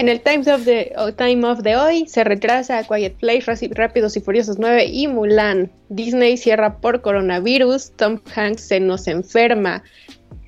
[0.00, 4.22] En el Times of the, Time of de hoy se retrasa Quiet Place, Rápidos y
[4.22, 5.70] Furiosos 9 y Mulan.
[5.90, 9.82] Disney cierra por coronavirus, Tom Hanks se nos enferma.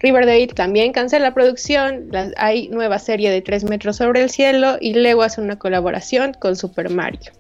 [0.01, 4.95] Riverdale también cancela la producción, hay nueva serie de 3 metros sobre el cielo y
[4.95, 7.33] Lego hace una colaboración con Super Mario.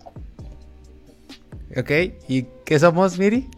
[1.78, 1.90] Ok,
[2.28, 3.48] ¿y qué somos, Miri?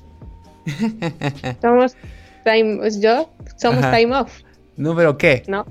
[1.60, 1.96] somos
[2.44, 4.42] Time, yo, somos Time Off.
[4.76, 5.42] ¿Número qué?
[5.48, 5.66] No.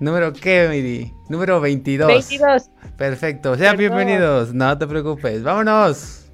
[0.00, 1.12] ¿Número qué, Miri?
[1.28, 2.08] Número 22.
[2.08, 2.70] 22.
[2.96, 6.26] Perfecto, sean bienvenidos, no te preocupes, vámonos.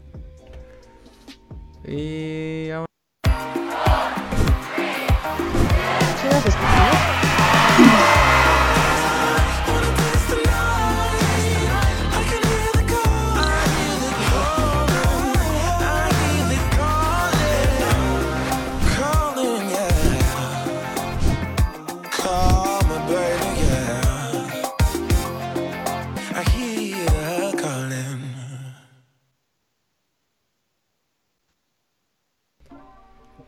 [1.86, 2.68] Y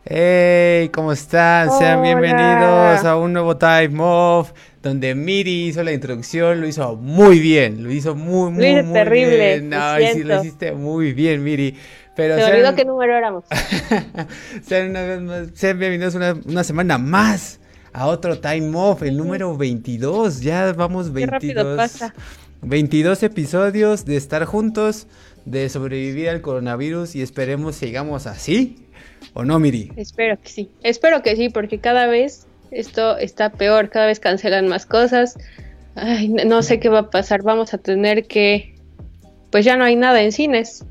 [0.08, 1.68] Hey, ¿cómo están?
[1.80, 7.40] Sean bienvenidos a un nuevo Time Off, donde Miri hizo la introducción, lo hizo muy
[7.40, 9.68] bien, lo hizo muy, muy, muy terrible, bien.
[9.68, 11.76] No, sí, lo hiciste muy bien, Miri.
[12.14, 13.46] Pero Se me olvidó qué número éramos.
[14.62, 17.58] sean, una vez más, sean bienvenidos una, una semana más
[17.92, 20.40] a otro Time Off, el número 22.
[20.40, 21.40] Ya vamos 22.
[21.40, 22.14] Qué rápido pasa.
[22.62, 25.08] 22 episodios de estar juntos,
[25.46, 28.85] de sobrevivir al coronavirus y esperemos sigamos así
[29.34, 29.92] ¿O no, Miri?
[29.96, 30.70] Espero que sí.
[30.82, 35.38] Espero que sí, porque cada vez esto está peor, cada vez cancelan más cosas.
[35.94, 37.42] Ay, no sé qué va a pasar.
[37.42, 38.74] Vamos a tener que.
[39.50, 40.84] Pues ya no hay nada en cines.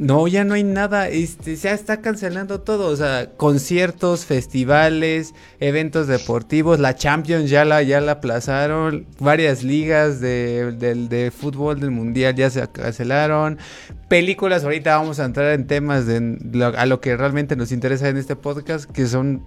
[0.00, 6.06] No, ya no hay nada, este, ya está cancelando todo, o sea, conciertos, festivales, eventos
[6.06, 12.34] deportivos, la Champions ya la, ya la aplazaron, varias ligas de, de, fútbol del mundial
[12.34, 13.58] ya se cancelaron,
[14.08, 16.38] películas, ahorita vamos a entrar en temas de
[16.78, 19.44] a lo que realmente nos interesa en este podcast, que son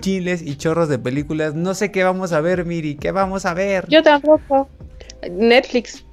[0.00, 3.52] chiles y chorros de películas, no sé qué vamos a ver, Miri, qué vamos a
[3.52, 3.84] ver.
[3.90, 4.66] Yo tampoco,
[5.30, 6.06] Netflix,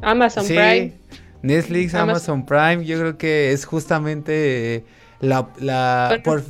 [0.00, 1.05] Amazon Prime.
[1.42, 4.84] Netflix, Amazon, Prime, yo creo que es justamente
[5.20, 5.48] la...
[5.58, 6.42] la por,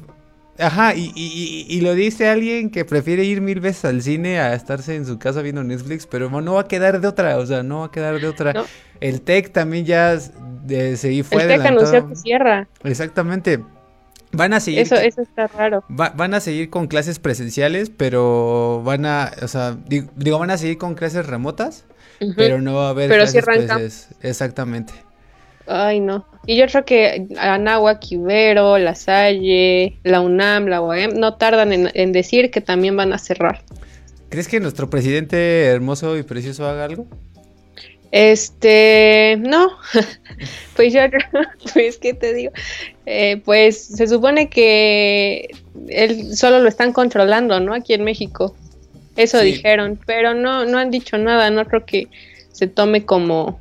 [0.58, 4.54] ajá, y, y, y, lo dice alguien que prefiere ir mil veces al cine a
[4.54, 7.62] estarse en su casa viendo Netflix, pero no va a quedar de otra, o sea,
[7.62, 8.64] no va a quedar de otra.
[9.00, 12.68] El Tech también ya de, se fue El Tech anunció que cierra.
[12.82, 13.60] Exactamente.
[14.32, 14.80] Van a seguir.
[14.80, 15.84] Eso, eso está raro.
[15.88, 20.78] van a seguir con clases presenciales, pero van a, o sea, digo, van a seguir
[20.78, 21.84] con clases remotas,
[22.36, 24.92] pero no va a haber pero clases Exactamente.
[25.66, 26.26] Ay, no.
[26.46, 32.12] Y yo creo que Anáhuac, Ibero, La Salle, la UNAM, la UAM, no tardan en,
[32.12, 33.62] decir que también van a cerrar.
[34.28, 37.06] ¿Crees que nuestro presidente hermoso y precioso haga algo?
[38.12, 39.70] Este, no,
[40.76, 41.00] pues yo,
[41.74, 42.52] pues, ¿qué te digo?
[43.04, 45.48] Eh, pues se supone que
[45.88, 47.74] él solo lo están controlando, ¿no?
[47.74, 48.54] Aquí en México.
[49.16, 52.08] Eso dijeron, pero no, no han dicho nada, no creo que
[52.52, 53.58] se tome como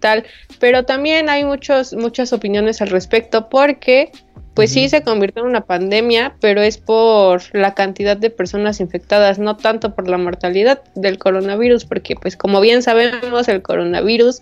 [0.00, 0.24] tal.
[0.58, 4.10] Pero también hay muchos, muchas opiniones al respecto porque,
[4.54, 9.38] pues sí, se convirtió en una pandemia, pero es por la cantidad de personas infectadas,
[9.38, 14.40] no tanto por la mortalidad del coronavirus, porque pues como bien sabemos, el coronavirus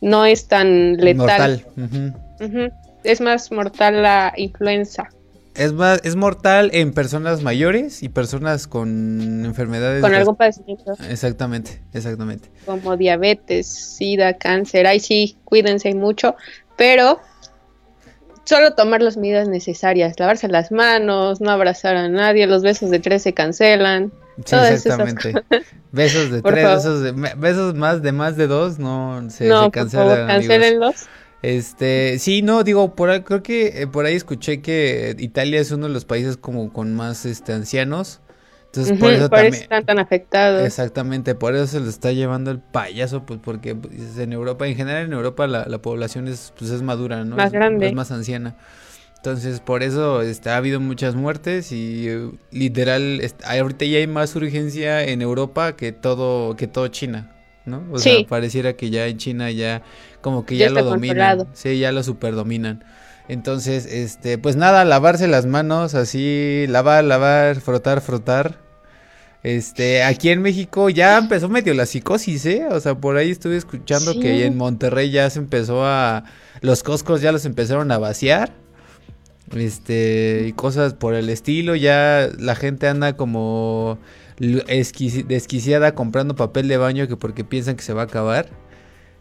[0.00, 1.64] no es tan letal.
[1.68, 2.72] Mortal.
[3.02, 5.08] Es más mortal la influenza.
[5.60, 10.00] Es, más, es mortal en personas mayores y personas con enfermedades.
[10.00, 10.94] Con algún padecimiento.
[11.06, 12.48] Exactamente, exactamente.
[12.64, 14.86] Como diabetes, sida, cáncer.
[14.86, 16.34] Ahí sí, cuídense mucho.
[16.78, 17.20] Pero
[18.44, 20.18] solo tomar las medidas necesarias.
[20.18, 22.46] Lavarse las manos, no abrazar a nadie.
[22.46, 24.12] Los besos de tres se cancelan.
[24.46, 25.34] Sí, exactamente.
[25.92, 29.70] Besos de tres, besos, de, besos más de más de dos, no se, no, se
[29.72, 30.26] cancelan.
[30.26, 31.06] cancelenlos.
[31.42, 35.70] Este, sí, no, digo, por ahí, creo que eh, por ahí escuché que Italia es
[35.70, 38.20] uno de los países como con más este ancianos.
[38.66, 40.64] Entonces, por eso también están tan afectados.
[40.64, 44.76] Exactamente, por eso se lo está llevando el payaso, pues porque pues, en Europa, en
[44.76, 47.34] general en Europa la, población es pues es madura, ¿no?
[47.36, 47.88] Más grande.
[47.88, 48.56] Es más anciana.
[49.16, 54.36] Entonces, por eso este, ha habido muchas muertes y eh, literal ahorita ya hay más
[54.36, 57.39] urgencia en Europa que todo que todo China.
[57.70, 57.84] ¿No?
[57.92, 59.82] O sea, pareciera que ya en China ya
[60.20, 61.46] como que ya, lo dominan.
[61.54, 62.84] Sí, ya lo superdominan.
[63.28, 68.58] Entonces, este, pues nada, lavarse las manos, así, lavar, lavar, frotar, frotar.
[69.42, 72.66] Este, aquí en México ya empezó medio la psicosis, ¿eh?
[72.70, 76.24] O sea, por ahí estuve escuchando que en Monterrey ya se empezó a.
[76.60, 78.52] Los coscos ya los empezaron a vaciar.
[79.54, 81.74] Este, y cosas por el estilo.
[81.74, 83.98] Ya la gente anda como
[84.40, 88.48] desquiciada comprando papel de baño que porque piensan que se va a acabar.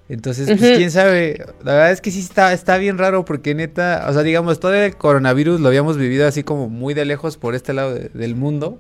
[0.08, 1.46] Entonces, pues quién sabe.
[1.64, 4.74] La verdad es que sí está, está bien raro porque neta, o sea, digamos, todo
[4.74, 8.80] el coronavirus lo habíamos vivido así como muy de lejos por este lado del mundo.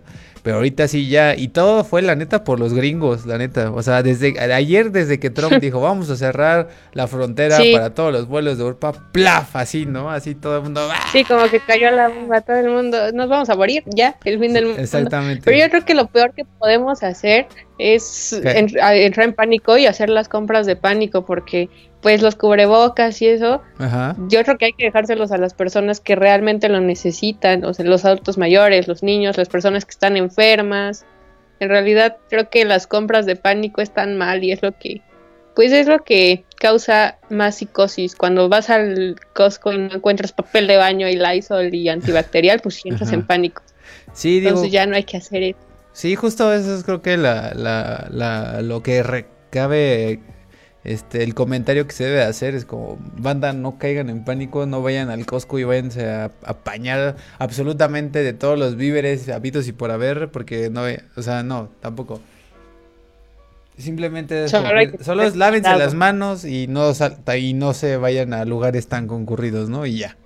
[0.49, 3.69] Pero ahorita sí ya, y todo fue la neta por los gringos, la neta.
[3.69, 8.11] O sea, desde ayer, desde que Trump dijo, vamos a cerrar la frontera para todos
[8.11, 10.09] los vuelos de Europa, plaf, así, ¿no?
[10.09, 10.89] Así todo el mundo.
[10.91, 11.05] ¡ah!
[11.11, 13.11] Sí, como que cayó la bomba todo el mundo.
[13.11, 14.81] Nos vamos a morir, ya, el fin del mundo.
[14.81, 15.43] Exactamente.
[15.45, 17.45] Pero yo creo que lo peor que podemos hacer
[17.77, 21.69] es entrar en pánico y hacer las compras de pánico, porque
[22.01, 23.61] pues los cubrebocas y eso,
[24.29, 27.85] yo creo que hay que dejárselos a las personas que realmente lo necesitan, o sea,
[27.85, 31.05] los adultos mayores, los niños, las personas que están enfermas.
[31.59, 35.01] En realidad creo que las compras de pánico están mal y es lo que,
[35.55, 38.15] pues es lo que causa más psicosis.
[38.15, 42.79] Cuando vas al Costco y no encuentras papel de baño y Lysol y antibacterial, pues
[42.85, 43.61] entras en pánico.
[44.13, 45.59] Sí, Entonces ya no hay que hacer eso.
[45.91, 50.21] Sí, justo eso es creo que la, la, la, lo que recabe
[50.89, 54.81] este, el comentario que se debe hacer es como, banda, no caigan en pánico, no
[54.81, 59.91] vayan al Costco y váyanse a apañar absolutamente de todos los víveres habitos y por
[59.91, 60.81] haber, porque no,
[61.15, 62.19] o sea, no, tampoco.
[63.77, 66.91] Simplemente solo, es lávense las manos y no,
[67.37, 69.85] y no se vayan a lugares tan concurridos, ¿no?
[69.85, 70.17] Y ya.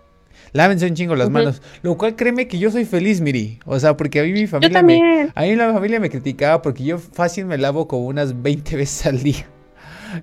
[0.53, 1.61] Lávense un chingo las manos.
[1.81, 3.59] Lo cual créeme que yo soy feliz, Miri.
[3.65, 6.85] O sea, porque a mí mi familia me, a mí la familia me criticaba porque
[6.85, 9.45] yo fácil me lavo como unas 20 veces al día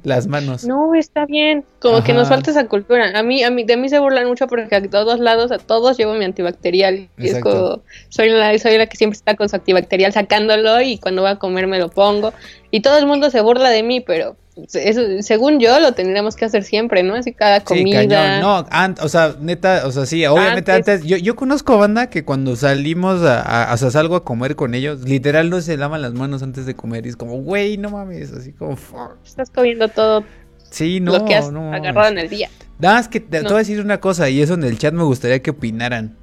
[0.02, 0.64] las manos.
[0.64, 1.64] No, está bien.
[1.80, 3.18] Como que nos falta esa cultura.
[3.18, 5.96] A mí, a mí, de mí se burlan mucho porque a todos lados, a todos
[5.96, 7.08] llevo mi antibacterial.
[7.18, 10.98] Y es como, soy la, soy la que siempre está con su antibacterial sacándolo y
[10.98, 12.32] cuando va a comer me lo pongo.
[12.70, 14.36] Y todo el mundo se burla de mí, pero
[14.72, 17.14] eso, según yo, lo tendríamos que hacer siempre, ¿no?
[17.14, 18.40] Así cada comida.
[18.40, 18.66] No,
[19.00, 21.04] o sea, neta, o sea, sí, obviamente antes.
[21.04, 25.02] yo, yo conozco banda que cuando salimos a, o sea, salgo a comer con ellos,
[25.02, 27.06] literal no se lavan las manos antes de comer.
[27.06, 28.76] Y es como, güey, no mames, así como,
[29.24, 30.24] Estás comiendo todo.
[30.70, 32.48] Sí, no, lo que has agarrado en el día.
[32.78, 35.04] Nada más que te, voy a decir una cosa, y eso en el chat me
[35.04, 36.16] gustaría que opinaran.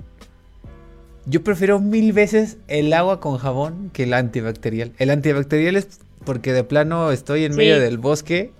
[1.25, 4.93] Yo prefiero mil veces el agua con jabón que el antibacterial.
[4.97, 8.51] El antibacterial es porque de plano estoy en medio del bosque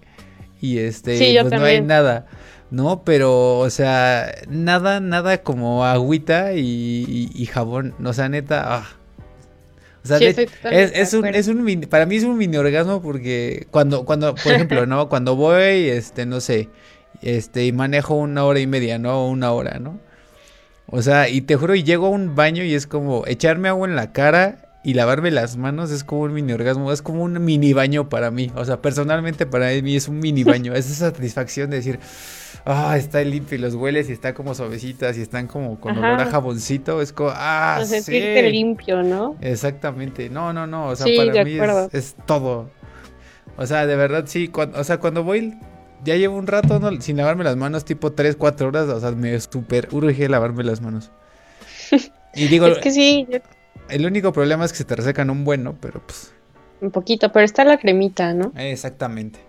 [0.62, 2.26] y este pues no hay nada.
[2.72, 7.94] No, pero, o sea, nada, nada como agüita y, jabón.
[8.04, 8.88] O sea, neta, ah.
[10.02, 14.34] O sea, es, un, es un, para mí es un mini orgasmo porque cuando, cuando,
[14.34, 15.10] por ejemplo, ¿no?
[15.10, 16.70] Cuando voy, este, no sé,
[17.22, 19.28] este, y manejo una hora y media, ¿no?
[19.28, 20.00] Una hora, ¿no?
[20.86, 23.90] O sea, y te juro, y llego a un baño y es como echarme agua
[23.90, 27.44] en la cara y lavarme las manos es como un mini orgasmo, es como un
[27.44, 28.52] mini baño para mí.
[28.56, 30.74] O sea, personalmente para mí es un mini baño.
[30.74, 32.00] es esa satisfacción de decir,
[32.66, 36.22] ah, está limpio y los hueles y está como suavecitas y están como con olor
[36.22, 37.02] a jaboncito.
[37.02, 38.20] Es como, ah, sí.
[38.20, 39.36] limpio, ¿no?
[39.42, 40.30] Exactamente.
[40.30, 40.88] No, no, no.
[40.88, 41.58] O sea, para mí
[41.92, 42.70] es, todo.
[43.58, 44.52] O sea, de verdad sí.
[44.54, 45.58] o sea, cuando voy
[46.04, 49.40] ya llevo un rato sin lavarme las manos, tipo 3, 4 horas, o sea, me
[49.40, 51.12] super urge lavarme las manos.
[52.36, 53.28] Y digo, es que sí,
[53.90, 56.32] el único problema es que se te resecan un bueno, pero pues.
[56.82, 58.54] Un poquito, pero está la cremita, ¿no?
[58.56, 59.40] Exactamente.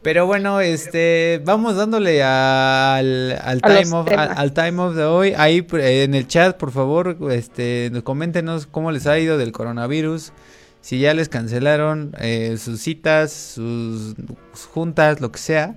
[0.00, 5.34] Pero bueno, este, vamos dándole al, al time of, al, time of de hoy.
[5.36, 10.32] Ahí eh, en el chat, por favor, este, coméntenos cómo les ha ido del coronavirus.
[10.80, 14.14] Si ya les cancelaron eh, sus citas, sus
[14.72, 15.76] juntas, lo que sea.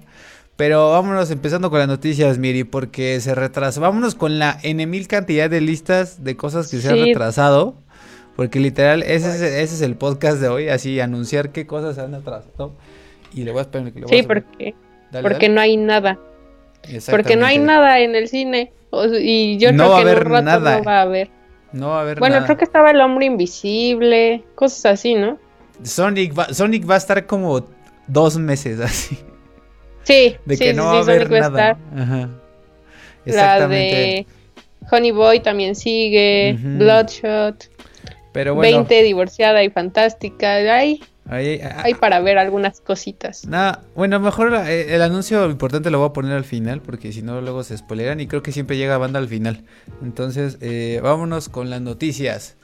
[0.55, 3.79] Pero vámonos empezando con las noticias, Miri, porque se retrasa.
[3.79, 7.81] Vámonos con la N mil cantidad de listas de cosas que se han retrasado.
[8.35, 12.13] Porque literal, ese es, ese es el podcast de hoy, así anunciar qué cosas han
[12.15, 12.73] atrasado.
[13.33, 14.75] Y le voy a esperar que Sí, porque,
[15.21, 16.19] porque no hay nada.
[17.09, 18.71] Porque no hay nada en el cine.
[19.19, 20.79] y yo no creo que en un nada.
[20.79, 21.29] no va a haber.
[21.71, 25.39] No va a haber bueno, creo que estaba el hombre invisible, cosas así, ¿no?
[25.83, 27.65] Sonic va, Sonic va a estar como
[28.07, 29.17] dos meses así.
[30.03, 31.77] Sí, de que no va a haber nada.
[31.95, 32.29] Ajá.
[33.25, 33.45] Exactamente.
[33.61, 34.27] La de
[34.91, 37.69] Honey Boy también sigue, Bloodshot.
[38.31, 38.77] Pero bueno.
[38.77, 40.55] 20 divorciada y fantástica.
[40.55, 43.45] Hay, hay, para ver algunas cositas.
[43.45, 47.21] Nada, bueno, mejor eh, el, anuncio importante lo voy a poner al final porque si
[47.21, 49.63] no luego se spoileran y creo que siempre llega banda al final.
[50.01, 52.55] Entonces, eh, vámonos con las noticias.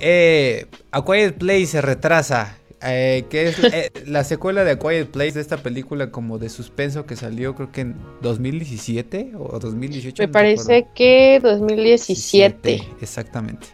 [0.00, 2.58] Eh, A Quiet Place se retrasa.
[2.86, 6.50] Eh, que es eh, la secuela de A Quiet Place de esta película como de
[6.50, 10.22] suspenso que salió creo que en 2017 o 2018.
[10.22, 12.82] Me parece que 2017.
[13.00, 13.68] exactamente.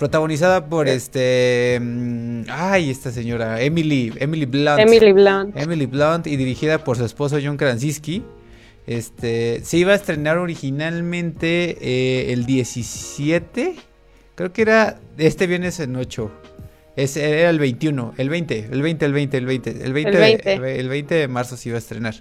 [0.00, 1.78] Protagonizada por este.
[1.78, 3.60] Mm, ay, esta señora.
[3.60, 4.10] Emily.
[4.18, 4.80] Emily Blunt.
[4.80, 5.54] Emily Blunt.
[5.54, 6.26] Emily Blunt.
[6.26, 8.22] Y dirigida por su esposo John Krasinski.
[8.86, 9.60] Este.
[9.62, 13.74] Se iba a estrenar originalmente eh, el 17.
[14.36, 16.30] Creo que era este viernes en 8.
[16.96, 20.88] Ese era el 21, el 20, el 20, el 20, el 20, el 20, el
[20.88, 22.14] 20, de marzo se iba a estrenar.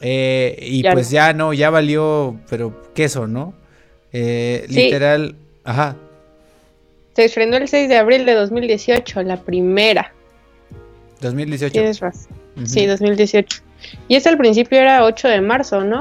[0.00, 3.52] Eh, y pues ya no, ya valió, pero queso, ¿no?
[4.14, 5.98] Eh, literal, ajá.
[7.20, 10.10] Se estrenó el 6 de abril de 2018, la primera.
[11.20, 11.70] 2018.
[11.70, 12.32] Tienes razón.
[12.64, 13.62] Sí, 2018.
[14.08, 15.98] Y ese al principio era 8 de marzo, ¿no?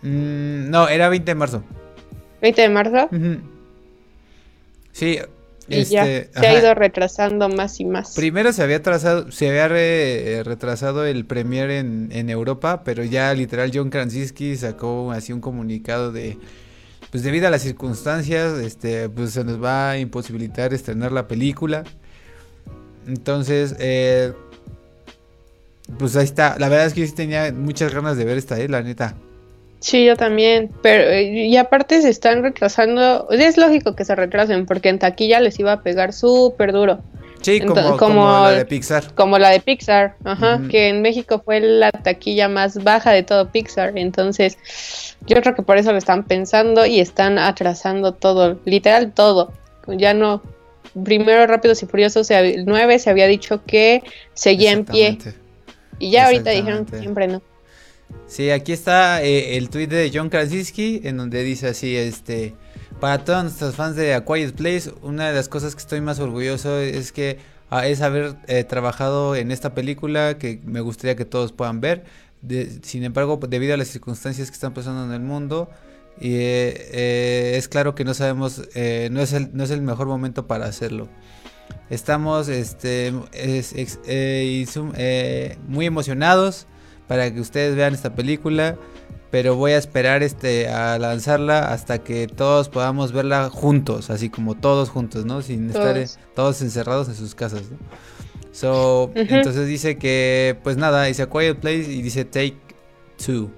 [0.00, 1.62] Mm, no, era 20 de marzo.
[2.40, 3.10] ¿20 de marzo?
[4.92, 5.18] Sí.
[5.68, 8.14] Y ya este, se ha ido retrasando más y más.
[8.14, 9.68] Primero se había atrasado, se había
[10.44, 16.10] retrasado el premier en, en, Europa, pero ya literal John Krasinski sacó así un comunicado
[16.10, 16.38] de
[17.16, 21.82] pues debido a las circunstancias, este, pues se nos va a imposibilitar estrenar la película.
[23.06, 24.34] Entonces, eh,
[25.98, 26.58] pues ahí está.
[26.58, 29.14] La verdad es que yo sí tenía muchas ganas de ver esta, eh, la neta.
[29.80, 34.66] Sí, yo también, pero eh, y aparte se están retrasando, es lógico que se retrasen
[34.66, 37.00] porque en taquilla les iba a pegar súper duro.
[37.40, 39.14] Sí, como, la de Pixar.
[39.14, 43.50] Como la de Pixar, ajá, que en México fue la taquilla más baja de todo
[43.50, 44.58] Pixar, entonces
[45.26, 49.52] yo creo que por eso lo están pensando y están atrasando todo, literal todo.
[49.86, 50.42] Ya no,
[51.04, 54.02] primero Rápidos y Furiosos, el 9 se había dicho que
[54.34, 55.18] seguía en pie
[55.98, 57.42] y ya ahorita dijeron que siempre no.
[58.26, 62.54] Sí, aquí está eh, el tweet de John Krasinski en donde dice así, este,
[63.00, 66.78] para todos nuestros fans de A Place, una de las cosas que estoy más orgulloso
[66.78, 67.38] es que
[67.70, 72.04] ah, es haber eh, trabajado en esta película que me gustaría que todos puedan ver.
[72.82, 75.68] sin embargo, debido a las circunstancias que están pasando en el mundo,
[76.20, 80.66] eh, es claro que no sabemos, no, es el, no es el mejor momento para
[80.66, 81.08] hacerlo.
[81.90, 83.12] Estamos este,
[85.68, 86.66] muy emocionados
[87.06, 88.76] para que ustedes vean esta película.
[89.30, 94.54] Pero voy a esperar este a lanzarla hasta que todos podamos verla juntos, así como
[94.54, 95.42] todos juntos, ¿no?
[95.42, 95.96] Sin estar
[96.34, 97.78] todos encerrados en sus casas, ¿no?
[98.52, 102.56] So, entonces dice que, pues nada, dice A Quiet Place y dice Take
[103.22, 103.50] Two.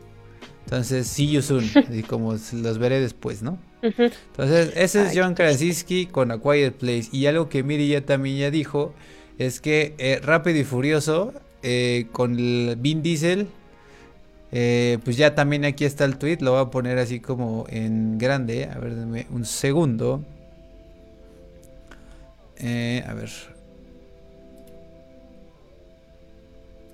[0.65, 1.65] Entonces, see you soon.
[1.93, 3.59] y como los veré después, ¿no?
[3.81, 7.09] Entonces, ese es John Krasinski con A Quiet Place.
[7.13, 8.93] Y algo que Miri ya también ya dijo
[9.39, 11.33] es que eh, Rápido y Furioso
[11.63, 13.47] eh, con el Vin Diesel.
[14.51, 16.39] Eh, pues ya también aquí está el tweet.
[16.41, 18.65] Lo voy a poner así como en grande.
[18.65, 20.25] A ver, denme un segundo.
[22.57, 23.31] Eh, a ver.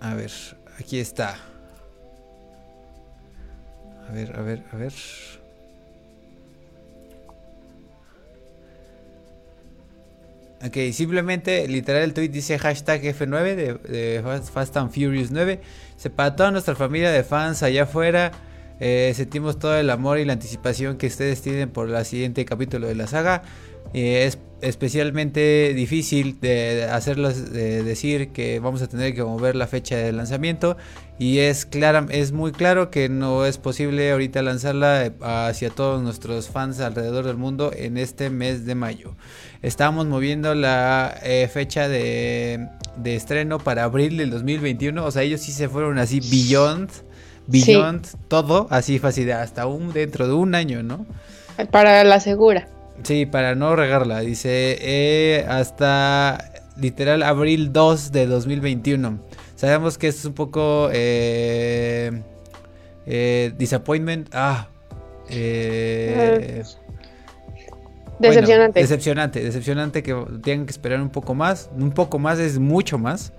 [0.00, 0.30] A ver,
[0.78, 1.38] aquí está.
[4.08, 4.92] A ver, a ver, a ver.
[10.66, 15.60] Ok, simplemente, literal, el tweet dice hashtag F9 de, Fast and Furious 9.
[15.96, 18.32] Se para toda nuestra familia de fans allá afuera.
[18.80, 22.86] Eh, sentimos todo el amor y la anticipación que ustedes tienen por el siguiente capítulo
[22.86, 23.42] de la saga.
[23.92, 29.96] Eh, es especialmente difícil de hacerlos decir que vamos a tener que mover la fecha
[29.96, 30.78] de lanzamiento
[31.18, 36.48] y es clara, es muy claro que no es posible ahorita lanzarla hacia todos nuestros
[36.48, 39.14] fans alrededor del mundo en este mes de mayo.
[39.62, 42.68] Estamos moviendo la eh, fecha de,
[43.04, 46.90] estreno para abril del 2021, o sea, ellos sí se fueron así beyond,
[47.46, 51.06] beyond todo, así fácil, hasta un dentro de un año, ¿no?
[51.70, 52.66] Para la segura.
[53.02, 54.20] Sí, para no regarla.
[54.20, 59.18] Dice eh, hasta literal abril 2 de 2021.
[59.56, 62.22] Sabemos que es un poco eh,
[63.06, 64.28] eh, disappointment.
[64.32, 64.68] Ah,
[68.18, 68.80] decepcionante.
[68.80, 71.70] decepcionante, decepcionante que tengan que esperar un poco más.
[71.76, 73.32] Un poco más es mucho más.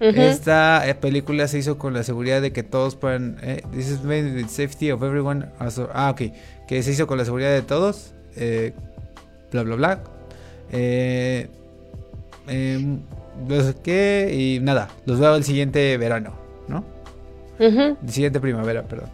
[0.00, 3.36] Esta película se hizo con la seguridad de que todos puedan.
[3.72, 5.46] this is made with safety of everyone.
[5.58, 6.22] ah, ok.
[6.66, 8.14] Que se hizo con la seguridad de todos.
[8.36, 8.72] Eh,
[9.54, 10.04] bla, bla, bla.
[10.72, 11.48] Eh,
[12.48, 12.98] eh,
[13.82, 14.34] ¿qué?
[14.36, 16.34] Y nada, los veo el siguiente verano,
[16.68, 16.84] ¿no?
[17.58, 19.10] El siguiente primavera, perdón.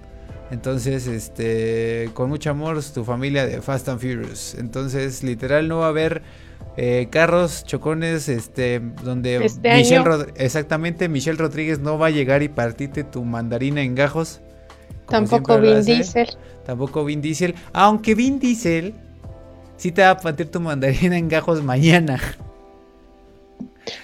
[0.50, 4.56] Entonces, este, con mucho amor, tu familia de Fast and Furious.
[4.58, 6.22] Entonces, literal, no va a haber
[6.76, 12.48] eh, carros chocones, este, donde este Michelle exactamente, Michelle Rodríguez no va a llegar y
[12.48, 14.40] partirte tu mandarina en gajos.
[15.06, 16.28] Tampoco Vin Diesel.
[16.64, 17.54] Tampoco Vin Diesel.
[17.72, 18.94] Aunque Vin Diesel
[19.80, 22.20] sí te va a partir tu mandarina en gajos mañana.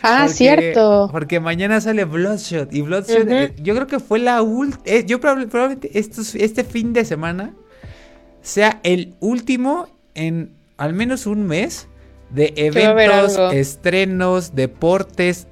[0.02, 1.11] Ah, cierto.
[1.12, 2.73] Porque mañana sale Bloodshot.
[2.73, 4.83] Y Bloodshot, eh, yo creo que fue la última.
[4.87, 7.54] Eh, yo probablemente este fin de semana
[8.40, 11.88] sea el último en al menos un mes
[12.30, 15.47] de eventos, estrenos, deportes.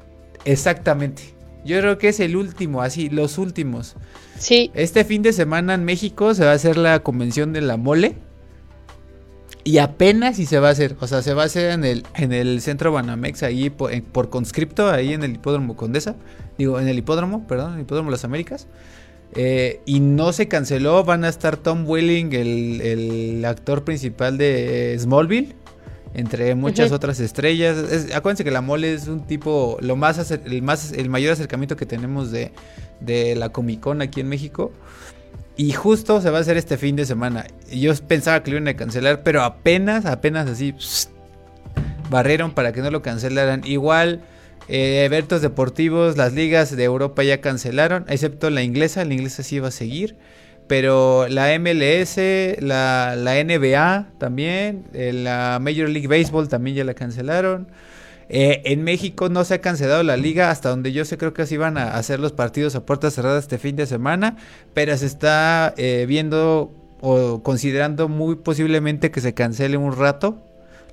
[0.47, 1.35] Exactamente.
[1.67, 3.95] Yo creo que es el último, así, los últimos.
[4.39, 4.71] Sí.
[4.75, 8.17] Este fin de semana en México se va a hacer la convención de la mole.
[9.65, 12.05] Y apenas si se va a hacer, o sea, se va a hacer en el,
[12.15, 16.17] en el centro Banamex, ahí por, conscripto, ahí en el hipódromo Condesa,
[16.59, 18.67] digo, en el hipódromo, perdón, en el hipódromo Las Américas.
[19.35, 24.97] Eh, y no se canceló, van a estar Tom Welling, el, el actor principal de
[25.01, 25.57] Smallville,
[26.15, 28.07] entre muchas otras estrellas.
[28.15, 31.87] acuérdense que la mole es un tipo, lo más, el, más, el mayor acercamiento que
[31.87, 32.53] tenemos de,
[33.01, 34.73] de la Comic Con aquí en México.
[35.57, 37.47] Y justo se va a hacer este fin de semana.
[37.71, 40.75] Yo pensaba que lo iban a cancelar, pero apenas, apenas así,
[42.11, 43.63] barrieron para que no lo cancelaran.
[43.65, 44.23] Igual,
[44.69, 49.61] eh, eventos deportivos, las ligas de Europa ya cancelaron, excepto la inglesa, la inglesa sí
[49.61, 50.17] va a seguir.
[50.67, 52.17] Pero la MLS,
[52.61, 57.69] la, la NBA también, eh, la Major League Baseball también ya la cancelaron.
[58.29, 61.43] Eh, en México no se ha cancelado la liga, hasta donde yo sé creo que
[61.43, 64.37] así van a hacer los partidos a puertas cerradas este fin de semana,
[64.73, 70.43] pero se está eh, viendo o considerando muy posiblemente que se cancele un rato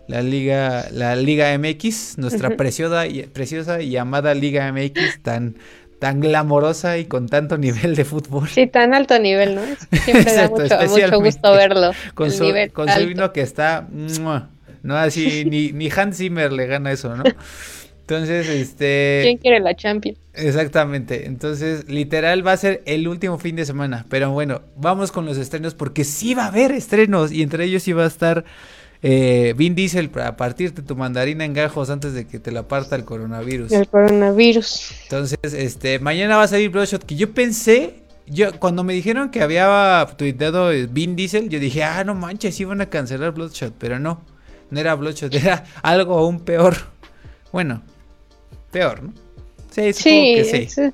[0.08, 5.56] la liga, la liga MX, nuestra preciosa, y, preciosa y amada liga MX tan
[6.00, 8.50] tan glamorosa y con tanto nivel de fútbol.
[8.50, 9.62] Sí, tan alto nivel, ¿no?
[10.04, 11.92] Siempre da mucho, gusto verlo.
[12.16, 13.88] Con su, con vino que está
[14.84, 17.24] no, así, ni, ni Hans Zimmer le gana eso, ¿no?
[18.02, 19.22] Entonces, este...
[19.24, 20.20] ¿Quién quiere la Champions?
[20.34, 21.28] Exactamente.
[21.28, 24.06] Entonces, literal va a ser el último fin de semana.
[24.10, 27.84] Pero bueno, vamos con los estrenos porque sí va a haber estrenos y entre ellos
[27.84, 28.44] sí va a estar
[29.02, 32.98] eh, Vin Diesel para partirte tu mandarina en gajos antes de que te la parta
[32.98, 33.72] el coronavirus.
[33.72, 34.92] El coronavirus.
[35.04, 37.96] Entonces, este, mañana va a salir Bloodshot que yo pensé
[38.28, 42.82] yo, cuando me dijeron que había tuiteado Vin Diesel, yo dije, ah, no manches, iban
[42.82, 44.22] a cancelar Bloodshot, pero no.
[44.72, 46.76] No era Bloodshot, era algo aún peor.
[47.52, 47.84] Bueno,
[48.72, 49.14] peor, ¿no?
[49.70, 50.94] Sí, supongo que sí.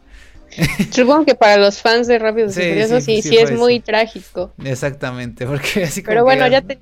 [0.92, 4.52] Supongo que para los fans de Rápidos y Furiosos sí, sí, es muy trágico.
[4.64, 6.80] Exactamente, porque así como Pero bueno, ya te...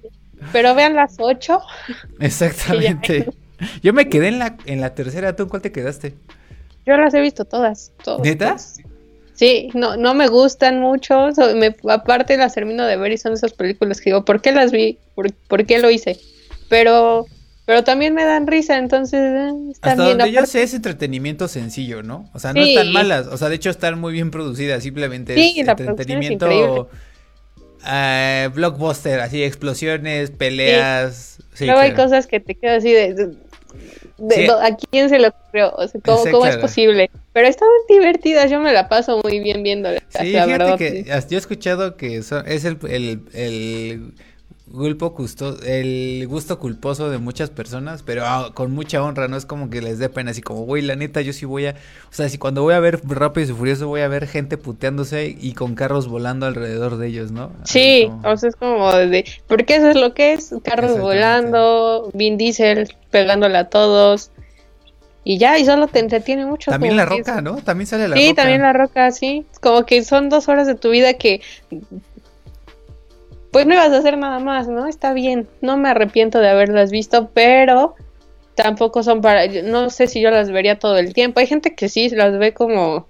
[0.52, 1.62] Pero vean las ocho.
[2.20, 3.30] Exactamente.
[3.82, 6.16] Yo me quedé en la, en la tercera, ¿tú en cuál te quedaste?
[6.86, 7.92] Yo las he visto todas.
[8.22, 8.58] ¿Neta?
[9.34, 11.30] Sí, no, no me gustan mucho.
[11.90, 15.00] aparte las termino de ver y son esas películas que digo, ¿por qué las vi?
[15.16, 16.20] ¿Por qué lo hice?
[16.70, 17.26] Pero
[17.66, 19.52] pero también me dan risa, entonces eh,
[19.82, 22.30] Hasta donde yo sé es entretenimiento sencillo, ¿no?
[22.34, 25.68] O sea, no están malas, o sea, de hecho están muy bien producidas, simplemente es
[25.68, 26.90] entretenimiento
[27.88, 31.38] eh, blockbuster, así explosiones, peleas.
[31.54, 31.66] Sí.
[31.66, 33.36] Luego hay cosas que te quedan así de,
[34.62, 35.72] ¿a quién se lo ocurrió?
[35.76, 37.10] O sea, ¿cómo, es posible?
[37.34, 40.04] Pero estaban divertidas, yo me la paso muy bien viéndolas.
[40.10, 44.14] Sí, fíjate que yo he escuchado que es el, el, el
[44.68, 49.82] el gusto culposo de muchas personas, pero ah, con mucha honra, no es como que
[49.82, 52.38] les dé pena, así como, güey, la neta, yo sí voy a, o sea, si
[52.38, 56.08] cuando voy a ver Rápido y Furioso voy a ver gente puteándose y con carros
[56.08, 57.52] volando alrededor de ellos, ¿no?
[57.64, 62.38] sí, o sea, es como de, porque eso es lo que es, carros volando, Vin
[62.38, 64.32] Diesel pegándole a todos,
[65.24, 66.70] y ya, y solo te entretiene mucho.
[66.70, 67.56] También la roca, ¿no?
[67.58, 68.28] También sale la roca.
[68.28, 69.44] Sí, también la roca, sí.
[69.60, 71.42] Como que son dos horas de tu vida que
[73.56, 74.86] pues no ibas a hacer nada más, ¿no?
[74.86, 77.96] Está bien, no me arrepiento de haberlas visto, pero
[78.54, 81.40] tampoco son para, no sé si yo las vería todo el tiempo.
[81.40, 83.08] Hay gente que sí las ve como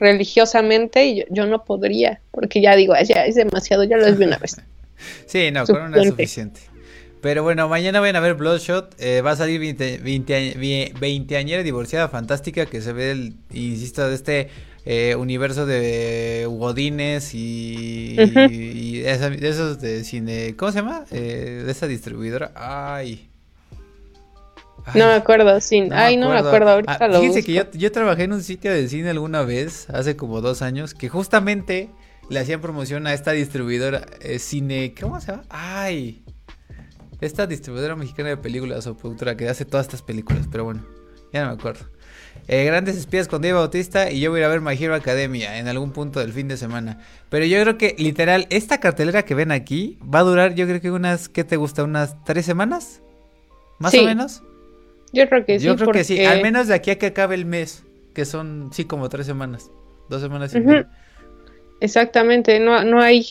[0.00, 4.38] religiosamente y yo, no podría, porque ya digo, ya es demasiado, ya las vi una
[4.38, 4.60] vez.
[5.26, 6.62] sí, no, con una es suficiente.
[7.20, 8.96] Pero bueno, mañana van a ver Bloodshot.
[8.98, 14.16] Eh, va a salir 20, 20, añera divorciada fantástica que se ve, el, insisto, de
[14.16, 14.48] este
[14.84, 20.54] eh, universo de Godines y, de esos de cine.
[20.56, 21.04] ¿Cómo se llama?
[21.10, 22.52] Eh, de esa distribuidora.
[22.54, 23.28] Ay.
[24.94, 25.88] no me acuerdo, sí.
[25.92, 26.70] Ay, no me acuerdo.
[26.70, 29.88] Ahorita ah, lo Fíjense que yo, yo trabajé en un sitio de cine alguna vez,
[29.90, 31.90] hace como dos años, que justamente
[32.30, 34.94] le hacían promoción a esta distribuidora eh, cine.
[34.98, 35.44] ¿Cómo se llama?
[35.50, 36.24] Ay.
[37.20, 40.86] Esta distribuidora mexicana de películas o productora que hace todas estas películas, pero bueno,
[41.34, 41.84] ya no me acuerdo.
[42.52, 44.96] Eh, Grandes Espías con Diego Bautista y yo voy a ir a ver My Hero
[44.96, 46.98] Academia en algún punto del fin de semana.
[47.28, 50.80] Pero yo creo que literal, esta cartelera que ven aquí va a durar yo creo
[50.80, 51.84] que unas, ¿qué te gusta?
[51.84, 53.02] ¿Unas tres semanas?
[53.78, 54.42] ¿Más o menos?
[55.12, 55.64] Yo creo que sí.
[55.64, 57.84] Yo creo que sí, al menos de aquí a que acabe el mes,
[58.14, 59.70] que son, sí, como tres semanas,
[60.08, 60.90] dos semanas y media.
[61.80, 63.28] Exactamente, no, no hay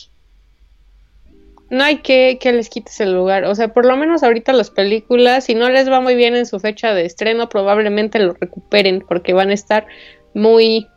[1.69, 3.45] no hay que, que les quites el lugar.
[3.45, 6.45] O sea, por lo menos ahorita las películas, si no les va muy bien en
[6.45, 9.87] su fecha de estreno, probablemente lo recuperen porque van a estar
[10.33, 10.87] muy...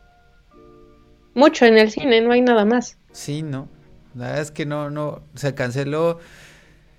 [1.33, 2.97] mucho en el cine, no hay nada más.
[3.11, 3.67] Sí, no.
[4.15, 6.19] La verdad es que no, no, se canceló.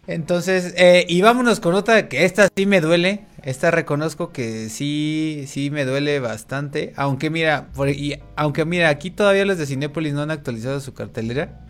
[0.07, 3.27] Entonces, eh, y vámonos con otra que esta sí me duele.
[3.43, 6.93] Esta reconozco que sí, sí me duele bastante.
[6.97, 11.64] Aunque mira, y, aunque mira, aquí todavía los de Cinépolis no han actualizado su cartelera.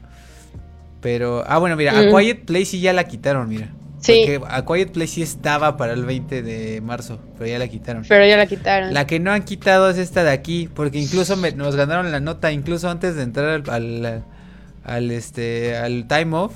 [1.04, 3.68] Pero, ah, bueno, mira, a Quiet Place sí ya la quitaron, mira.
[4.00, 4.24] Sí.
[4.26, 8.06] Porque A Quiet Place sí estaba para el 20 de marzo, pero ya la quitaron.
[8.08, 8.94] Pero ya la quitaron.
[8.94, 12.52] La que no han quitado es esta de aquí, porque incluso nos ganaron la nota,
[12.52, 14.24] incluso antes de entrar al,
[14.82, 16.54] al, este, al time off.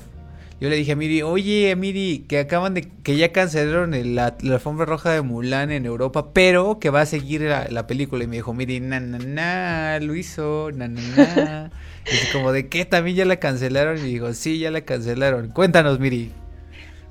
[0.59, 4.87] Yo le dije a Miri, oye Miri, que acaban de, que ya cancelaron la, alfombra
[4.87, 8.23] roja de Mulan en Europa, pero que va a seguir la, película.
[8.23, 11.01] Y me dijo, Miri, na, na, na, lo hizo, na, na,
[11.35, 11.71] na.
[12.11, 12.85] y como, ¿de qué?
[12.85, 13.97] ¿También ya la cancelaron?
[13.97, 15.49] Y dijo, sí, ya la cancelaron.
[15.49, 16.31] Cuéntanos, Miri.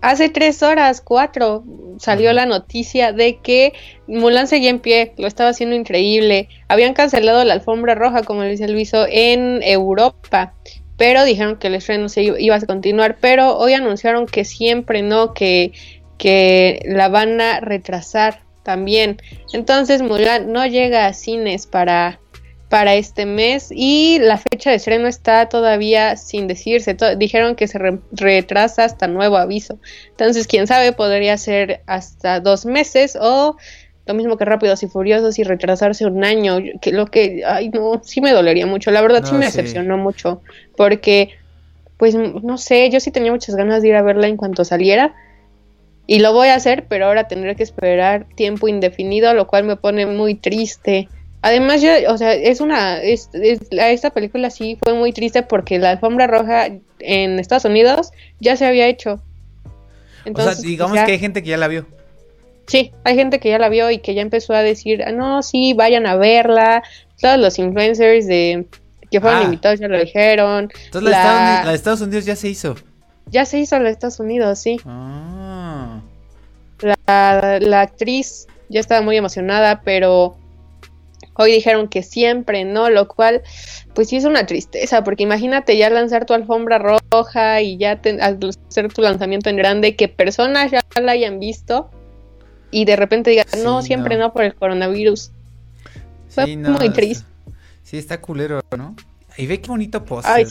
[0.00, 1.64] Hace tres horas, cuatro,
[1.98, 3.72] salió la noticia de que
[4.06, 6.48] Mulan seguía en pie, lo estaba haciendo increíble.
[6.68, 10.54] Habían cancelado la alfombra roja, como dice Luiso, en Europa,
[10.96, 13.18] pero dijeron que el estreno se iba a continuar.
[13.20, 15.72] Pero hoy anunciaron que siempre no, que,
[16.16, 19.20] que la van a retrasar también.
[19.52, 22.20] Entonces Mulan no llega a cines para
[22.68, 26.96] para este mes y la fecha de estreno está todavía sin decirse.
[27.16, 27.78] dijeron que se
[28.12, 29.78] retrasa hasta nuevo aviso.
[30.10, 33.56] Entonces, quién sabe, podría ser hasta dos meses o
[34.06, 36.58] lo mismo que Rápidos y Furiosos y retrasarse un año.
[36.80, 38.90] Que lo que, ay, no, sí me dolería mucho.
[38.90, 40.42] La verdad, sí me decepcionó mucho
[40.76, 41.30] porque,
[41.96, 45.14] pues, no sé, yo sí tenía muchas ganas de ir a verla en cuanto saliera.
[46.06, 49.76] Y lo voy a hacer, pero ahora tendré que esperar tiempo indefinido, lo cual me
[49.76, 51.08] pone muy triste.
[51.40, 55.90] Además, yo, o sea, es una, es, esta película sí fue muy triste porque la
[55.92, 59.20] alfombra roja en Estados Unidos ya se había hecho.
[60.24, 61.86] Entonces, o sea, digamos que hay gente que ya la vio.
[62.66, 65.42] Sí, hay gente que ya la vio y que ya empezó a decir, ah, no,
[65.42, 66.82] sí, vayan a verla.
[67.20, 68.66] Todos los influencers de
[69.10, 69.44] que fueron ah.
[69.44, 70.70] invitados ya lo dijeron.
[70.84, 72.74] Entonces la, de Estados Unidos ya se hizo.
[73.26, 74.80] Ya se hizo la de Estados Unidos, sí.
[74.84, 76.00] Ah.
[76.80, 80.36] La, la actriz ya estaba muy emocionada, pero
[81.40, 82.90] Hoy dijeron que siempre, ¿no?
[82.90, 83.42] Lo cual,
[83.94, 88.92] pues sí es una tristeza, porque imagínate ya lanzar tu alfombra roja y ya hacer
[88.92, 91.90] tu lanzamiento en grande, que personas ya la hayan visto
[92.72, 94.32] y de repente digan, no, siempre no.
[94.32, 95.30] por el coronavirus.
[96.28, 97.24] Fue muy triste.
[97.84, 98.96] Sí, está culero, ¿no?
[99.36, 100.48] Y ve qué bonito póster.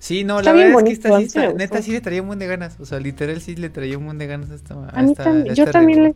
[0.00, 0.24] sí.
[0.24, 2.78] no, la verdad es que esta, sí, neta sí le traía un buen de ganas.
[2.80, 4.74] O sea, literal sí le traía un buen de ganas a esta.
[4.74, 6.14] A, mí también, yo también le,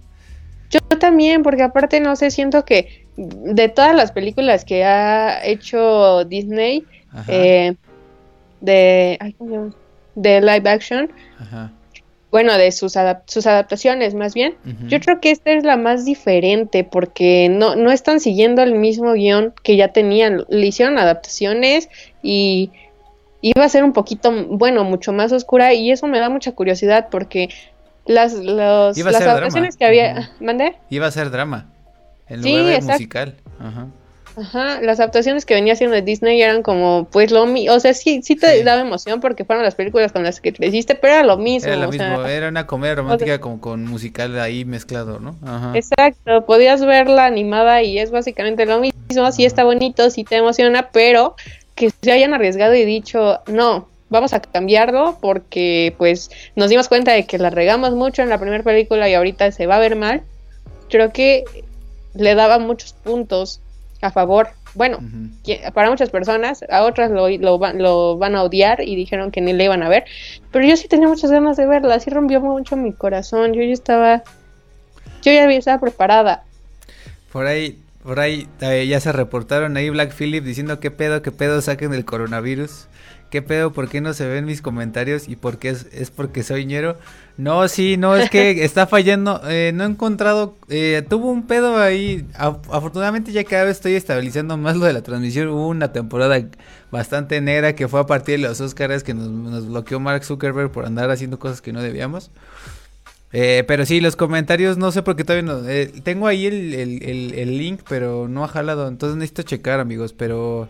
[0.70, 6.24] yo también, porque aparte no sé, siento que de todas las películas que ha hecho
[6.24, 6.84] Disney,
[7.28, 7.74] eh,
[8.60, 9.18] de,
[10.14, 11.10] de live action,
[12.30, 12.94] bueno, de sus,
[13.26, 14.54] sus adaptaciones más bien,
[14.86, 19.14] yo creo que esta es la más diferente porque no, no están siguiendo el mismo
[19.14, 21.88] guion que ya tenían, le hicieron adaptaciones
[22.22, 22.70] y
[23.42, 27.08] iba a ser un poquito, bueno, mucho más oscura y eso me da mucha curiosidad
[27.10, 27.48] porque
[28.06, 30.30] las, las adaptaciones que había.
[30.40, 30.76] ¿Mandé?
[30.90, 31.66] Iba a ser drama.
[32.28, 33.36] En lugar de musical.
[33.58, 33.86] Ajá.
[34.36, 37.94] Ajá, las adaptaciones que venía haciendo de Disney eran como, pues lo mismo, o sea,
[37.94, 41.22] sí, sí te daba emoción porque fueron las películas con las que creciste, pero era
[41.24, 41.68] lo mismo.
[41.68, 45.36] Era lo mismo, era una comedia romántica como con musical ahí mezclado, ¿no?
[45.44, 45.72] Ajá.
[45.74, 50.90] Exacto, podías verla animada y es básicamente lo mismo, sí está bonito, sí te emociona,
[50.92, 51.34] pero
[51.74, 57.12] que se hayan arriesgado y dicho, no, vamos a cambiarlo porque pues nos dimos cuenta
[57.12, 59.96] de que la regamos mucho en la primera película y ahorita se va a ver
[59.96, 60.22] mal.
[60.90, 61.44] Creo que
[62.14, 63.60] le daba muchos puntos
[64.02, 64.48] a favor.
[64.74, 65.00] Bueno,
[65.74, 69.52] para muchas personas, a otras lo, lo, lo, van a odiar y dijeron que ni
[69.52, 70.04] le iban a ver,
[70.52, 73.72] pero yo sí tenía muchas ganas de verla, así rompió mucho mi corazón, yo ya
[73.72, 74.22] estaba,
[75.22, 76.44] yo ya estaba preparada.
[77.32, 81.32] Por ahí, por ahí eh, ya se reportaron ahí Black Phillip diciendo que pedo, que
[81.32, 82.86] pedo saquen el coronavirus.
[83.30, 83.72] ¿Qué pedo?
[83.72, 85.28] ¿Por qué no se ven mis comentarios?
[85.28, 86.98] ¿Y por qué es, porque soy ñero?
[87.36, 89.40] No, sí, no, es que está fallando.
[89.48, 92.26] Eh, no he encontrado, eh, tuvo un pedo ahí.
[92.34, 95.48] afortunadamente ya cada vez estoy estabilizando más lo de la transmisión.
[95.48, 96.44] Hubo una temporada
[96.90, 100.84] bastante negra que fue a partir de los Oscars que nos, bloqueó Mark Zuckerberg por
[100.84, 102.30] andar haciendo cosas que no debíamos.
[103.32, 105.62] Eh, pero sí, los comentarios, no sé por qué todavía no.
[106.02, 108.88] tengo ahí el, el link, pero no ha jalado.
[108.88, 110.12] Entonces necesito checar, amigos.
[110.12, 110.68] Pero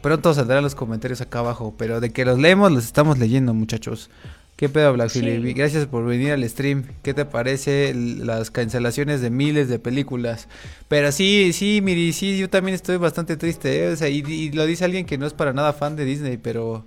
[0.00, 4.10] Pronto saldrán los comentarios acá abajo, pero de que los leemos, los estamos leyendo, muchachos.
[4.58, 5.56] ¿Qué pedo, Black Philip?
[5.56, 6.82] Gracias por venir al stream.
[7.04, 10.48] ¿Qué te parece las cancelaciones de miles de películas?
[10.88, 13.84] Pero sí, sí, Miri, sí, yo también estoy bastante triste.
[13.84, 13.92] ¿eh?
[13.92, 16.84] O sea, y, lo dice alguien que no es para nada fan de Disney, pero...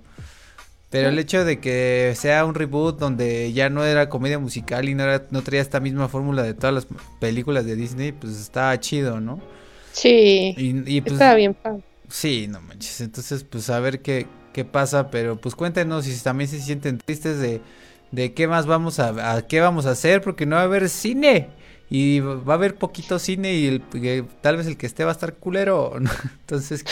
[0.90, 4.94] Pero el hecho de que sea un reboot donde ya no era comedia musical y
[4.94, 6.86] no, era, no traía esta misma fórmula de todas las
[7.18, 9.40] películas de Disney, pues está chido, ¿no?
[9.92, 10.54] Sí.
[10.58, 11.56] Y, pues, está bien.
[12.12, 13.00] Sí, no manches.
[13.00, 15.10] Entonces, pues a ver qué, qué pasa.
[15.10, 17.62] Pero pues cuéntenos si también se sienten tristes de,
[18.10, 20.20] de qué más vamos a, a, qué vamos a hacer.
[20.20, 21.48] Porque no va a haber cine.
[21.88, 23.82] Y va a haber poquito cine y el,
[24.40, 25.92] tal vez el que esté va a estar culero.
[26.40, 26.84] Entonces,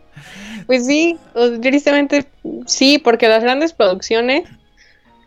[0.66, 1.18] pues sí,
[1.62, 2.28] tristemente
[2.66, 4.48] sí, porque las grandes producciones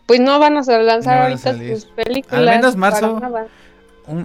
[0.06, 2.40] pues no van a lanzar ahorita sus películas.
[2.40, 3.22] Al menos marzo.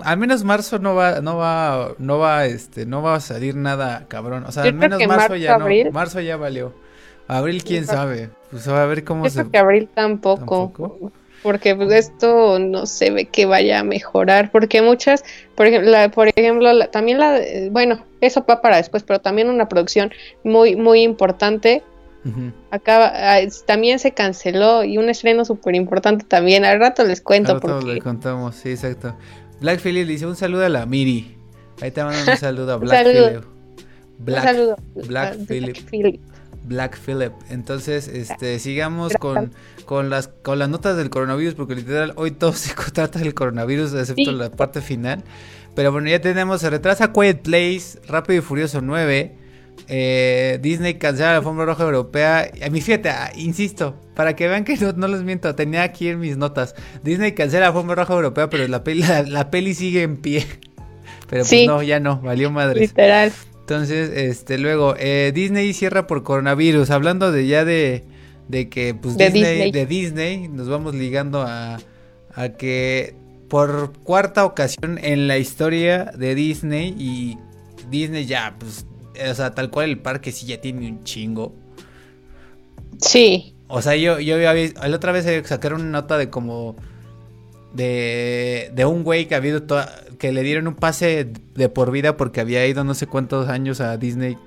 [0.04, 4.06] Al menos marzo no va, no va, no va, este, no va a salir nada
[4.08, 4.44] cabrón.
[4.46, 5.66] O sea, al menos marzo, ya no.
[5.92, 6.74] Marzo ya valió.
[7.28, 8.30] Abril, quién sabe.
[8.50, 9.48] Pues a ver cómo se.
[9.48, 11.12] que abril tampoco.
[11.42, 14.50] Porque pues, esto no se ve que vaya a mejorar.
[14.50, 19.50] Porque muchas, por ejemplo, por ejemplo también la, bueno, eso va para después, pero también
[19.50, 20.12] una producción
[20.44, 21.82] muy, muy importante
[22.70, 26.64] Acaba, ah, también se canceló y un estreno súper importante también.
[26.64, 27.52] Al rato les cuento.
[27.52, 29.14] Al rato les contamos, sí, exacto.
[29.60, 31.36] Black Phillip dice un saludo a la Miri.
[31.80, 33.44] Ahí te mandan un saludo a Black Phillip.
[34.18, 34.76] Black, un saludo.
[34.94, 36.20] Black, Phillip.
[36.64, 37.32] Black Phillip.
[37.48, 39.52] Entonces, este, sigamos con,
[39.84, 43.94] con, las, con las notas del coronavirus, porque literal hoy todo se trata del coronavirus,
[43.94, 45.22] excepto la parte final.
[45.74, 49.45] Pero bueno, ya tenemos, se retrasa Quiet Place, Rápido y Furioso 9.
[49.88, 52.50] Eh, Disney cancela la alfombra roja europea.
[52.64, 56.18] A mí, fíjate, ah, insisto, para que vean que no, les miento, tenía aquí en
[56.20, 56.74] mis notas.
[57.02, 60.46] Disney cancela la alfombra roja europea, pero la peli, la, peli sigue en pie.
[61.28, 62.78] Pero pues no, ya no, valió madre.
[62.78, 63.32] Literal.
[63.58, 66.90] Entonces, este, luego, eh, Disney cierra por coronavirus.
[66.90, 68.04] Hablando de ya de,
[68.46, 71.80] de que, pues, Disney, de Disney, nos vamos ligando a,
[72.32, 73.16] a que
[73.48, 77.38] por cuarta ocasión en la historia de Disney y
[77.90, 78.86] Disney ya, pues,
[79.30, 81.54] o sea, tal cual el parque sí ya tiene un chingo.
[82.98, 83.54] Sí.
[83.68, 86.76] O sea, yo, yo había la otra vez sacaron una nota de como
[87.74, 89.66] de, de un güey que ha habido
[90.18, 93.80] que le dieron un pase de por vida porque había ido no sé cuántos años
[93.80, 94.38] a Disney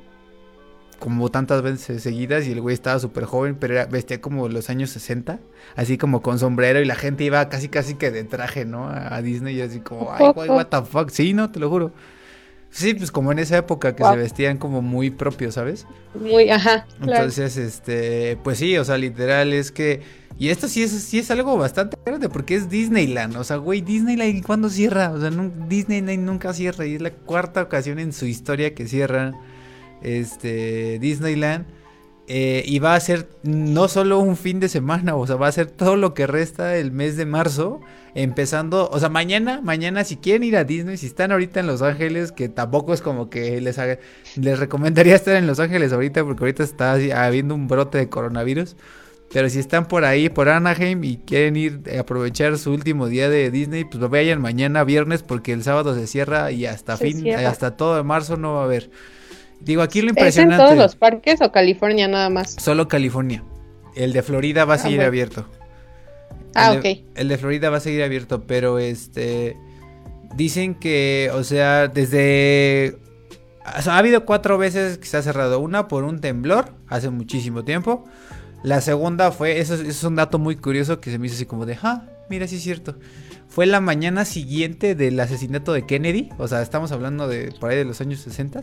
[1.00, 4.70] como tantas veces seguidas y el güey estaba súper joven, pero era, vestía como los
[4.70, 5.40] años 60,
[5.76, 8.90] así como con sombrero y la gente iba casi casi que de traje, ¿no?
[8.90, 11.92] A, Disney y así como, ay, güey, what the fuck, sí, no, te lo juro.
[12.72, 15.88] Sí, pues como en esa época que se vestían como muy propios, ¿sabes?
[16.14, 16.86] Muy, ajá.
[17.02, 20.02] Entonces, este, pues sí, o sea, literal es que
[20.38, 23.82] y esto sí es sí es algo bastante grande porque es Disneyland, o sea, güey,
[23.82, 25.12] Disneyland ¿cuándo cierra?
[25.12, 25.32] O sea,
[25.68, 29.34] Disneyland nunca cierra y es la cuarta ocasión en su historia que cierra
[30.02, 31.66] este Disneyland.
[32.32, 35.52] Eh, y va a ser no solo un fin de semana, o sea, va a
[35.52, 37.82] ser todo lo que resta el mes de marzo,
[38.14, 41.82] empezando, o sea, mañana, mañana si quieren ir a Disney, si están ahorita en Los
[41.82, 43.80] Ángeles, que tampoco es como que les
[44.36, 46.94] les recomendaría estar en Los Ángeles ahorita, porque ahorita está
[47.26, 48.76] habiendo un brote de coronavirus.
[49.34, 53.28] Pero si están por ahí, por Anaheim y quieren ir a aprovechar su último día
[53.28, 57.76] de Disney, pues vayan mañana viernes porque el sábado se cierra y hasta fin, hasta
[57.76, 58.92] todo de marzo no va a haber.
[59.62, 60.56] Digo, aquí lo impresionante.
[60.56, 62.56] ¿Es en todos los parques o California nada más?
[62.60, 63.44] Solo California.
[63.96, 65.46] El de Florida va a ah, seguir abierto.
[66.56, 66.86] Ah, ok.
[67.16, 69.58] el de Florida va a seguir abierto, pero este.
[70.36, 72.98] Dicen que, o sea, desde.
[73.64, 75.60] ha habido cuatro veces que se ha cerrado.
[75.60, 78.06] Una por un temblor, hace muchísimo tiempo.
[78.64, 81.66] La segunda fue, eso, es un dato muy curioso que se me hizo así como
[81.66, 82.96] de, ah, mira, sí es cierto.
[83.48, 87.78] Fue la mañana siguiente del asesinato de Kennedy, o sea, estamos hablando de por ahí
[87.78, 88.62] de los años 60.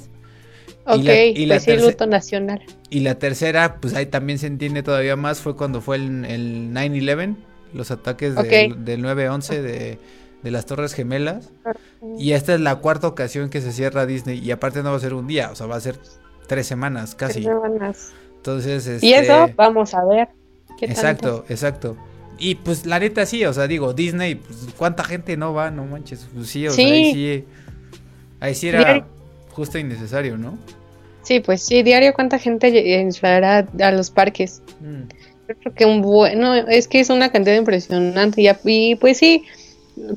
[0.87, 2.63] Ok, y la, pues luto nacional.
[2.91, 6.71] Y la tercera, pues ahí también se entiende todavía más, fue cuando fue el, el
[6.73, 7.37] 9-11,
[7.75, 9.99] los ataques del, 9-11 de,
[10.45, 11.51] las Torres Gemelas.
[12.19, 14.39] Y esta es la cuarta ocasión que se cierra Disney.
[14.39, 15.99] Y aparte no va a ser un día, o sea, va a ser
[16.47, 17.43] tres semanas casi.
[17.43, 18.13] Tres semanas.
[18.37, 20.29] Entonces, Y eso este, vamos a ver.
[20.81, 21.97] exacto, exacto.
[22.39, 25.71] Y pues la neta sí, o sea, digo, Disney, pues, ¿cuánta gente no va?
[25.71, 27.45] No manches, pues sí, o sea, ahí sí.
[28.39, 29.07] Ahí sí era
[29.51, 30.59] justo innecesario, ¿no?
[31.27, 34.63] Sí, pues sí, diario cuánta gente entrará a los parques.
[34.79, 35.09] Mm.
[35.59, 39.45] Creo que un bueno, es que es una cantidad impresionante y, pues sí,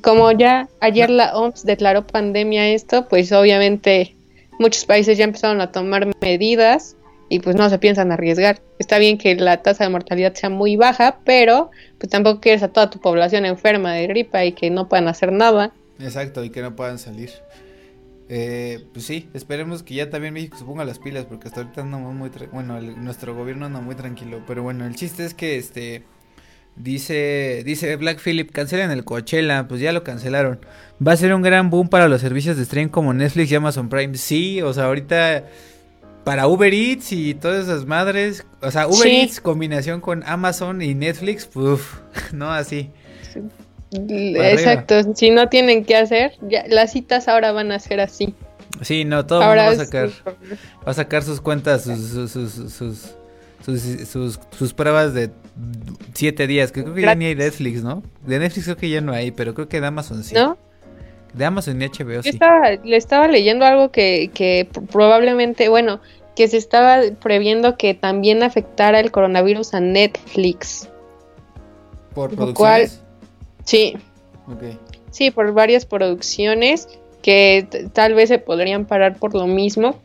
[0.03, 4.15] como ya ayer la OMS declaró pandemia esto, pues obviamente
[4.59, 6.95] muchos países ya empezaron a tomar medidas
[7.27, 8.61] y pues no se piensan arriesgar.
[8.77, 12.67] Está bien que la tasa de mortalidad sea muy baja, pero pues tampoco quieres a
[12.67, 15.71] toda tu población enferma de gripa y que no puedan hacer nada.
[15.99, 17.31] Exacto, y que no puedan salir.
[18.31, 21.81] Eh, pues sí, esperemos que ya también México se ponga las pilas porque hasta ahorita
[21.81, 26.03] andamos muy bueno, nuestro gobierno anda muy tranquilo, pero bueno, el chiste es que este
[26.75, 30.59] dice dice Black Phillip, cancelen el Coachella, pues ya lo cancelaron.
[31.05, 33.89] Va a ser un gran boom para los servicios de stream como Netflix y Amazon
[33.89, 34.15] Prime.
[34.15, 35.45] Sí, o sea, ahorita
[36.23, 40.93] para Uber Eats y todas esas madres, o sea, Uber Eats combinación con Amazon y
[40.93, 42.91] Netflix, uff, no así.
[43.91, 48.35] Exacto, si no tienen que hacer, ya, las citas ahora van a ser así.
[48.81, 50.09] Sí, no, todo va a sacar,
[50.87, 53.15] va a sacar sus cuentas, sus, sus,
[53.65, 55.31] sus, sus, pruebas de
[56.13, 58.03] siete días, que creo que ya ni hay Netflix, ¿no?
[58.25, 60.35] De Netflix creo que ya no hay, pero creo que de Amazon sí.
[60.35, 60.57] ¿No?
[61.33, 62.39] De Amazon y HBO sí.
[62.83, 65.99] le estaba leyendo algo que, que probablemente, bueno,
[66.35, 70.89] que se estaba previendo que también afectara el coronavirus a Netflix.
[72.13, 73.03] ¿Por producciones?
[73.69, 73.97] Sí.
[75.11, 76.87] Sí, por varias producciones
[77.21, 79.95] que tal vez se podrían parar por lo mismo.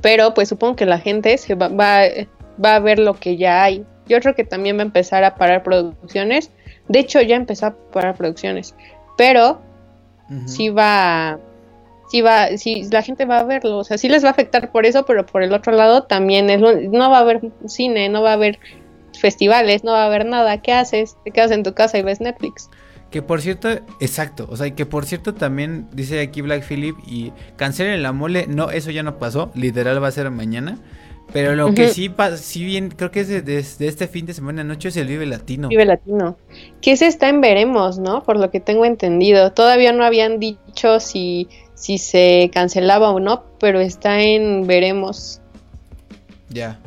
[0.00, 2.02] Pero pues supongo que la gente se va, va,
[2.62, 3.84] va a ver lo que ya hay.
[4.06, 6.50] Yo creo que también va a empezar a parar producciones.
[6.88, 8.74] De hecho, ya empezó a parar producciones.
[9.16, 9.60] Pero
[10.46, 11.38] sí va
[12.08, 14.72] sí va, sí, la gente va a verlo, o sea, sí les va a afectar
[14.72, 18.22] por eso, pero por el otro lado también es, no va a haber cine, no
[18.22, 18.58] va a haber
[19.18, 21.16] festivales, no va a haber nada, ¿qué haces?
[21.24, 22.70] Te quedas en tu casa y ves Netflix.
[23.10, 27.32] Que por cierto, exacto, o sea, que por cierto también dice aquí Black Philip y
[27.56, 30.78] cancelen la mole, no, eso ya no pasó, literal va a ser mañana.
[31.30, 34.88] Pero lo que sí, sí bien, creo que es de, este fin de semana noche
[34.88, 35.68] es el Vive Latino.
[35.68, 36.38] Vive Latino.
[36.80, 38.22] Que ese está en veremos, ¿no?
[38.22, 39.52] Por lo que tengo entendido.
[39.52, 41.46] Todavía no habían dicho si
[41.78, 45.40] si se cancelaba o no, pero está en veremos.
[46.48, 46.80] Ya.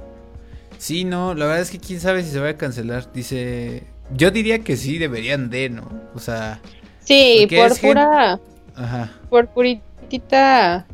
[0.82, 3.14] Sí, no, la verdad es que quién sabe si se va a cancelar.
[3.14, 3.84] Dice,
[4.18, 5.84] yo diría que sí deberían de, ¿no?
[6.16, 6.60] O sea,
[7.02, 8.40] sí, por pura
[8.76, 9.12] Ajá.
[9.30, 10.88] por puritita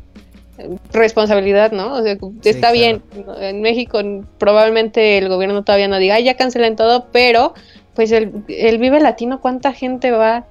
[0.92, 1.94] responsabilidad, ¿no?
[1.94, 3.02] O sea, está bien.
[3.40, 3.98] En México
[4.36, 7.54] probablemente el gobierno todavía no diga, Ay, ya cancelen todo, pero
[7.94, 10.44] pues el, el Vive Latino, ¿cuánta gente va?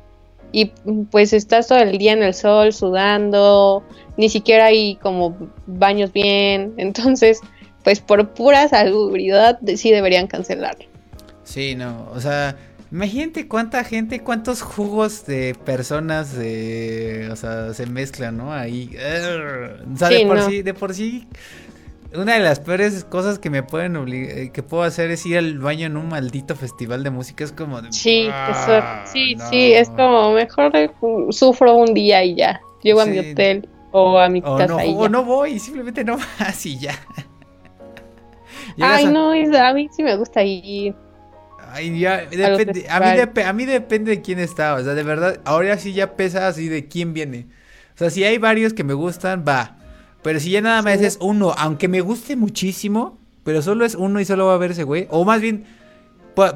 [0.51, 0.71] y
[1.11, 3.83] pues estás todo el día en el sol sudando,
[4.15, 7.41] ni siquiera hay como baños bien, entonces
[7.87, 10.75] pues por pura salubridad sí deberían cancelar.
[11.45, 12.57] Sí, no, o sea,
[12.91, 18.51] imagínate cuánta gente, cuántos jugos de personas, o sea, se mezclan, ¿no?
[18.51, 21.29] Ahí, o sea, de por sí, de por sí
[22.13, 25.37] una de las peores cosas que me pueden obligar, eh, que puedo hacer es ir
[25.37, 27.45] al baño en un maldito festival de música.
[27.45, 30.73] Es como de, Sí, ah, sí, sí, es como mejor
[31.29, 32.59] sufro un día y ya.
[32.83, 36.17] Llego a mi hotel o a mi casa no, y O no voy, simplemente no
[36.39, 36.99] vas y ya.
[38.79, 40.95] Ay, no, a mí sí me gusta ir.
[41.71, 45.41] Ay, ya, depende, a, mí a mí depende de quién está, o sea, de verdad,
[45.43, 47.47] ahora sí ya pesa así de quién viene.
[47.95, 49.75] O sea, si hay varios que me gustan, va.
[50.21, 54.19] Pero si ya nada más es uno, aunque me guste muchísimo, pero solo es uno
[54.19, 55.07] y solo va a verse, güey.
[55.09, 55.65] O más bien,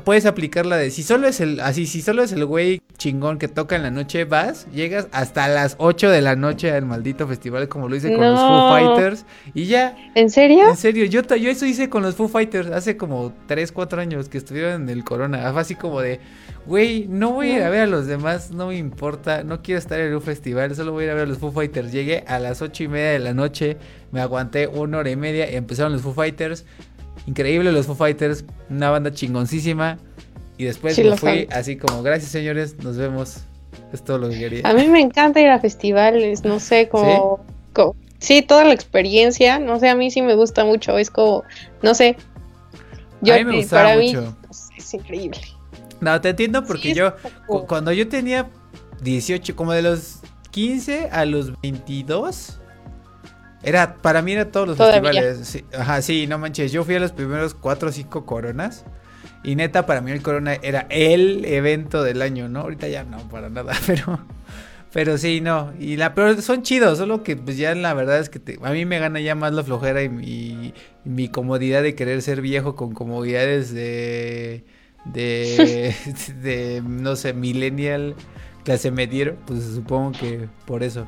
[0.04, 3.40] puedes aplicar la de si solo es el así si solo es el güey chingón
[3.40, 7.28] que toca en la noche vas llegas hasta las 8 de la noche al maldito
[7.28, 10.70] festival como lo hice con los Foo Fighters y ya ¿En serio?
[10.70, 14.30] En serio, yo yo eso hice con los Foo Fighters hace como 3 4 años
[14.30, 16.20] que estuvieron en el Corona, fue así como de
[16.66, 19.80] güey, no voy a ir a ver a los demás, no me importa, no quiero
[19.80, 21.92] estar en un festival, solo voy a ir a ver a los Foo Fighters.
[21.92, 23.78] Llegué a las ocho y media de la noche,
[24.12, 26.66] me aguanté una hora y media y empezaron los Foo Fighters.
[27.26, 29.98] Increíble los Foo Fighters, una banda chingoncísima.
[30.58, 33.38] Y después me fui así como, gracias señores, nos vemos.
[33.94, 34.62] Es todo lo que quería.
[34.64, 37.44] A mí me encanta ir a festivales, no sé, como...
[38.20, 38.44] ¿Sí?
[38.44, 41.44] toda la experiencia, no sé, a mí sí me gusta mucho, es como,
[41.82, 42.16] no sé.
[43.22, 44.22] Yo, a mí me gusta para mucho.
[44.22, 45.42] mí es increíble.
[46.00, 47.16] No, te entiendo porque yo,
[47.68, 48.48] cuando yo tenía
[49.02, 50.20] 18, como de los
[50.52, 52.60] 15 a los 22,
[53.64, 55.64] era, para mí era todos los festivales.
[55.78, 56.72] ajá, sí, no manches.
[56.72, 58.86] Yo fui a los primeros cuatro o cinco coronas.
[59.44, 62.62] Y neta, para mí el corona era el evento del año, ¿no?
[62.62, 64.20] Ahorita ya no, para nada, pero.
[64.94, 65.72] Pero sí, no.
[65.80, 68.86] Y la, pero son chidos, solo que pues ya la verdad es que a mí
[68.86, 70.74] me gana ya más la flojera y mi,
[71.06, 74.66] mi comodidad de querer ser viejo con comodidades de.
[75.06, 75.96] de.
[76.42, 78.16] de, no sé, millennial,
[78.66, 79.38] clase mediero.
[79.48, 81.08] Pues supongo que por eso.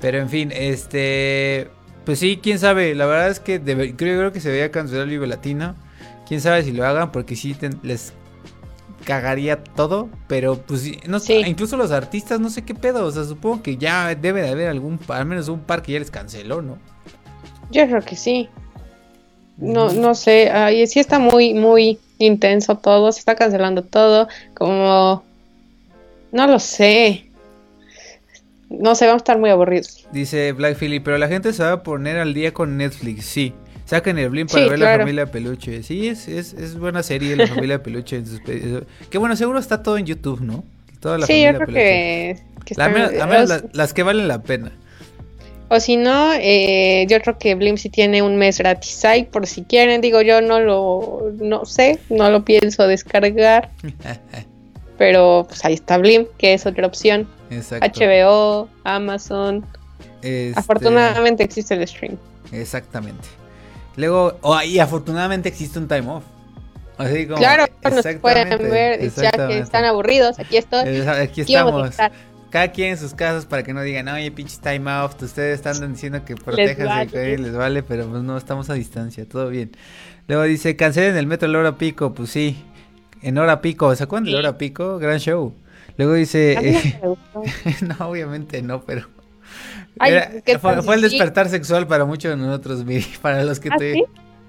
[0.00, 1.70] Pero en fin, este.
[2.08, 2.94] Pues sí, quién sabe.
[2.94, 5.74] La verdad es que creo, creo, que se veía cancelar el Vive Latino.
[6.26, 8.14] Quién sabe si lo hagan, porque sí les
[9.04, 10.08] cagaría todo.
[10.26, 13.04] Pero pues no sé, incluso los artistas, no sé qué pedo.
[13.04, 15.98] O sea, supongo que ya debe de haber algún, al menos un par que ya
[15.98, 16.78] les canceló, ¿no?
[17.70, 18.48] Yo creo que sí.
[19.58, 20.50] No, no sé.
[20.50, 23.12] Ay, sí está muy, muy intenso todo.
[23.12, 24.28] Se está cancelando todo.
[24.54, 25.24] Como.
[26.32, 27.27] No lo sé.
[28.70, 30.06] No sé, vamos a estar muy aburridos.
[30.12, 33.54] Dice Black Philly, pero la gente se va a poner al día con Netflix, sí.
[33.86, 35.82] Saquen el Blim para ver la familia Peluche.
[35.82, 38.22] Sí, es, es, es, buena serie la familia Peluche.
[39.08, 40.62] que bueno, seguro está todo en YouTube, ¿no?
[41.00, 42.36] Toda la sí, yo creo que,
[43.72, 44.72] las que valen la pena.
[45.70, 49.46] O si no, eh, yo creo que Blim sí tiene un mes gratis ahí por
[49.46, 50.00] si quieren.
[50.00, 53.70] Digo, yo no lo, no sé, no lo pienso descargar.
[54.98, 57.26] pero pues ahí está Blim, que es otra opción.
[57.50, 59.64] HBO, Amazon.
[60.20, 62.16] Este, afortunadamente existe el stream.
[62.52, 63.28] Exactamente.
[63.96, 66.24] Luego, oh, y afortunadamente existe un time off.
[66.98, 71.00] Así como, claro, nos pueden ver, ya que están aburridos, aquí estoy.
[71.06, 71.96] Aquí estamos.
[72.50, 75.92] Cada quien en sus casas para que no digan, oye, pinche time off, ustedes están
[75.92, 79.70] diciendo que protejanse, les les vale, pero pues no, estamos a distancia, todo bien.
[80.28, 82.64] Luego dice, cancelen el metro Loro Pico, pues sí.
[83.22, 84.98] En hora pico, ¿se acuerdan de hora pico?
[84.98, 85.54] Gran show.
[85.96, 87.00] Luego dice,
[87.82, 89.08] no, obviamente no, pero
[90.60, 92.84] fue, el despertar sexual para muchos de nosotros,
[93.22, 94.04] para los que ¿Ah, te...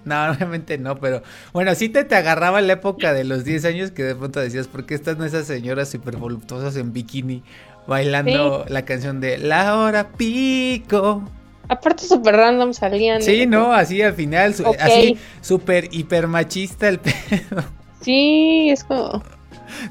[0.05, 3.91] No, obviamente no, pero bueno, sí te, te agarraba la época de los 10 años
[3.91, 7.43] que de pronto decías, ¿por qué están esas señoras súper voluptuosas en bikini
[7.86, 11.24] bailando la canción de La hora pico?
[11.67, 13.22] Aparte súper random salían.
[13.22, 17.63] Sí, no, así al final, así súper hiper machista el pedo.
[18.02, 19.24] Sí, es como...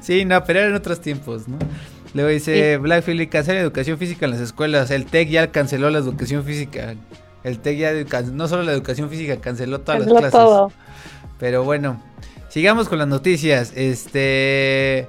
[0.01, 1.57] Sí, no, pero eran otros tiempos, ¿no?
[2.13, 4.91] Luego dice Black Philly, cancela educación física en las escuelas.
[4.91, 6.95] El TEC ya canceló la educación física.
[7.43, 10.31] El TEC ya, no solo la educación física, canceló todas las clases.
[10.31, 10.71] Todo.
[11.39, 12.01] Pero bueno,
[12.49, 13.73] sigamos con las noticias.
[13.75, 15.07] Este.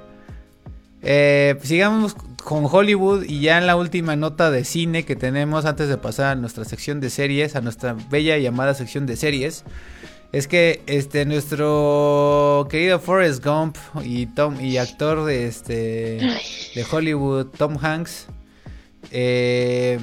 [1.01, 5.89] Eh, sigamos con Hollywood y ya en la última nota de cine que tenemos antes
[5.89, 9.63] de pasar a nuestra sección de series, a nuestra bella llamada sección de series.
[10.31, 16.19] Es que este nuestro querido Forrest Gump y Tom y actor de este
[16.75, 18.27] de Hollywood Tom Hanks
[19.11, 19.99] eh,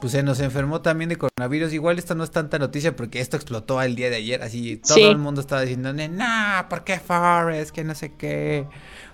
[0.00, 1.72] pues se nos enfermó también de coronavirus.
[1.72, 4.42] Igual esta no es tanta noticia porque esto explotó el día de ayer.
[4.42, 7.70] Así todo el mundo estaba diciendo, no, ¿por qué Forrest?
[7.72, 8.66] Que no sé qué.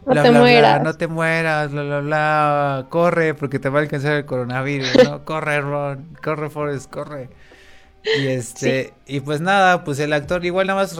[0.04, 0.82] No te mueras.
[0.82, 2.86] no te mueras, bla, bla, bla.
[2.90, 5.24] Corre porque te va a alcanzar el coronavirus, ¿no?
[5.24, 6.18] corre, Ron.
[6.22, 7.30] Corre, Forrest, corre.
[8.04, 10.94] Y este, y pues nada, pues el actor, igual nada más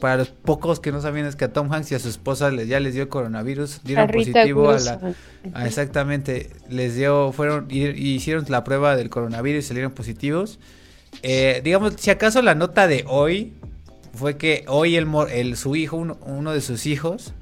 [0.00, 2.50] para los pocos que no sabían es que a Tom Hanks y a su esposa
[2.50, 5.14] les, ya les dio coronavirus, dieron positivo a la,
[5.64, 10.58] exactamente, les dio, fueron, y, hicieron la prueba del coronavirus y salieron positivos.
[11.22, 13.52] Eh, digamos, si acaso la nota de hoy
[14.14, 17.34] fue que hoy el, el su hijo, uno de sus hijos,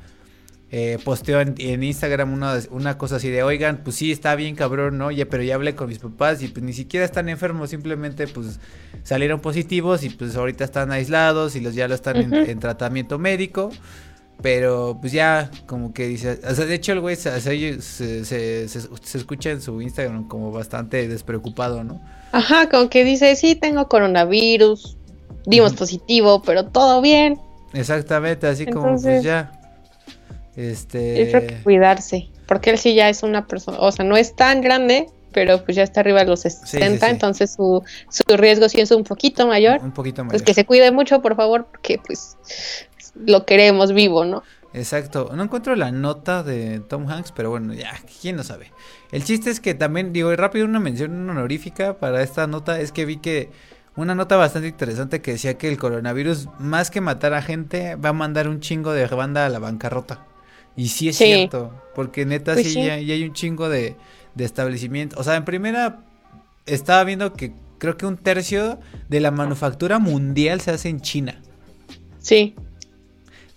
[0.71, 4.99] eh, posteó en, Instagram una, una, cosa así de, oigan, pues sí, está bien cabrón,
[4.99, 5.11] ¿no?
[5.11, 8.61] Ya, pero ya hablé con mis papás y pues ni siquiera están enfermos, simplemente pues
[9.03, 13.71] salieron positivos y pues ahorita están aislados y los ya lo están en, tratamiento médico.
[14.43, 17.81] Pero pues ya como que dice, o sea, de hecho el güey se, se,
[18.69, 22.01] se, escucha en su Instagram como bastante despreocupado, ¿no?
[22.31, 24.97] Ajá, como que dice, sí, tengo coronavirus,
[25.45, 27.41] dimos positivo, pero todo bien.
[27.73, 29.58] Exactamente, así como pues ya,
[30.59, 31.31] este...
[31.47, 35.07] que cuidarse, porque él sí ya es una persona, o sea, no es tan grande,
[35.33, 39.05] pero pues ya está arriba de los 60, entonces su, su riesgo sí es un
[39.05, 39.81] poquito mayor.
[39.83, 40.33] Un poquito mayor.
[40.33, 42.37] Pues que se cuide mucho, por favor, porque pues
[43.15, 44.43] lo queremos vivo, ¿no?
[44.75, 45.31] Exacto.
[45.35, 48.73] No encuentro la nota de Tom Hanks, pero bueno, ya, quién lo sabe.
[49.13, 53.05] El chiste es que también, digo, rápido una mención honorífica para esta nota es que
[53.05, 53.51] vi que
[53.97, 58.11] una nota bastante interesante que decía que el coronavirus, más que matar a gente, va
[58.11, 60.25] a mandar un chingo de banda a la bancarrota.
[60.79, 63.97] Y sí es cierto, porque neta pues sí, Ya, hay un chingo de,
[64.37, 65.19] de establecimientos.
[65.19, 66.05] O sea, en primera
[66.67, 71.43] estaba viendo que creo que un tercio de la manufactura mundial se hace en China.
[72.21, 72.55] Sí.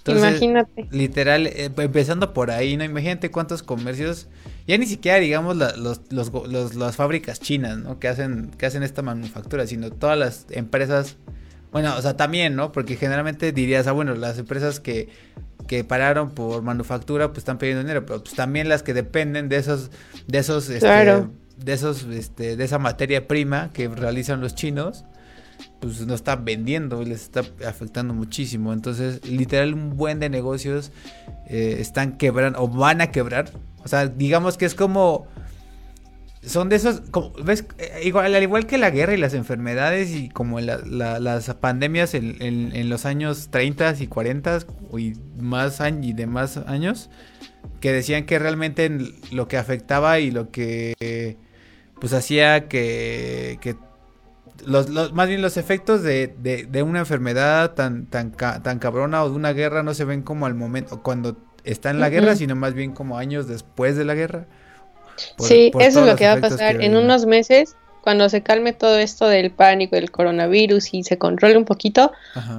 [0.07, 0.87] Imagínate.
[0.89, 2.83] Literal, eh, empezando por ahí, ¿no?
[2.83, 4.27] Imagínate cuántos comercios,
[4.65, 7.99] ya ni siquiera digamos los, los, las fábricas chinas, ¿no?
[7.99, 11.17] Que hacen, que hacen esta manufactura, sino todas las empresas,
[11.71, 12.71] bueno, o sea, también, ¿no?
[12.71, 15.09] Porque generalmente dirías, ah, bueno, las empresas que
[15.71, 19.55] que pararon por manufactura, pues están pidiendo dinero, pero pues también las que dependen de
[19.55, 19.89] esos,
[20.27, 20.85] de esos, este,
[21.55, 25.05] de esos, este, de esa materia prima que realizan los chinos,
[25.79, 28.73] pues no están vendiendo y les está afectando muchísimo.
[28.73, 30.91] Entonces, literal, un buen de negocios
[31.47, 33.49] eh, están quebrando o van a quebrar.
[33.81, 35.27] O sea, digamos que es como
[36.43, 37.65] son de esos, como, ¿ves?
[37.77, 42.89] Eh, igual, al igual que la guerra y las enfermedades y como las pandemias en,
[42.89, 44.59] los años 30 y 40
[44.97, 47.09] y, más y de más años,
[47.79, 48.89] que decían que realmente
[49.31, 51.37] lo que afectaba y lo que
[51.99, 53.75] pues hacía que, que
[54.65, 59.35] los, más bien los efectos de, de, una enfermedad tan, tan, tan cabrona o de
[59.35, 62.73] una guerra no se ven como al momento, cuando está en la guerra, sino más
[62.73, 64.47] bien como años después de la guerra
[65.39, 66.81] sí, eso es lo que va a pasar.
[66.81, 71.57] En unos meses, cuando se calme todo esto del pánico, del coronavirus y se controle
[71.57, 72.11] un poquito,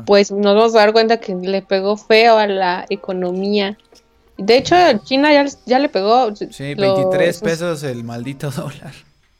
[0.06, 3.76] pues nos vamos a dar cuenta que le pegó feo a la economía.
[4.38, 6.34] De hecho, China ya, ya le pegó.
[6.34, 8.92] Sí, 23 pesos el maldito dólar.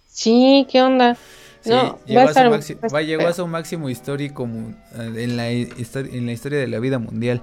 [0.09, 1.17] Sí, ¿qué onda?
[1.65, 6.59] no, llegó, a, su máximo, llegó a su máximo histórico en la, en la historia
[6.59, 7.43] de la vida mundial.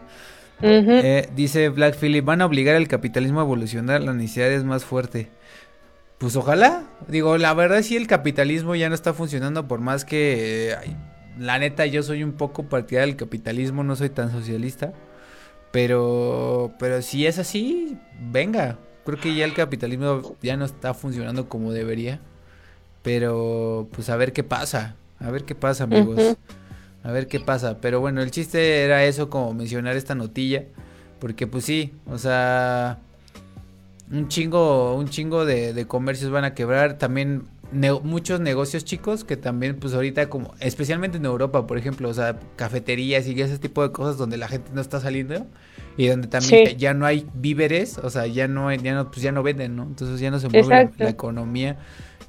[0.62, 4.84] Eh, dice Black Philip, van a obligar al capitalismo a evolucionar, la necesidad es más
[4.84, 5.30] fuerte.
[6.20, 6.84] Pues ojalá.
[7.08, 10.76] Digo, la verdad sí el capitalismo ya no está funcionando por más que...
[11.40, 14.94] la neta yo soy un poco partidario del capitalismo, no soy tan socialista.
[15.72, 17.98] Pero, pero si es así,
[18.32, 18.78] venga.
[19.06, 22.20] Creo que ya el capitalismo ya no está funcionando como debería.
[23.02, 24.96] Pero, pues a ver qué pasa.
[25.20, 26.38] A ver qué pasa, amigos.
[27.04, 27.80] A ver qué pasa.
[27.80, 30.66] Pero bueno, el chiste era eso, como mencionar esta notilla.
[31.20, 33.00] Porque pues sí, o sea,
[34.12, 36.98] un chingo, un chingo de, comercios van a quebrar.
[36.98, 37.44] También
[38.04, 42.40] muchos negocios chicos que también pues ahorita como, especialmente en Europa, por ejemplo, o sea,
[42.56, 45.46] cafeterías y ese tipo de cosas donde la gente no está saliendo
[45.96, 49.32] y donde también ya no hay víveres, o sea, ya no, ya no, pues ya
[49.32, 49.84] no venden, ¿no?
[49.84, 51.78] Entonces ya no se mueve la economía.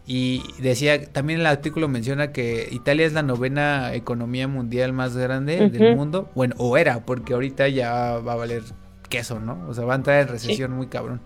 [0.07, 5.69] Y decía, también el artículo menciona que Italia es la novena economía mundial más grande
[5.69, 6.29] del mundo.
[6.35, 8.63] Bueno, o era, porque ahorita ya va a valer
[9.09, 9.65] queso, ¿no?
[9.69, 11.21] O sea, va a entrar en recesión muy cabrón.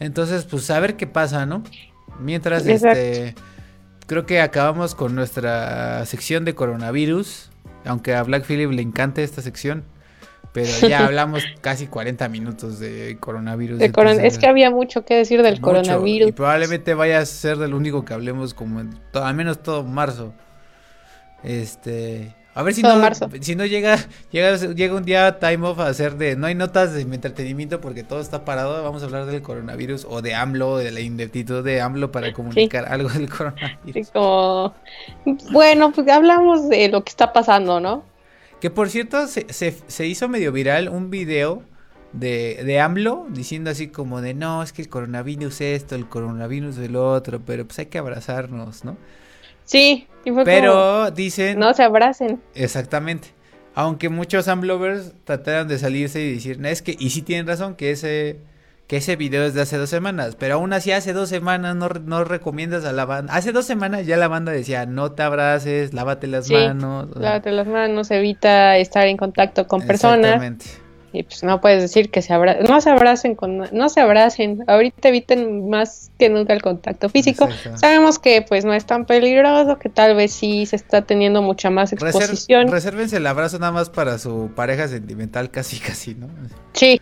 [0.00, 1.62] Entonces, pues a ver qué pasa, ¿no?
[2.20, 3.34] Mientras, este,
[4.06, 7.50] creo que acabamos con nuestra sección de coronavirus.
[7.84, 9.84] Aunque a Black Philip le encanta esta sección.
[10.52, 13.80] Pero ya hablamos casi 40 minutos de coronavirus.
[13.80, 16.28] es que había mucho que decir del coronavirus.
[16.28, 20.34] Y probablemente vaya a ser del único que hablemos como en al menos todo marzo.
[21.42, 23.00] Este, a ver si no
[23.40, 23.96] si no llega,
[24.30, 28.04] llega llega un día time off a hacer de no hay notas de entretenimiento porque
[28.04, 31.80] todo está parado, vamos a hablar del coronavirus o de AMLO, de la ineptitud de
[31.80, 34.10] AMLO para comunicar algo del coronavirus.
[34.10, 34.74] como,
[35.50, 38.04] bueno, pues hablamos de lo que está pasando, ¿no?
[38.60, 41.62] Que por cierto, se, se, hizo medio viral un video
[42.12, 46.78] de, de, AMLO diciendo así como de no, es que el coronavirus esto, el coronavirus
[46.78, 48.96] el otro, pero pues hay que abrazarnos, ¿no?
[49.64, 50.06] Sí,
[50.44, 51.58] pero dicen...
[51.58, 52.40] No se abracen.
[52.54, 53.28] Exactamente.
[53.74, 57.90] Aunque muchos AMLovers trataron de salirse y decir, es que, y sí tienen razón, que
[57.90, 58.40] ese
[58.92, 61.88] que ese video es de hace dos semanas, pero aún así hace dos semanas no,
[61.88, 63.34] no recomiendas a la banda.
[63.34, 67.08] Hace dos semanas ya la banda decía, no te abraces, lávate las manos.
[67.16, 70.26] Lávate las manos, evita estar en contacto con personas.
[70.26, 70.66] Exactamente.
[71.12, 74.64] Y pues no puedes decir que se abracen, no se abracen con, no se abracen,
[74.66, 77.48] ahorita eviten más que nunca el contacto físico.
[77.76, 81.70] Sabemos que pues no es tan peligroso, que tal vez sí se está teniendo mucha
[81.70, 82.68] más exposición.
[82.68, 86.28] resérvense el abrazo nada más para su pareja sentimental, casi casi, ¿no?
[86.72, 86.98] Sí,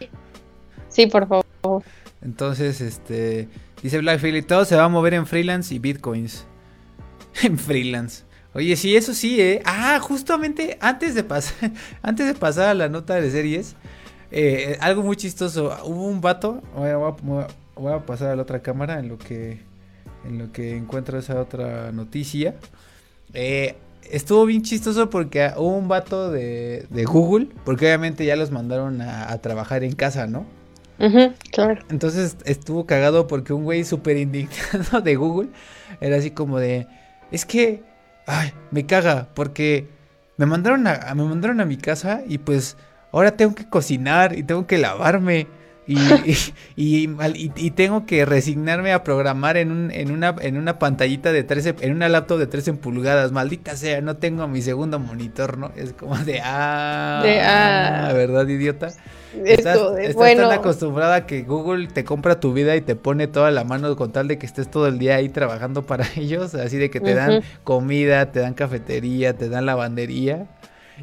[0.88, 1.84] sí, por favor.
[2.22, 3.48] Entonces, este,
[3.82, 6.46] dice Black Philly, todo se va a mover en freelance y bitcoins.
[7.42, 8.24] en freelance.
[8.52, 9.62] Oye, sí, eso sí, ¿eh?
[9.64, 11.70] Ah, justamente antes de pasar,
[12.02, 13.76] antes de pasar a la nota de series,
[14.30, 15.76] eh, algo muy chistoso.
[15.84, 19.60] Hubo un vato, voy a, pasar a la otra cámara en lo que,
[20.24, 22.56] en lo que encuentro esa otra noticia.
[23.34, 23.76] Eh,
[24.10, 29.00] estuvo bien chistoso porque hubo un vato de, de Google, porque obviamente ya los mandaron
[29.02, 30.46] a trabajar en casa, ¿no?
[31.50, 31.80] claro.
[31.88, 35.48] Entonces estuvo cagado porque un güey súper indignado de Google
[36.00, 36.86] era así como de,
[37.30, 37.82] es que,
[38.26, 39.88] ay, me caga porque
[40.36, 42.76] me mandaron a, me mandaron a mi casa y pues
[43.12, 45.46] ahora tengo que cocinar y tengo que lavarme.
[45.86, 45.96] Y,
[46.76, 47.10] y,
[47.56, 51.76] y, tengo que resignarme a programar en, un, en, una, en una pantallita de 13,
[51.80, 53.32] en una laptop de 13 pulgadas.
[53.32, 55.72] Maldita sea, no tengo mi segundo monitor, ¿no?
[55.74, 58.12] Es como de, ah, de, ah.
[58.12, 58.92] ¿verdad, idiota?
[59.44, 59.78] Estás,
[60.16, 63.94] tan acostumbrada a que Google te compra tu vida y te pone toda la mano
[63.96, 67.00] con tal de que estés todo el día ahí trabajando para ellos, así de que
[67.00, 70.46] te dan comida, te dan cafetería, te dan lavandería.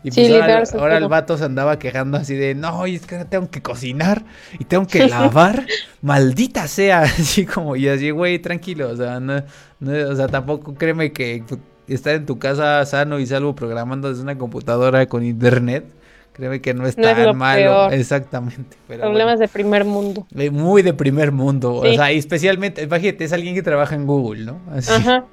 [0.03, 3.61] Y pues ahora, el vato se andaba quejando así de, no, es que tengo que
[3.61, 4.23] cocinar
[4.59, 5.65] y tengo que lavar,
[6.01, 9.43] maldita sea, así como, y así, güey, tranquilo, o sea, no,
[9.81, 11.43] o sea, tampoco créeme que
[11.87, 15.85] estar en tu casa sano y salvo programando desde una computadora con internet,
[16.37, 17.89] Créeme que no es tan malo.
[17.89, 18.77] Exactamente.
[18.87, 20.27] Problemas de primer mundo.
[20.51, 21.77] Muy de primer mundo.
[21.77, 24.61] O sea, especialmente, imagínate, es alguien que trabaja en Google, ¿no?
[24.71, 25.25] Ajá.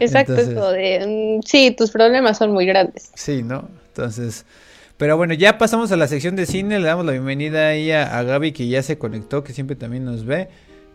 [0.00, 0.34] Exacto,
[0.72, 3.10] de, mm, sí, tus problemas son muy grandes.
[3.14, 3.68] Sí, ¿no?
[3.96, 4.44] Entonces,
[4.96, 8.20] pero bueno, ya pasamos a la sección de cine, le damos la bienvenida ahí a,
[8.24, 10.48] Gaby que ya se conectó, que siempre también nos ve.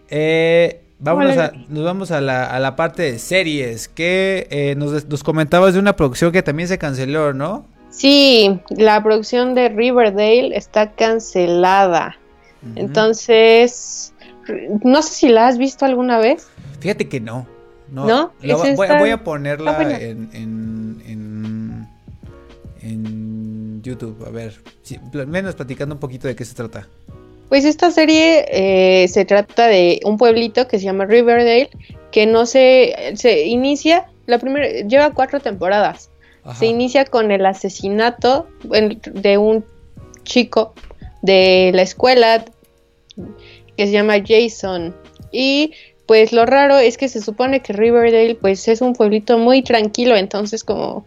[0.09, 5.07] Eh, vámonos a, nos vamos a la, a la parte de series, que eh, nos,
[5.07, 7.65] nos comentabas de una producción que también se canceló, ¿no?
[7.89, 12.17] Sí, la producción de Riverdale está cancelada.
[12.75, 14.13] Entonces,
[14.83, 16.47] no sé si la has visto alguna vez.
[16.81, 17.47] Fíjate que no.
[17.91, 18.33] No,
[18.75, 20.88] voy, a ponerla en, en,
[22.81, 24.25] en, YouTube.
[24.27, 24.53] A ver,
[25.13, 26.87] al menos platicando un poquito de qué se trata.
[27.47, 31.69] Pues esta serie eh, se trata de un pueblito que se llama Riverdale,
[32.11, 36.09] que no se, se inicia, la primera, lleva cuatro temporadas.
[36.57, 39.63] Se inicia con el asesinato de un
[40.23, 40.73] chico
[41.21, 42.43] de la escuela
[43.77, 44.95] que se llama Jason.
[45.31, 45.73] Y
[46.05, 50.15] pues lo raro es que se supone que Riverdale pues es un pueblito muy tranquilo,
[50.15, 51.05] entonces como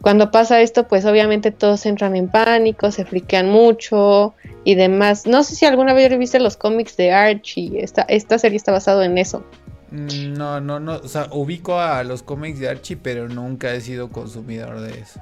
[0.00, 4.34] cuando pasa esto pues obviamente todos entran en pánico, se friquean mucho
[4.64, 5.26] y demás.
[5.26, 9.02] No sé si alguna vez viste los cómics de Archie, esta, esta serie está basado
[9.02, 9.44] en eso.
[9.90, 13.80] Mm, no, no, no, o sea, ubico a los cómics de Archie, pero nunca he
[13.80, 15.20] sido consumidor de eso.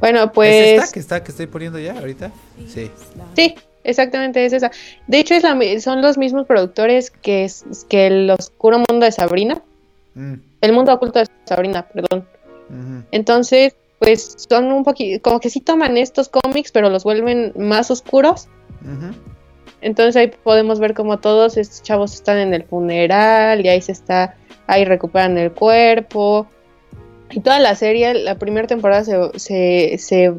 [0.00, 0.54] Bueno, pues...
[0.54, 2.30] ¿Es esta que, está, que estoy poniendo ya ahorita?
[2.68, 2.90] Sí.
[3.34, 3.54] Sí,
[3.84, 4.70] exactamente es esa.
[5.06, 9.12] De hecho, es la, son los mismos productores que, es, que El Oscuro Mundo de
[9.12, 9.60] Sabrina.
[10.14, 10.34] Mm.
[10.60, 12.26] El Mundo Oculto de Sabrina, perdón.
[13.10, 17.90] Entonces, pues son un poquito, como que sí toman estos cómics, pero los vuelven más
[17.90, 18.48] oscuros.
[19.80, 23.92] Entonces ahí podemos ver como todos estos chavos están en el funeral y ahí se
[23.92, 26.46] está, ahí recuperan el cuerpo.
[27.30, 29.04] Y toda la serie, la primera temporada
[29.36, 30.34] se, se,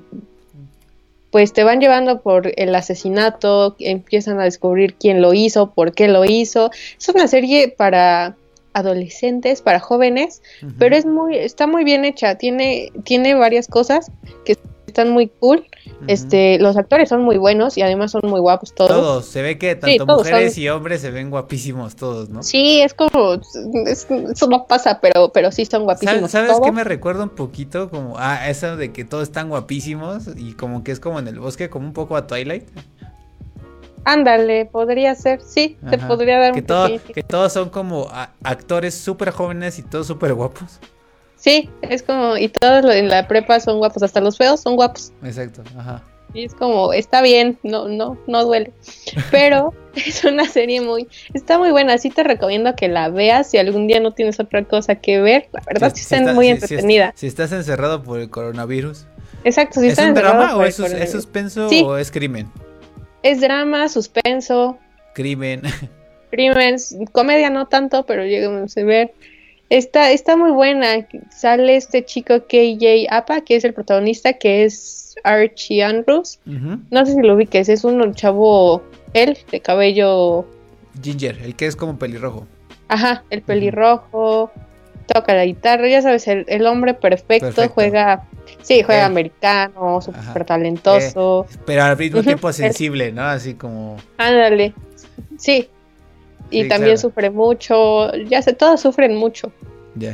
[1.31, 6.07] pues te van llevando por el asesinato, empiezan a descubrir quién lo hizo, por qué
[6.07, 6.71] lo hizo.
[6.97, 8.35] Es una serie para
[8.73, 10.41] adolescentes, para jóvenes,
[10.77, 14.11] pero es muy, está muy bien hecha, tiene, tiene varias cosas
[14.45, 14.57] que
[14.89, 15.65] están muy cool.
[16.07, 18.91] Este, los actores son muy buenos y además son muy guapos todos.
[18.91, 22.43] Todos, se ve que tanto mujeres y hombres se ven guapísimos todos, ¿no?
[22.43, 23.33] Sí, es como
[23.85, 26.31] eso no pasa, pero pero sí son guapísimos.
[26.31, 30.53] ¿Sabes, qué me recuerda un poquito como a eso de que todos están guapísimos y
[30.53, 32.67] como que es como en el bosque como un poco a Twilight?
[34.05, 38.07] Ándale, podría ser, sí, te podría dar que un Que todos son como
[38.43, 40.79] actores súper jóvenes y todos súper guapos.
[41.35, 45.13] Sí, es como, y todos en la prepa son guapos, hasta los feos son guapos.
[45.23, 46.03] Exacto, ajá.
[46.33, 48.71] Y es como, está bien, no, no, no duele.
[49.31, 53.57] Pero es una serie muy, está muy buena, sí te recomiendo que la veas si
[53.57, 55.49] algún día no tienes otra cosa que ver.
[55.53, 57.13] La verdad sí, está, muy entretenida.
[57.15, 59.05] Si, estás encerrado por el coronavirus.
[59.43, 62.49] Exacto, si ¿Es un drama o es, suspenso o es crimen?
[63.23, 64.77] Es drama, suspenso.
[65.13, 65.61] Crimen.
[66.31, 66.77] Crimen,
[67.11, 69.13] comedia no tanto, pero llegamos a ver.
[69.69, 71.07] Está, está muy buena.
[71.29, 76.39] Sale este chico KJ Apa, que es el protagonista, que es Archie Andrews.
[76.45, 80.45] No sé si lo ubiques, es un chavo, él, de cabello...
[81.01, 82.47] Ginger, el que es como pelirrojo.
[82.87, 84.51] Ajá, el pelirrojo,
[85.05, 88.27] toca la guitarra, ya sabes, el, hombre perfecto, juega...
[88.61, 91.45] Sí, juega americano, súper talentoso.
[91.49, 93.23] Eh, pero al mismo tiempo sensible, ¿no?
[93.23, 93.97] Así como...
[94.17, 94.73] Ándale,
[95.37, 95.69] sí,
[96.51, 99.51] y también sufre mucho, ya sé, todos sufren mucho.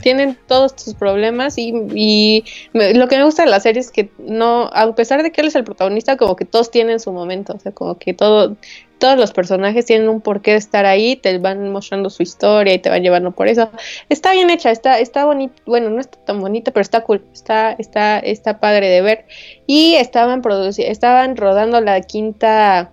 [0.02, 2.44] Tienen todos sus problemas y,
[2.74, 5.48] lo que me gusta de la serie es que no, a pesar de que él
[5.48, 8.56] es el protagonista, como que todos tienen su momento, o sea, como que todo,
[8.98, 12.80] todos los personajes tienen un porqué de estar ahí, te van mostrando su historia y
[12.80, 13.70] te van llevando por eso.
[14.10, 17.74] Está bien hecha, está, está bonita, bueno, no está tan bonita, pero está cool, está,
[17.74, 19.26] está, está padre de ver.
[19.68, 20.42] Y estaban
[20.78, 22.92] estaban rodando la quinta,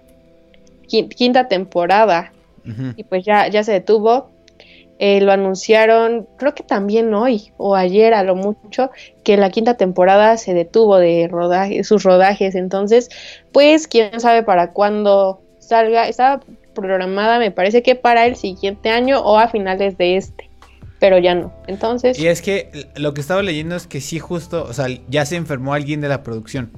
[0.87, 2.33] quinta temporada
[2.97, 4.31] y pues ya, ya se detuvo.
[4.99, 8.93] Eh, lo anunciaron, creo que también hoy o ayer a lo mucho,
[9.25, 12.55] que la quinta temporada se detuvo de rodaje, sus rodajes.
[12.55, 13.09] Entonces,
[13.51, 16.09] pues quién sabe para cuándo salga.
[16.09, 16.41] Estaba
[16.75, 20.51] programada, me parece que para el siguiente año o a finales de este.
[20.99, 21.53] Pero ya no.
[21.67, 22.19] Entonces.
[22.19, 25.37] Y es que lo que estaba leyendo es que sí, justo, o sea, ya se
[25.37, 26.71] enfermó alguien de la producción.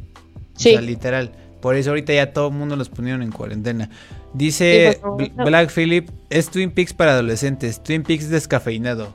[0.57, 0.71] Sí.
[0.71, 1.33] O sea, literal.
[1.61, 3.91] Por eso ahorita ya todo el mundo los pusieron en cuarentena.
[4.35, 9.15] Dice pues, Black Philip, es Twin Peaks para adolescentes, Twin Peaks descafeinado.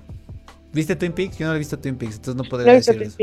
[0.73, 1.37] ¿Viste Twin Peaks?
[1.37, 3.17] Yo no he visto Twin Peaks, entonces no podría decir eso.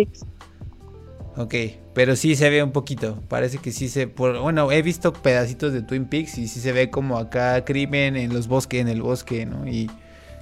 [1.36, 1.54] Ok,
[1.92, 3.20] pero sí se ve un poquito.
[3.28, 4.06] Parece que sí se.
[4.06, 8.32] bueno, he visto pedacitos de Twin Peaks y sí se ve como acá crimen en
[8.32, 9.68] los bosques, en el bosque, ¿no?
[9.68, 9.90] Y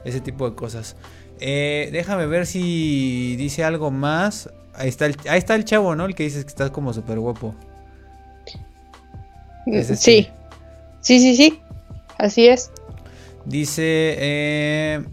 [0.05, 0.97] ese tipo de cosas.
[1.40, 4.51] Eh, déjame ver si dice algo más.
[4.74, 6.05] Ahí está, el, ahí está el chavo, ¿no?
[6.05, 7.55] El que dices que está como súper guapo.
[9.97, 10.28] Sí.
[11.01, 11.61] Sí, sí, sí.
[12.18, 12.70] Así es.
[13.45, 15.05] Dice, eh,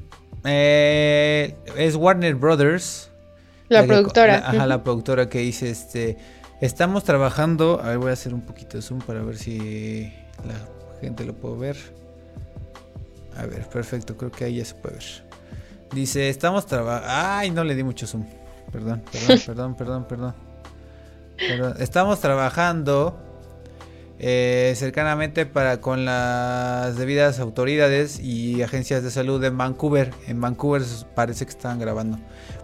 [0.46, 3.11] eh, es Warner Brothers.
[3.72, 4.50] La, productora.
[4.50, 6.18] ajá, la productora que dice, este,
[6.60, 10.12] estamos trabajando, a ver, voy a hacer un poquito de zoom para ver si
[10.46, 11.78] la gente lo puede ver.
[13.38, 15.06] A ver, perfecto, creo que ahí ya se puede ver.
[15.94, 17.08] Dice, estamos trabajando...
[17.10, 18.26] Ay, no le di mucho zoom.
[18.74, 20.36] Perdón, perdón, perdón, perdón, perdón.
[21.38, 21.76] Perdón.
[21.80, 23.18] Estamos trabajando
[24.20, 30.12] eh, cercanamente para con las debidas autoridades y agencias de salud en Vancouver.
[30.28, 30.84] En Vancouver
[31.16, 32.20] parece que están grabando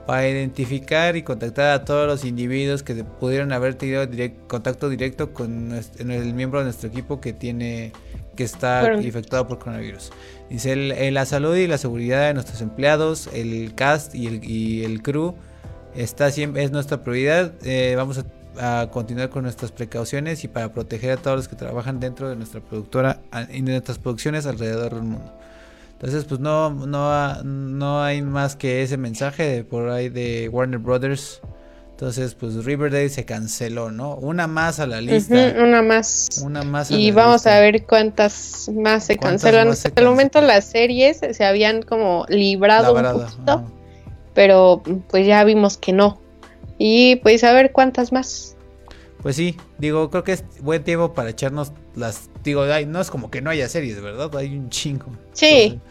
[0.07, 4.07] para identificar y contactar a todos los individuos que pudieron haber tenido
[4.47, 7.91] contacto directo con el miembro de nuestro equipo que tiene
[8.35, 10.11] que está infectado por coronavirus.
[10.49, 10.75] Dice
[11.11, 15.35] la salud y la seguridad de nuestros empleados, el cast y el, y el crew
[15.95, 17.53] está siempre es nuestra prioridad.
[17.63, 18.25] Eh, vamos a
[18.59, 22.35] a continuar con nuestras precauciones y para proteger a todos los que trabajan dentro de
[22.35, 25.31] nuestra productora y de nuestras producciones alrededor del mundo.
[25.99, 30.77] Entonces, pues no, no, no hay más que ese mensaje de por ahí de Warner
[30.77, 31.41] Brothers.
[31.89, 34.13] Entonces, pues Riverdale se canceló, ¿no?
[34.13, 35.55] Una más a la lista.
[35.59, 36.27] una más.
[36.43, 36.91] Una más.
[36.91, 39.69] y vamos a ver cuántas más se cancelan.
[39.69, 43.63] Hasta el momento las series se habían como librado un poquito,
[44.35, 46.21] pero pues ya vimos que no.
[46.77, 48.56] Y pues a ver cuántas más.
[49.27, 53.29] Pues sí, digo, creo que es buen tiempo para echarnos las, digo, no es como
[53.29, 54.33] que no haya series, ¿verdad?
[54.37, 55.07] Hay un chingo.
[55.33, 55.81] Sí.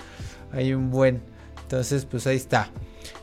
[0.52, 1.20] hay un buen.
[1.60, 2.70] Entonces, pues ahí está.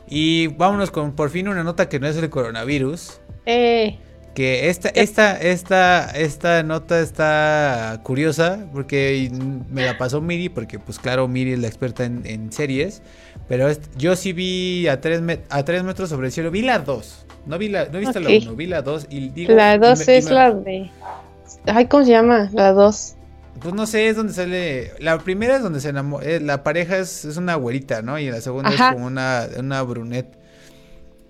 [0.06, 3.18] Y vámonos con por fin una nota que no es el coronavirus.
[3.44, 3.98] Eh.
[4.36, 9.32] Que esta, esta, esta, esta nota está curiosa porque
[9.68, 13.02] me la pasó Miri, porque pues claro, Miri es la experta en, series.
[13.48, 13.66] Pero
[13.98, 17.23] yo sí vi a tres, a tres metros sobre el cielo, vi la dos.
[17.46, 19.52] No vi la, no la vi la dos y digo.
[19.52, 20.90] La dos es la de.
[21.66, 22.50] Ay, ¿cómo se llama?
[22.52, 23.16] La dos.
[23.60, 24.92] Pues no sé, es donde sale.
[24.98, 26.26] La primera es donde se enamora.
[26.26, 28.18] Eh, la pareja es, es, una güerita, ¿no?
[28.18, 30.36] Y la segunda es como una, una brunette.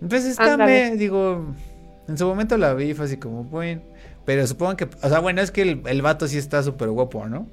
[0.01, 1.55] Entonces está, me, digo.
[2.07, 3.83] En su momento la vi, fue así como, bueno.
[4.25, 4.89] Pero supongo que.
[5.03, 7.47] O sea, bueno, es que el, el vato sí está súper guapo, ¿no?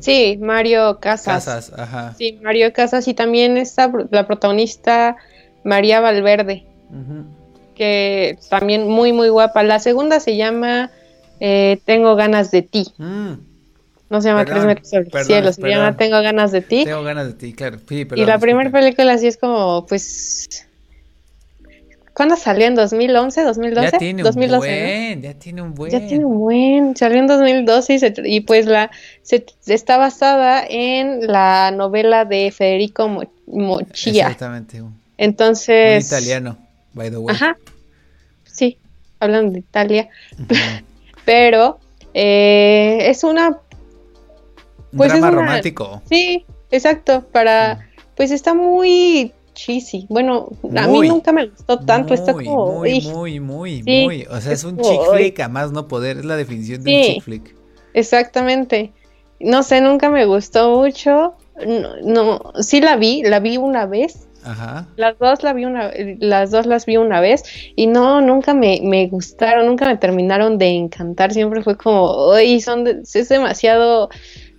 [0.00, 1.44] Sí, Mario Casas.
[1.44, 2.14] Casas, ajá.
[2.16, 5.16] Sí, Mario Casas y también está la protagonista
[5.64, 6.64] María Valverde.
[7.78, 9.62] Que también muy, muy guapa.
[9.62, 10.90] La segunda se llama
[11.40, 12.88] eh, Tengo ganas de ti.
[12.98, 13.32] Mm.
[14.10, 16.84] No se llama Tres metros sobre el cielo, se llama Tengo ganas de ti.
[16.84, 17.78] Tengo ganas de ti, claro.
[17.88, 20.66] Sí, y la primera película sí es como, pues,
[22.18, 22.66] ¿Cuándo salió?
[22.66, 23.44] ¿En 2011?
[23.44, 23.92] ¿2012?
[23.92, 25.92] Ya tiene un buen, ya tiene un buen.
[25.92, 26.96] Ya tiene un buen.
[26.96, 28.90] Salió en 2012 y, pues la
[29.22, 33.08] se, está basada en la novela de Federico
[33.46, 34.22] Mochilla.
[34.22, 34.82] Exactamente.
[35.16, 36.08] Entonces.
[36.08, 36.58] italiano,
[36.98, 37.34] by the way.
[37.34, 37.56] Ajá.
[38.44, 38.78] Sí,
[39.20, 40.08] hablando de Italia.
[41.24, 41.78] Pero
[42.12, 43.58] eh, es una.
[44.96, 46.02] Pues drama romántico.
[46.08, 47.24] Sí, exacto.
[47.32, 47.88] Para.
[48.16, 50.06] Pues está muy cheesy.
[50.08, 52.14] Bueno, a mí nunca me gustó tanto.
[52.14, 52.78] Está como.
[52.78, 54.26] Muy, muy, muy, muy.
[54.30, 56.18] O sea, es, un chick flick, a más no poder.
[56.18, 57.54] Es la definición de un chick flick.
[57.94, 58.92] Exactamente.
[59.40, 61.34] No sé, nunca me gustó mucho.
[61.64, 64.27] No, no, sí la vi, la vi una vez.
[64.44, 64.86] Ajá.
[64.96, 67.42] Las dos la vi una, las dos las vi una vez
[67.76, 71.32] y no, nunca me, me gustaron, nunca me terminaron de encantar.
[71.32, 74.08] Siempre fue como, uy, son, es demasiado,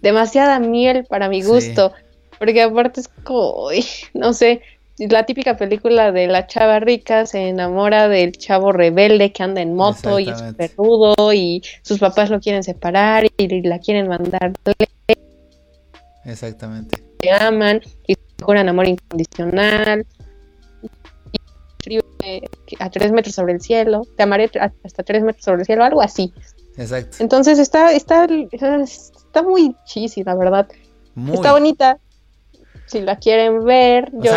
[0.01, 1.93] demasiada miel para mi gusto.
[2.37, 4.61] Porque aparte es como, uy, no sé,
[4.97, 9.73] la típica película de la chava rica se enamora del chavo rebelde que anda en
[9.73, 14.51] moto y es perrudo y sus papás lo quieren separar y la quieren mandar.
[16.25, 17.01] Exactamente.
[17.21, 20.05] Se aman y juran amor incondicional.
[21.85, 21.99] Y
[22.79, 24.51] a tres metros sobre el cielo, te amaré
[24.83, 26.33] hasta tres metros sobre el cielo, algo así.
[26.77, 27.17] Exacto.
[27.19, 30.67] Entonces está, está, está muy cheesy, la verdad.
[31.33, 31.97] Está bonita.
[32.85, 34.31] Si la quieren ver, yo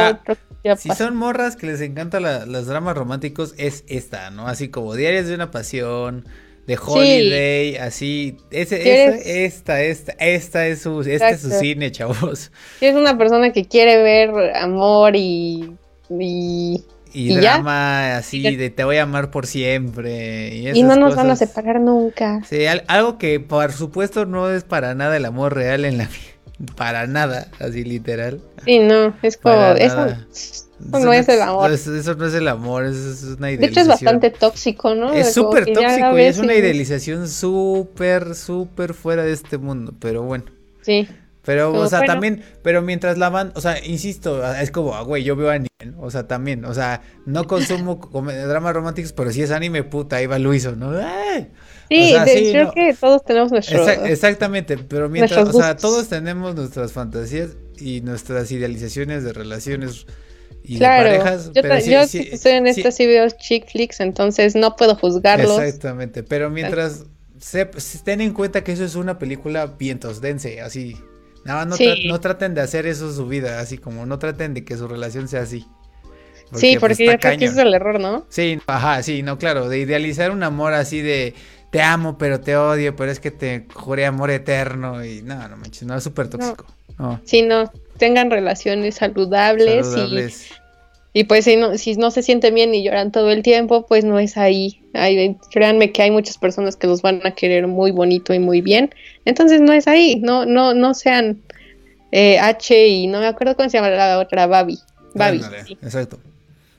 [0.76, 4.46] si son morras que les encantan los dramas románticos, es esta, ¿no?
[4.46, 6.24] Así como Diarios de una Pasión,
[6.66, 8.36] de Holiday, así.
[8.50, 12.50] Ese, esta, esta, esta es su, este es su cine, chavos.
[12.78, 15.76] Si es una persona que quiere ver amor y.
[16.10, 16.84] y
[17.14, 20.54] y, drama así de te voy a amar por siempre.
[20.54, 22.40] Y, y no nos van a separar nunca.
[22.48, 26.32] Sí, algo que por supuesto no es para nada el amor real en la vida
[26.76, 28.40] para nada, así literal.
[28.64, 30.08] Sí, no, es como, eso,
[30.90, 31.70] no es el amor.
[31.70, 33.60] Eso, no es el amor, eso es una idealización.
[33.60, 35.12] De hecho es bastante tóxico, ¿no?
[35.12, 40.44] Es súper tóxico y es una idealización súper, súper fuera de este mundo, pero bueno.
[40.82, 41.08] Sí.
[41.44, 45.24] Pero, o sea, también, pero mientras la van, o sea, insisto, es como, ah, güey,
[45.24, 45.68] yo veo anime,
[45.98, 50.26] o sea, también, o sea, no consumo dramas románticos, pero si es anime, puta, ahí
[50.26, 50.92] va Luiso, ¿no?
[50.96, 51.48] ¡Ay!
[51.90, 52.14] Sí,
[52.52, 53.86] creo que todos tenemos nuestro...
[53.88, 60.06] exactamente, pero mientras, o sea, todos tenemos nuestras fantasías y nuestras idealizaciones de relaciones
[60.64, 61.52] y de parejas.
[61.52, 65.60] Yo, pero yo sí, estoy en estas sí veo chick flicks, entonces no puedo juzgarlos.
[65.60, 67.04] Exactamente, pero mientras
[67.38, 67.66] se,
[68.04, 70.96] ten en cuenta que eso es una película vientos, dense, así.
[71.44, 74.76] Nada no, no traten de hacer eso su vida, así como no traten de que
[74.76, 75.66] su relación sea así.
[76.54, 78.26] sí, porque pues, yo creo que ese es el error, ¿no?
[78.28, 81.34] Sí, ajá, sí, no, claro, de idealizar un amor así de
[81.72, 85.56] te amo, pero te odio, pero es que te juré amor eterno y no, no
[85.56, 86.66] manches, no, es súper tóxico.
[86.98, 87.20] No.
[87.24, 87.72] Sí, no,
[88.02, 89.86] tengan relaciones saludables,
[91.14, 93.86] Y, y, pues si no, si no se sienten bien y lloran todo el tiempo,
[93.86, 94.80] pues no es ahí.
[95.52, 98.92] créanme que hay muchas personas que los van a querer muy bonito y muy bien,
[99.24, 101.42] entonces no es ahí, no, no, no sean
[102.10, 104.80] eh, H y no me acuerdo cómo se llama la otra, Babi.
[105.14, 105.40] Babi.
[105.80, 106.18] Exacto.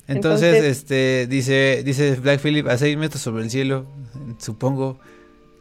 [0.09, 3.85] Entonces, este, dice, dice Black Phillip, a seis metros sobre el cielo,
[4.39, 4.99] supongo,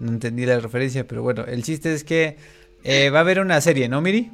[0.01, 2.37] no entendí la referencia, pero bueno, el chiste es que
[2.83, 4.33] eh, va a haber una serie, ¿no, Miri?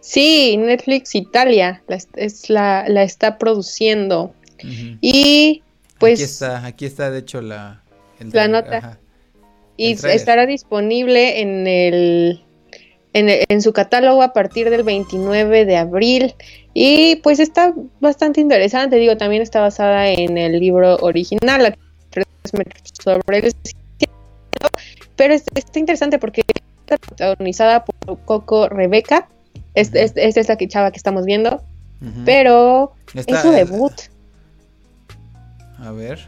[0.00, 4.34] Sí, Netflix Italia la, es la, la está produciendo.
[5.00, 5.62] Y
[5.98, 6.20] pues...
[6.20, 7.82] Aquí está, aquí está de hecho la...
[8.32, 8.98] la nota.
[9.76, 12.42] y estará disponible en el
[13.12, 16.34] en, su catálogo a partir del 29 de abril.
[16.74, 21.74] Y pues está bastante interesante, digo, también está basada en el libro original, a
[22.52, 23.52] metros sobre el
[25.16, 26.42] pero está interesante porque
[26.80, 29.28] está protagonizada por Coco Rebeca.
[29.78, 31.62] Esta es, la que chava que estamos viendo.
[32.24, 33.92] Pero es su debut.
[35.78, 36.20] A ver.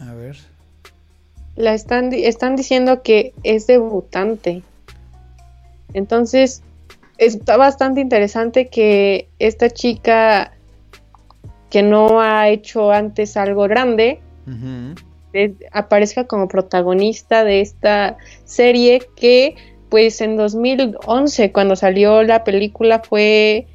[0.00, 0.36] A ver.
[1.56, 4.62] La están, están diciendo que es debutante.
[5.92, 6.62] Entonces,
[7.18, 10.52] está bastante interesante que esta chica
[11.68, 14.20] que no ha hecho antes algo grande
[15.70, 19.54] aparezca como protagonista de esta serie que
[19.90, 23.66] pues en 2011 cuando salió la película fue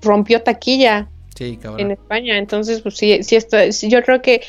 [0.00, 1.08] rompió taquilla
[1.38, 3.56] en España entonces pues sí, sí esto,
[3.88, 4.42] yo creo que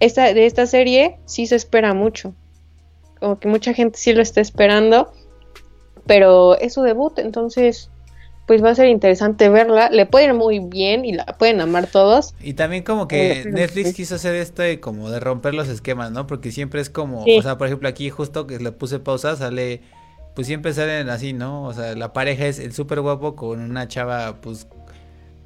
[0.00, 2.34] esta, de esta serie sí se espera mucho
[3.20, 5.12] como que mucha gente sí lo está esperando
[6.06, 7.90] pero es su debut entonces
[8.46, 9.88] pues va a ser interesante verla.
[9.90, 12.34] Le puede ir muy bien y la pueden amar todos.
[12.40, 16.26] Y también como que Netflix quiso hacer esto y como de romper los esquemas, ¿no?
[16.26, 19.80] Porque siempre es como, o sea, por ejemplo, aquí justo que le puse pausa, sale,
[20.34, 21.64] pues siempre salen así, ¿no?
[21.64, 24.66] O sea, la pareja es el súper guapo con una chava, pues,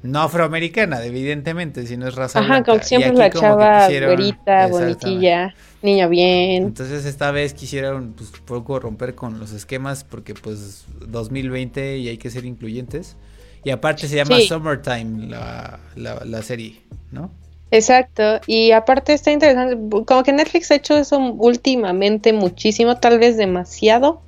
[0.03, 6.63] no afroamericana, evidentemente, sino es raza Ajá, como siempre la chava güerita, bonitilla niña bien.
[6.63, 12.17] Entonces esta vez quisieron pues poco romper con los esquemas porque pues 2020 y hay
[12.17, 13.15] que ser incluyentes.
[13.63, 16.81] Y aparte se llama Summertime la, la, serie,
[17.11, 17.31] ¿no?
[17.69, 23.35] Exacto, y aparte está interesante, como que Netflix ha hecho eso últimamente muchísimo, tal vez
[23.35, 24.21] demasiado,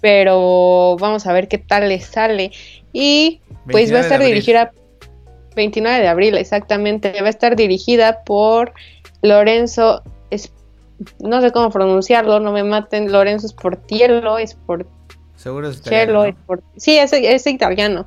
[0.00, 2.52] pero vamos a ver qué tal le sale.
[2.92, 3.40] Y
[3.70, 4.72] pues va a estar dirigida,
[5.54, 8.72] 29 de abril, exactamente, va a estar dirigida por
[9.22, 10.52] Lorenzo es,
[11.20, 14.86] no sé cómo pronunciarlo, no me maten, Lorenzo Sportiello, es por
[15.36, 16.34] Seguro es italiano.
[16.76, 18.06] sí, es, italiano.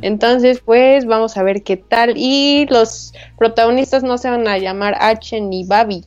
[0.00, 2.14] Entonces, pues vamos a ver qué tal.
[2.16, 6.04] Y los protagonistas no se van a llamar H ni Babi.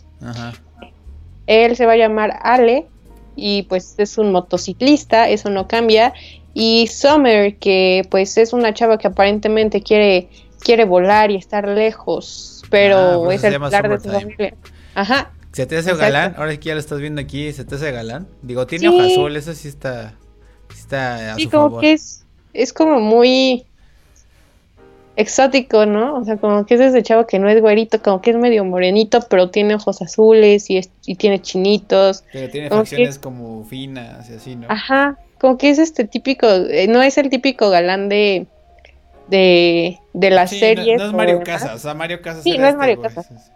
[1.45, 2.87] Él se va a llamar Ale
[3.35, 6.13] y pues es un motociclista, eso no cambia.
[6.53, 10.29] Y Summer, que pues es una chava que aparentemente quiere,
[10.59, 14.55] quiere volar y estar lejos, pero ah, es el pilar de su familia.
[14.95, 15.31] Ajá.
[15.53, 16.35] ¿Se te hace galán?
[16.37, 18.27] Ahora que ya lo estás viendo aquí, ¿se te hace galán?
[18.41, 20.15] Digo, tiene hoja azul, eso sí está,
[20.73, 23.65] está a sí, como que es, es como muy
[25.15, 26.15] exótico, ¿no?
[26.15, 28.63] O sea, como que es ese chavo que no es güerito, como que es medio
[28.65, 32.23] morenito, pero tiene ojos azules y, y tiene chinitos.
[32.31, 34.67] Pero tiene facciones como finas y así, ¿no?
[34.69, 38.47] Ajá, como que es este típico, eh, no es el típico galán de
[39.31, 40.99] de, de las series.
[40.99, 42.43] No, es Mario Casas, o sea, Mario Casas.
[42.43, 43.51] Sí, no es este Mario Casas.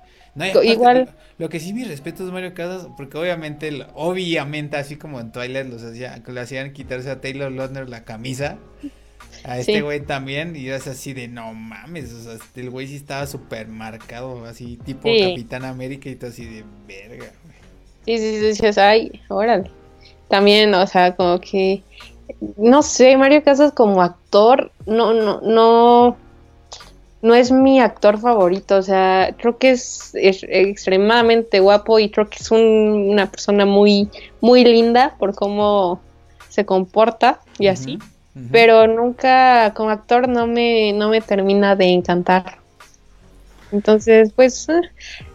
[0.64, 1.10] Igual.
[1.38, 5.68] Lo, que sí mi respeto es Mario Casas, porque obviamente, obviamente, así como en Twilight
[5.68, 8.58] los hacía, le hacían quitarse a Taylor Lautner la camisa.
[9.48, 12.88] A este güey también, y es así de no mames, o sea, este, el güey
[12.88, 17.56] sí estaba súper marcado, así tipo Capitán América y todo así de verga, güey.
[18.06, 19.70] Sí, sí, sí, sí, ay, órale.
[20.30, 21.84] También, o sea, como que,
[22.58, 26.18] no sé, Mario Casas como actor, no, no, no,
[27.22, 32.38] no es mi actor favorito, o sea, creo que es, extremadamente guapo y creo que
[32.40, 34.10] es una persona muy,
[34.42, 36.02] muy linda por cómo
[36.50, 38.00] se comporta y así,
[38.52, 42.58] pero nunca como actor no me, no me termina de encantar.
[43.72, 44.82] Entonces, pues, eh,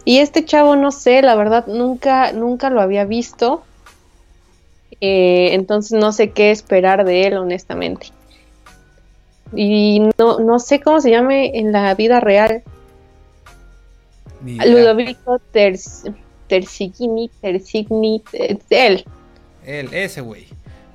[0.05, 3.63] y este chavo, no sé, la verdad, nunca, nunca lo había visto.
[5.01, 8.07] Eh, entonces no sé qué esperar de él, honestamente
[9.53, 12.63] y no, no sé cómo se llame en la vida real.
[14.43, 15.39] Ludovico
[16.47, 18.23] Tersigni, Tersigni,
[18.69, 19.05] él.
[19.65, 20.47] Él, ese güey.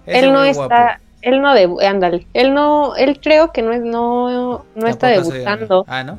[0.07, 4.65] Él no está, él no de, ándale, él no, él creo que no es, no,
[4.77, 5.85] no está debutando.
[5.89, 6.19] Ah, ¿no?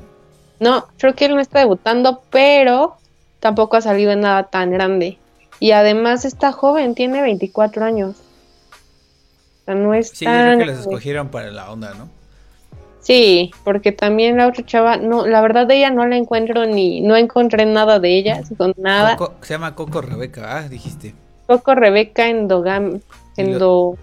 [0.60, 2.97] No, creo que él no está debutando, pero
[3.39, 5.18] tampoco ha salido en nada tan grande.
[5.62, 8.18] Y además está joven, tiene 24 años.
[9.62, 12.10] O sea, no es sí, creo que les escogieron para la onda, ¿no?
[12.99, 16.99] Sí, porque también la otra chava, no, la verdad de ella no la encuentro ni,
[16.99, 19.18] no encontré nada de ella, con nada.
[19.41, 21.14] se llama Coco Rebeca, ah, dijiste.
[21.47, 22.99] Coco Rebeca Endogam,
[23.38, 23.97] Endo,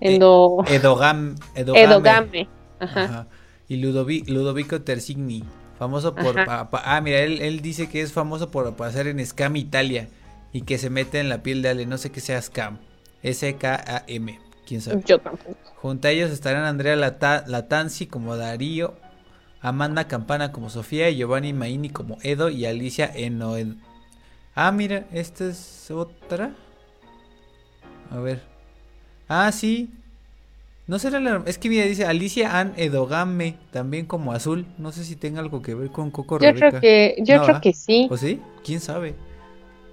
[0.00, 2.48] Endo, eh, Edogam, Edogame.
[2.78, 3.26] Ajá.
[3.68, 5.42] Y Ludovico Tersigni,
[5.78, 10.08] famoso por, ah, mira, él, él dice que es famoso por pasar en Scam Italia
[10.52, 12.78] y que se mete en la piel de Ale, no sé qué sea Scam,
[13.22, 14.40] S-K-A-M.
[14.66, 15.02] ¿Quién sabe?
[15.06, 15.56] Yo tampoco.
[15.76, 18.94] Junto a ellos estarán Andrea Latanzi como Darío,
[19.60, 23.74] Amanda Campana como Sofía, Giovanni Maini como Edo y Alicia Enoed.
[24.54, 26.52] Ah, mira, esta es otra.
[28.10, 28.55] A ver.
[29.28, 29.90] Ah, sí.
[30.86, 31.42] No será la.
[31.46, 34.66] Es que mira, dice Alicia Ann Edogame, también como azul.
[34.78, 37.72] No sé si tenga algo que ver con Coco Yo creo que, yo creo que
[37.72, 38.06] sí.
[38.08, 38.40] ¿O sí?
[38.64, 39.14] ¿Quién sabe?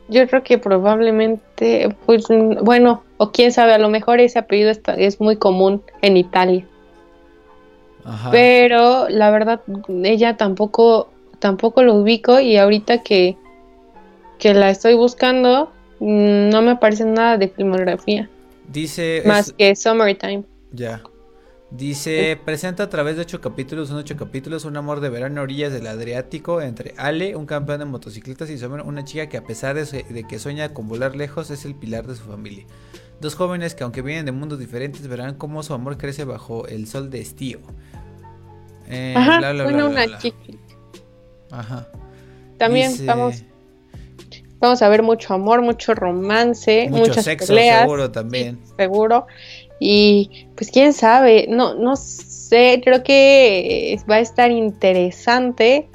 [0.08, 2.26] Yo creo que probablemente, pues,
[2.62, 6.66] bueno, o quién sabe, a lo mejor ese apellido está, es muy común en Italia.
[8.06, 8.30] Ajá.
[8.30, 9.62] Pero la verdad,
[10.04, 11.10] ella tampoco,
[11.40, 13.38] tampoco lo ubico y ahorita que,
[14.38, 18.30] que la estoy buscando, mm, no me aparece nada de filmografía.
[18.74, 19.22] Dice.
[19.26, 20.44] Más que Summertime.
[20.72, 21.04] Ya.
[21.70, 25.44] Dice, presenta a través de ocho capítulos, son ocho capítulos, un amor de verano a
[25.44, 29.44] orillas del Adriático entre Ale, un campeón de motocicletas, y Summer, una chica que a
[29.44, 32.66] pesar de, que sueña con volar lejos, es el pilar de su familia.
[33.22, 36.88] Dos jóvenes que aunque vienen de mundos diferentes, verán cómo su amor crece bajo el
[36.88, 37.60] sol de estío.
[38.88, 40.38] Eh, Ajá, una chica.
[41.50, 41.88] Ajá.
[42.60, 43.44] También vamos,
[44.64, 48.60] vamos a ver mucho amor, mucho romance, mucho muchas sexo, seguro también.
[48.78, 49.28] seguro.
[49.80, 55.90] Y pues quién sabe, no, no sé, creo que va a estar interesante.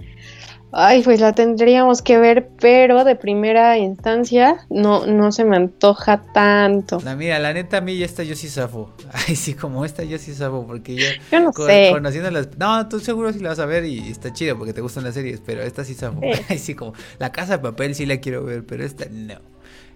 [0.71, 6.23] Ay, pues la tendríamos que ver, pero de primera instancia no, no se me antoja
[6.33, 7.01] tanto.
[7.03, 8.93] La mira, la neta a mí ya está yo sí zafo.
[9.29, 11.91] Ay, sí, como esta yo sí zafo, porque yo, yo no sé.
[11.93, 12.57] conociendo las...
[12.59, 15.15] No, tú seguro sí la vas a ver y está chido porque te gustan las
[15.15, 16.21] series, pero esta sí zafo.
[16.49, 19.41] Ay, sí, como la casa de papel sí la quiero ver, pero esta no.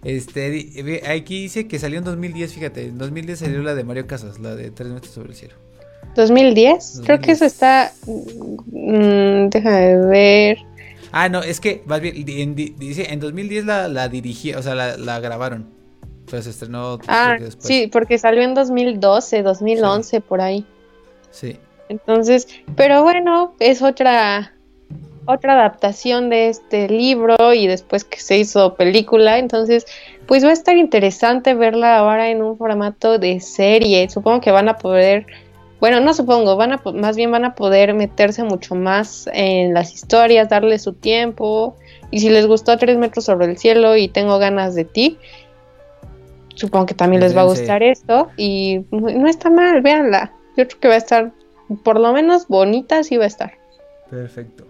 [0.04, 4.40] Este, aquí dice que salió en 2010, fíjate, en 2010 salió la de Mario Casas,
[4.40, 5.54] la de Tres metros sobre el cielo.
[6.14, 7.04] ¿2010?
[7.04, 7.92] Creo que eso está...
[8.06, 10.58] Mm, déjame ver.
[11.12, 14.96] Ah, no, es que, más bien, dice, en 2010 la, la dirigí, o sea, la,
[14.96, 15.66] la grabaron.
[16.30, 20.64] Pero se estrenó ah, Sí, porque salió en 2012, 2011, por ahí.
[21.30, 21.58] Sí.
[21.88, 24.52] Entonces, pero bueno, es otra
[25.26, 29.86] otra adaptación de este libro y después que se hizo película, entonces
[30.26, 34.08] pues va a estar interesante verla ahora en un formato de serie.
[34.08, 35.26] Supongo que van a poder,
[35.82, 39.92] bueno, no supongo, van a más bien van a poder meterse mucho más en las
[39.92, 41.76] historias, darle su tiempo.
[42.12, 45.18] Y si les gustó Tres metros sobre el cielo y tengo ganas de ti,
[46.54, 50.32] supongo que también les va a gustar esto y no está mal, véanla.
[50.56, 51.32] Yo creo que va a estar
[51.82, 53.54] por lo menos bonita, sí va a estar.
[54.08, 54.64] Perfecto.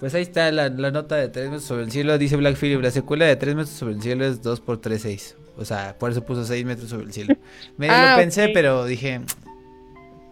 [0.00, 2.16] Pues ahí está la, nota de 3 metros sobre el cielo.
[2.16, 5.02] Dice Black Phillip, la secuela de 3 metros sobre el cielo es 2 x 3
[5.02, 5.36] 6.
[5.58, 7.36] O sea, por eso puso 6 metros sobre el cielo.
[7.76, 9.20] Me lo ah, pensé, pero dije...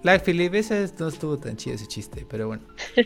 [0.02, 2.62] Black Phillip, ese no estuvo tan chido ese chiste, pero bueno.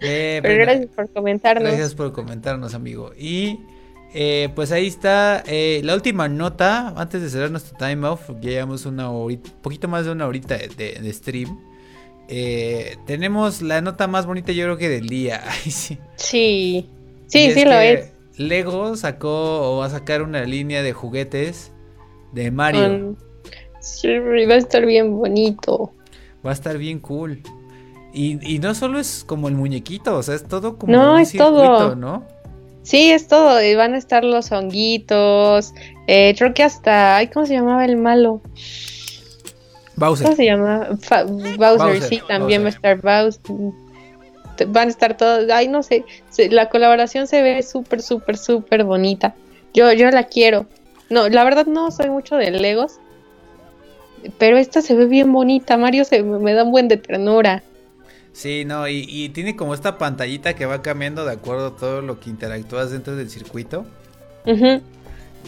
[0.00, 1.68] Eh, pero gracias por comentarnos.
[1.68, 3.12] Gracias por comentarnos, amigo.
[3.16, 3.60] Y
[4.12, 6.88] eh, pues ahí está eh, la última nota.
[6.96, 10.56] Antes de cerrar nuestro time off, ya llevamos una horita, poquito más de una horita
[10.56, 11.58] de, de stream.
[12.28, 15.42] Eh, tenemos la nota más bonita yo creo que del día.
[15.62, 15.98] sí.
[16.16, 16.88] Sí,
[17.26, 18.12] sí, sí lo es.
[18.36, 21.72] Lego sacó o va a sacar una línea de juguetes
[22.32, 23.16] de Mario.
[23.80, 25.92] Sí, va a estar bien bonito.
[26.44, 27.42] Va a estar bien cool.
[28.12, 31.96] Y, no solo es como el muñequito, o sea, es todo como no, es todo.
[31.96, 32.24] ¿no?
[32.84, 33.60] Sí, es todo.
[33.60, 35.74] Y van a estar los honguitos.
[36.06, 37.16] Eh, creo que hasta.
[37.16, 38.40] Ay, ¿Cómo se llamaba el malo?
[39.96, 40.24] Bowser.
[40.26, 40.88] ¿Cómo se llama?
[41.58, 43.40] Bowser, sí, también va a estar Bowser.
[44.68, 46.04] Van a estar todos, ay, no sé,
[46.50, 49.34] la colaboración se ve súper, súper, súper bonita.
[49.72, 50.66] Yo, yo la quiero.
[51.10, 53.00] No, la verdad no soy mucho de Legos,
[54.38, 55.76] pero esta se ve bien bonita.
[55.76, 57.62] Mario se me da un buen de ternura.
[58.32, 62.02] Sí, no, y, y, tiene como esta pantallita que va cambiando de acuerdo a todo
[62.02, 63.86] lo que interactúas dentro del circuito.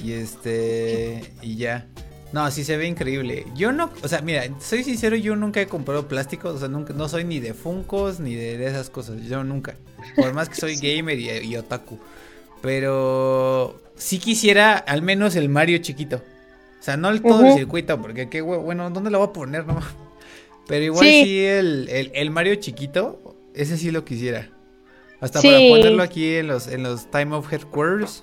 [0.03, 1.87] Y este, y ya.
[2.33, 3.47] No, sí se ve increíble.
[3.55, 6.93] Yo no, o sea, mira, soy sincero, yo nunca he comprado plásticos, o sea, nunca,
[6.93, 9.77] no soy ni de Funcos ni de, esas cosas, yo nunca.
[10.17, 11.99] Por más que soy gamer y, otaku.
[12.63, 16.23] Pero sí quisiera al menos el Mario chiquito.
[16.87, 19.67] O sea, no el, todo el circuito, porque qué bueno, ¿dónde lo voy a poner?
[19.67, 19.81] No?
[20.69, 24.51] Pero igual sí, el, el, Mario chiquito, ese sí lo quisiera.
[25.19, 28.23] Hasta para ponerlo aquí en los, en los Time of Headquarters.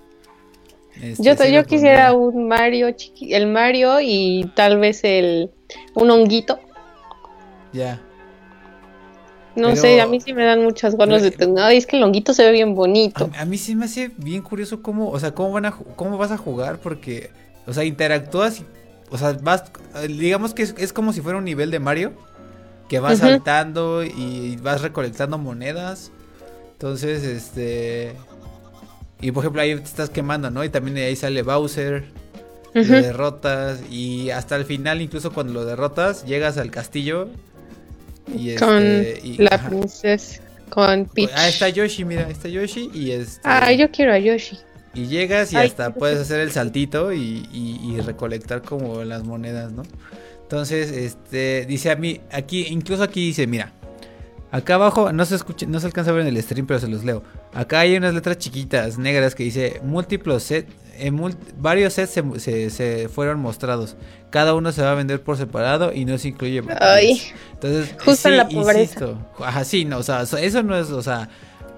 [1.01, 5.51] Este, yo, yo quisiera un Mario, chiqui el Mario y tal vez el
[5.95, 6.57] un honguito.
[7.73, 8.01] Ya.
[9.57, 11.61] No sé, a mí sí me dan muchas ganas de tener.
[11.61, 13.29] Ay, es que el honguito se ve bien bonito.
[13.37, 16.31] A, mí sí me hace bien curioso cómo, o sea, cómo van a cómo vas
[16.31, 17.29] a jugar porque,
[17.65, 18.65] o sea, interactúas y,
[19.09, 19.65] o sea, vas,
[20.07, 22.13] digamos que es, como si fuera un nivel de Mario
[22.89, 26.11] que vas saltando y vas recolectando monedas.
[26.73, 28.13] Entonces, este,
[29.21, 30.63] y por ejemplo, ahí te estás quemando, ¿no?
[30.63, 32.03] Y también ahí sale Bowser.
[32.73, 33.81] Lo derrotas.
[33.89, 37.29] Y hasta el final, incluso cuando lo derrotas, llegas al castillo.
[38.27, 40.41] Y con este, la princesa.
[40.69, 41.29] Con Peach.
[41.35, 42.89] Ah, está Yoshi, mira, está Yoshi.
[42.93, 43.41] Y este.
[43.43, 44.57] Ah, yo quiero a Yoshi.
[44.93, 49.83] Y llegas y hasta puedes hacer el saltito y, y, recolectar como las monedas, ¿no?
[50.43, 53.73] Entonces, este, dice a mí, aquí, incluso aquí dice, mira,
[54.51, 56.87] acá abajo, no se escucha, no se alcanza a ver en el stream, pero se
[56.87, 57.23] los leo.
[57.53, 60.67] Acá hay unas letras chiquitas, negras, que dice múltiplos set.
[60.95, 61.19] En
[61.57, 63.95] varios sets se, se, fueron mostrados.
[64.29, 66.61] Cada uno se va a vender por separado y no se incluye.
[66.79, 67.19] Ay.
[67.53, 69.17] Entonces, justo en la pobreza.
[69.39, 71.29] Ajá, sí, no, o sea, eso no es, o sea,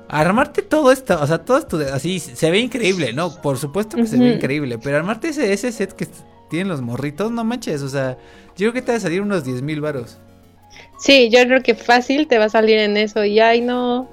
[0.10, 3.34] armarte todo esto, o sea, todo esto así se ve increíble, ¿no?
[3.42, 6.08] Por supuesto que se ve increíble, pero armarte ese, ese set que
[6.50, 8.18] tienen los morritos, no manches, o sea,
[8.56, 10.18] yo creo que te va a salir unos 10 mil varos.
[11.00, 14.10] Sí, yo creo que fácil te va a salir en eso y ay no.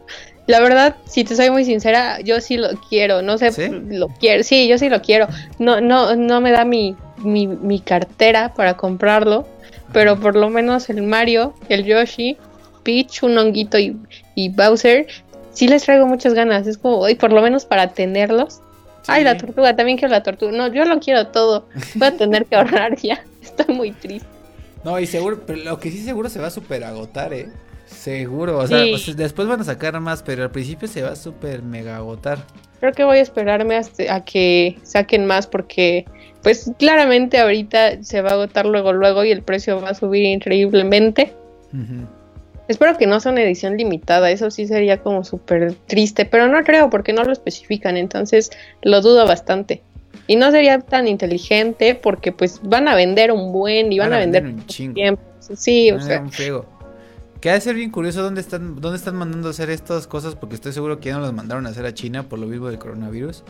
[0.47, 4.43] La verdad, si te soy muy sincera, yo sí lo quiero, no sé, lo quiero,
[4.43, 5.29] sí, yo sí lo quiero.
[5.61, 9.47] No, no, no me da mi, mi, mi cartera para comprarlo,
[9.93, 12.37] pero por lo menos el Mario, el Yoshi,
[12.83, 13.97] Peach, un honguito y,
[14.35, 15.07] y Bowser,
[15.53, 16.67] sí les traigo muchas ganas.
[16.67, 18.61] Es como, hoy por lo menos para tenerlos.
[19.07, 20.53] Ay, la tortuga, también quiero la tortuga.
[20.53, 21.67] No, yo lo quiero todo.
[21.95, 23.25] Voy a tener que ahorrar ya.
[23.43, 24.29] Estoy muy triste.
[24.85, 27.49] No, y seguro, pero lo que sí seguro se va a super agotar, ¿eh?
[27.87, 28.79] Seguro, o, sea,
[29.17, 32.39] después van a sacar más, pero al principio se va a super mega agotar.
[32.81, 36.07] Creo que voy a esperarme hasta a que saquen más porque,
[36.43, 40.25] pues claramente ahorita se va a agotar luego, luego y el precio va a subir
[40.25, 41.33] increíblemente.
[42.73, 46.65] Espero que no sea una edición limitada, eso sí sería como súper triste, pero no
[46.65, 48.51] creo porque no lo especifican, entonces
[48.81, 49.83] lo dudo bastante.
[50.27, 54.19] Y no sería tan inteligente porque pues van a vender un buen y van, a
[54.19, 54.95] vender, un chingo.
[54.95, 55.23] Tiempo.
[55.55, 56.25] Sí, o sea.
[57.43, 60.35] Que ha de ser bien curioso dónde están, dónde están mandando a hacer estas cosas
[60.35, 62.69] porque estoy seguro que ya no las mandaron a hacer a China por lo mismo
[62.69, 63.45] del coronavirus.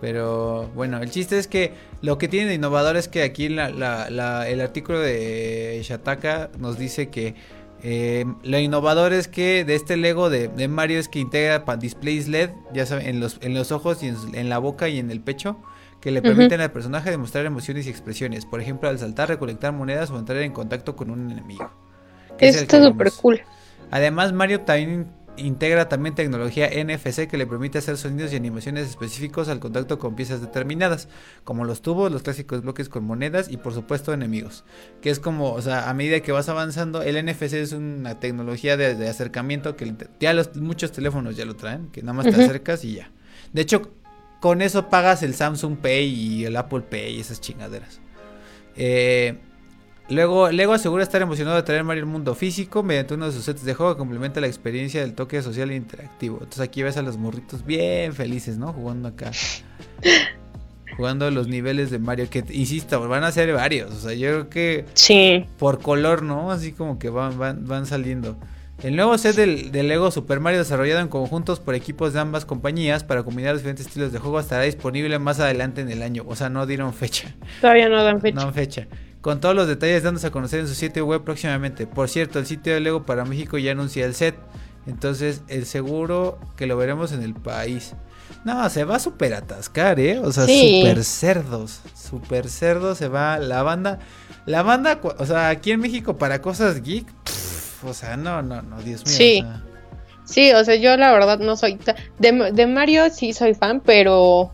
[0.00, 3.70] Pero bueno, el chiste es que lo que tiene de innovador es que aquí la,
[3.70, 7.36] la, el artículo de Shataka nos dice que
[7.82, 12.50] eh, lo innovador es que de este Lego de, Mario es que integra displays LED,
[12.72, 15.58] ya saben, en los, en los ojos y en, la boca y en el pecho,
[16.00, 18.46] que le permiten al personaje demostrar emociones y expresiones.
[18.46, 21.70] Por ejemplo, al saltar, recolectar monedas o entrar en contacto con un enemigo.
[22.38, 23.40] Esto está súper cool.
[23.90, 25.08] Además, Mario también
[25.38, 30.14] integra también tecnología NFC que le permite hacer sonidos y animaciones específicos al contacto con
[30.14, 31.08] piezas determinadas,
[31.44, 34.64] como los tubos, los clásicos bloques con monedas y por supuesto enemigos.
[35.00, 38.76] Que es como, o sea, a medida que vas avanzando, el NFC es una tecnología
[38.76, 42.84] de, acercamiento que ya los, muchos teléfonos ya lo traen, que nada más te acercas
[42.84, 43.10] y ya.
[43.52, 43.90] De hecho,
[44.40, 48.00] con eso pagas el Samsung Pay y el Apple Pay y esas chingaderas.
[48.76, 49.38] Eh,
[50.10, 53.44] Luego, Lego asegura estar emocionado de traer Mario al mundo físico mediante uno de sus
[53.44, 56.38] sets de juego que complementa la experiencia del toque social e interactivo.
[56.38, 58.72] Entonces aquí ves a los morritos bien felices, ¿no?
[58.72, 59.32] Jugando acá.
[60.96, 63.92] Jugando los niveles de Mario que, insisto, van a ser varios.
[63.92, 64.84] O sea, yo creo que...
[64.94, 65.44] Sí.
[65.58, 66.50] Por color, ¿no?
[66.50, 68.38] Así como que van, van, van saliendo.
[68.82, 73.04] El nuevo set del, Lego Super Mario desarrollado en conjuntos por equipos de ambas compañías
[73.04, 76.24] para combinar los diferentes estilos de juego estará disponible más adelante en el año.
[76.26, 77.34] O sea, no dieron fecha.
[77.60, 78.36] Todavía no dan fecha.
[78.36, 78.88] No dan fecha
[79.28, 81.86] con todos los detalles dándose a conocer en su sitio web próximamente.
[81.86, 84.34] Por cierto, el sitio de Lego para México ya anuncia el set,
[84.86, 87.92] entonces el seguro que lo veremos en el país.
[88.46, 90.18] No, se va a super atascar, ¿eh?
[90.18, 93.98] O sea, super cerdos, super cerdos se va la banda.
[94.46, 97.06] La banda, o sea, aquí en México para cosas geek,
[97.84, 99.14] o sea, no, no, no, Dios mío.
[99.14, 99.44] Sí.
[100.24, 101.78] Sí, o sea, yo la verdad no soy...
[102.18, 104.52] De, de Mario sí soy fan, pero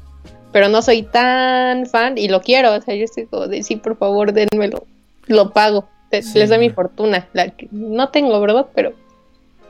[0.55, 3.75] pero no soy tan fan y lo quiero, o sea, yo estoy como de sí,
[3.75, 4.87] por favor, denmelo,
[5.27, 8.67] lo pago, les doy mi fortuna, la que no tengo, ¿verdad?
[8.73, 8.93] Pero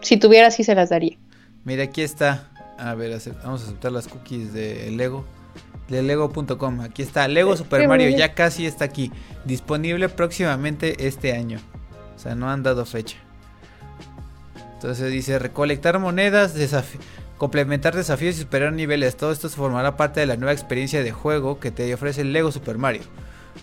[0.02, 1.16] si tuviera sí se las daría.
[1.64, 5.24] Mira, aquí está, a ver, vamos a aceptar las cookies de Lego,
[5.88, 9.10] de lego.com, aquí está, Lego Super Mario, ya casi está aquí,
[9.46, 11.60] disponible próximamente este año,
[12.14, 13.16] o sea, no han dado fecha.
[14.74, 17.00] Entonces dice recolectar monedas, desafío
[17.38, 19.16] complementar desafíos y superar niveles.
[19.16, 22.52] Todo esto formará parte de la nueva experiencia de juego que te ofrece el Lego
[22.52, 23.02] Super Mario.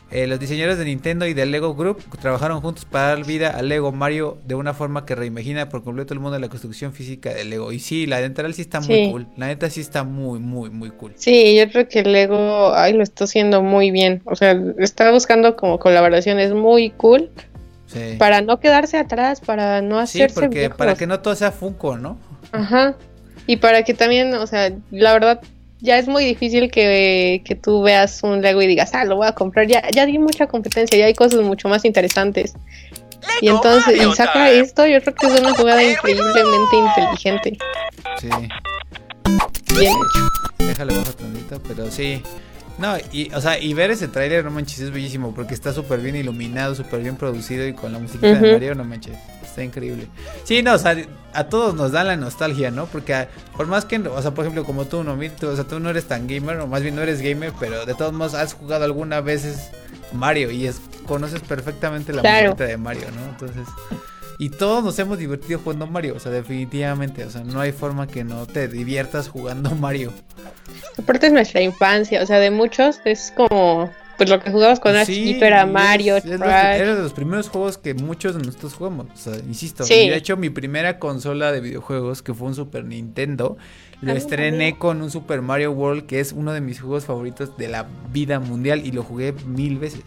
[0.09, 3.69] Eh, los diseñadores de Nintendo y del Lego Group trabajaron juntos para dar vida al
[3.69, 7.33] Lego Mario de una forma que reimagina por completo el mundo de la construcción física
[7.33, 7.71] del Lego.
[7.71, 9.27] Y sí, la dental sí está muy cool.
[9.37, 11.13] La neta sí está muy, muy, muy cool.
[11.15, 14.21] Sí, yo creo que el Lego ay, lo está haciendo muy bien.
[14.25, 17.29] O sea, está buscando como colaboraciones muy cool.
[18.17, 20.33] Para no quedarse atrás, para no hacerse.
[20.33, 22.17] Sí, porque para que no todo sea Funko, ¿no?
[22.53, 22.95] Ajá.
[23.47, 25.41] Y para que también, o sea, la verdad,
[25.79, 29.27] ya es muy difícil que, que tú veas un Lego y digas, ah, lo voy
[29.27, 29.67] a comprar.
[29.67, 32.53] Ya, ya hay mucha competencia, ya hay cosas mucho más interesantes.
[33.41, 37.57] y entonces, y saca esto, yo creo que es una jugada increíblemente inteligente.
[38.19, 38.29] Sí.
[39.77, 40.67] Bien hecho.
[40.67, 42.21] Déjale bajar tantito, pero sí.
[42.77, 45.99] No, y, o sea, y ver ese tráiler, no manches, es bellísimo porque está súper
[45.99, 49.17] bien iluminado, súper bien producido y con la música de Mario, no manches
[49.51, 50.07] está increíble.
[50.43, 50.95] Sí, no, o sea,
[51.33, 52.87] a todos nos da la nostalgia, ¿no?
[52.87, 55.79] Porque por más que, o sea, por ejemplo, como tú, no, tú, o sea, tú
[55.79, 58.53] no eres tan gamer, o más bien no eres gamer, pero de todos modos has
[58.53, 59.71] jugado alguna vez
[60.13, 63.29] Mario y es, conoces perfectamente la música de Mario, ¿no?
[63.29, 63.67] Entonces,
[64.39, 68.07] Y todos nos hemos divertido jugando Mario, o sea, definitivamente, o sea, no hay forma
[68.07, 70.13] que no te diviertas jugando Mario.
[70.97, 73.89] Aparte es nuestra infancia, o sea, de muchos es como
[74.21, 78.35] pues lo que jugabas cuando sí, era Mario, era de los primeros juegos que muchos
[78.35, 82.49] de nosotros jugamos, o sea, insisto, de hecho mi primera consola de videojuegos que fue
[82.49, 83.57] un Super Nintendo,
[83.99, 87.67] lo estrené con un Super Mario World que es uno de mis juegos favoritos de
[87.67, 90.03] la vida mundial y lo jugué mil veces.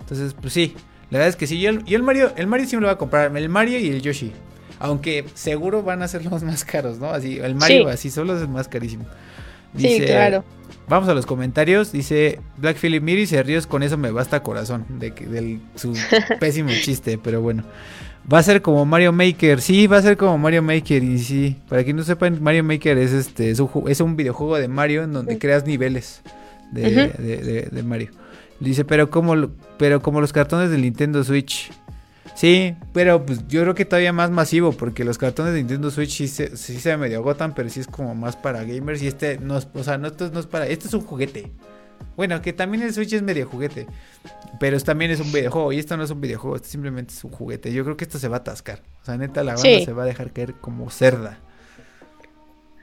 [0.00, 0.74] Entonces, pues sí,
[1.10, 2.98] la verdad es que sí, yo, el Mario, el Mario sí me lo voy a
[2.98, 4.32] comprar, el Mario y el Yoshi.
[4.80, 7.10] Aunque seguro van a ser los más caros, ¿no?
[7.10, 9.04] Así, el Mario así solo es el más carísimo.
[9.78, 10.42] sí, claro.
[10.88, 11.92] Vamos a los comentarios.
[11.92, 14.84] Dice Black Philip Miri se ríos con eso me basta corazón.
[14.88, 15.96] De, de su
[16.40, 17.64] pésimo chiste, pero bueno.
[18.32, 19.60] Va a ser como Mario Maker.
[19.60, 21.02] Sí, va a ser como Mario Maker.
[21.02, 25.04] Y sí, para quien no sepan, Mario Maker es este es un, videojuego de Mario
[25.04, 26.22] en donde creas niveles
[26.72, 28.10] de, de, Mario.
[28.60, 31.70] Dice, pero como, pero como los cartones del Nintendo Switch.
[32.44, 36.10] Sí, pero pues yo creo que todavía más masivo, porque los cartones de Nintendo Switch
[36.10, 39.02] sí se, sí se medio agotan, pero sí es como más para gamers.
[39.02, 40.66] Y este no es, o sea, no, esto no es para.
[40.66, 41.52] Este es un juguete.
[42.18, 43.86] Bueno, que también el Switch es medio juguete.
[44.60, 45.72] Pero también es un videojuego.
[45.72, 47.72] Y esto no es un videojuego, esto simplemente es un juguete.
[47.72, 48.82] Yo creo que esto se va a atascar.
[49.00, 51.38] O sea, neta, la banda se va a dejar caer como cerda.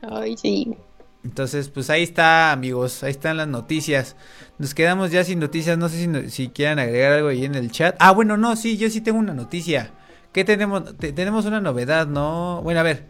[0.02, 0.76] Ay, sí.
[1.24, 3.04] Entonces, pues ahí está, amigos.
[3.04, 4.16] Ahí están las noticias.
[4.58, 5.78] Nos quedamos ya sin noticias.
[5.78, 7.96] No sé si, si quieran agregar algo ahí en el chat.
[8.00, 9.92] Ah, bueno, no, sí, yo sí tengo una noticia.
[10.32, 10.96] ¿Qué tenemos?
[10.98, 12.62] tenemos una novedad, ¿no?
[12.64, 13.06] Bueno, a ver.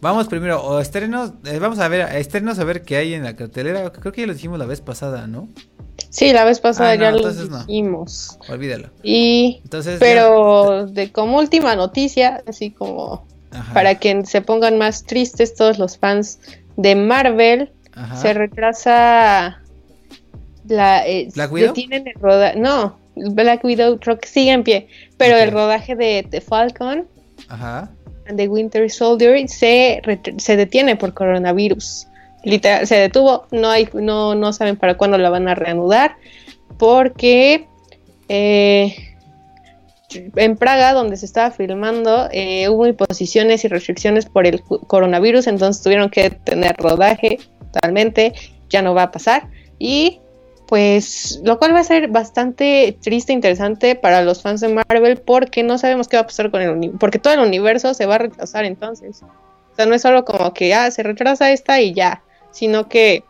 [0.00, 3.36] Vamos primero, o estrenos, eh, vamos a ver, estrenos a ver qué hay en la
[3.36, 3.92] cartelera.
[3.92, 5.50] Creo que ya lo dijimos la vez pasada, ¿no?
[6.08, 8.38] Sí, la vez pasada ah, ya lo dijimos.
[8.48, 8.88] Olvídalo.
[9.02, 13.26] Y, entonces, pero de como última noticia, así como
[13.74, 16.38] para que se pongan más tristes todos los fans
[16.80, 17.70] de Marvel
[18.14, 19.60] se retrasa
[20.66, 24.88] la eh, Black Widow el rodaje no Black Widow creo que sigue en pie
[25.18, 27.06] pero el rodaje de, The Falcon
[27.48, 27.90] Ajá.
[28.32, 30.00] de Winter Soldier se,
[30.38, 32.06] se detiene por coronavirus.
[32.44, 36.16] Literal se detuvo no hay no no saben para cuándo la van a reanudar
[36.78, 37.66] porque
[38.28, 39.09] eh,
[40.12, 45.82] en Praga, donde se estaba filmando, eh, hubo imposiciones y restricciones por el coronavirus, entonces
[45.82, 47.38] tuvieron que tener rodaje
[47.72, 48.34] totalmente,
[48.68, 49.48] ya no va a pasar.
[49.78, 50.20] Y
[50.66, 55.16] pues lo cual va a ser bastante triste e interesante para los fans de Marvel
[55.18, 58.06] porque no sabemos qué va a pasar con el universo, porque todo el universo se
[58.06, 59.22] va a retrasar entonces.
[59.22, 62.22] O sea, no es solo como que, ah, se retrasa esta y ya,
[62.52, 63.24] sino que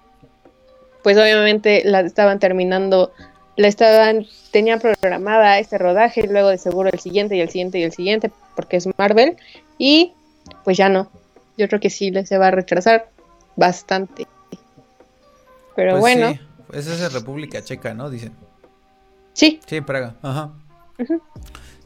[1.03, 3.13] pues obviamente la estaban terminando
[3.61, 7.79] la estaban, tenían programada este rodaje, y luego de seguro el siguiente y el siguiente
[7.79, 9.37] y el siguiente, porque es Marvel,
[9.77, 10.15] y
[10.65, 11.11] pues ya no.
[11.59, 13.11] Yo creo que sí se va a retrasar
[13.57, 14.27] bastante.
[15.77, 16.33] Pero pues bueno.
[16.33, 16.41] Sí.
[16.73, 18.09] Esa es República Checa, ¿no?
[18.09, 18.33] Dicen.
[19.35, 19.61] Sí.
[19.67, 20.15] Sí, Praga.
[20.23, 20.53] Ajá.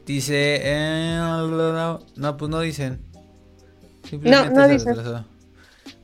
[0.06, 0.60] Dice.
[0.62, 1.18] Eh,
[2.16, 3.00] no, pues no dicen.
[4.22, 4.94] No, no dicen.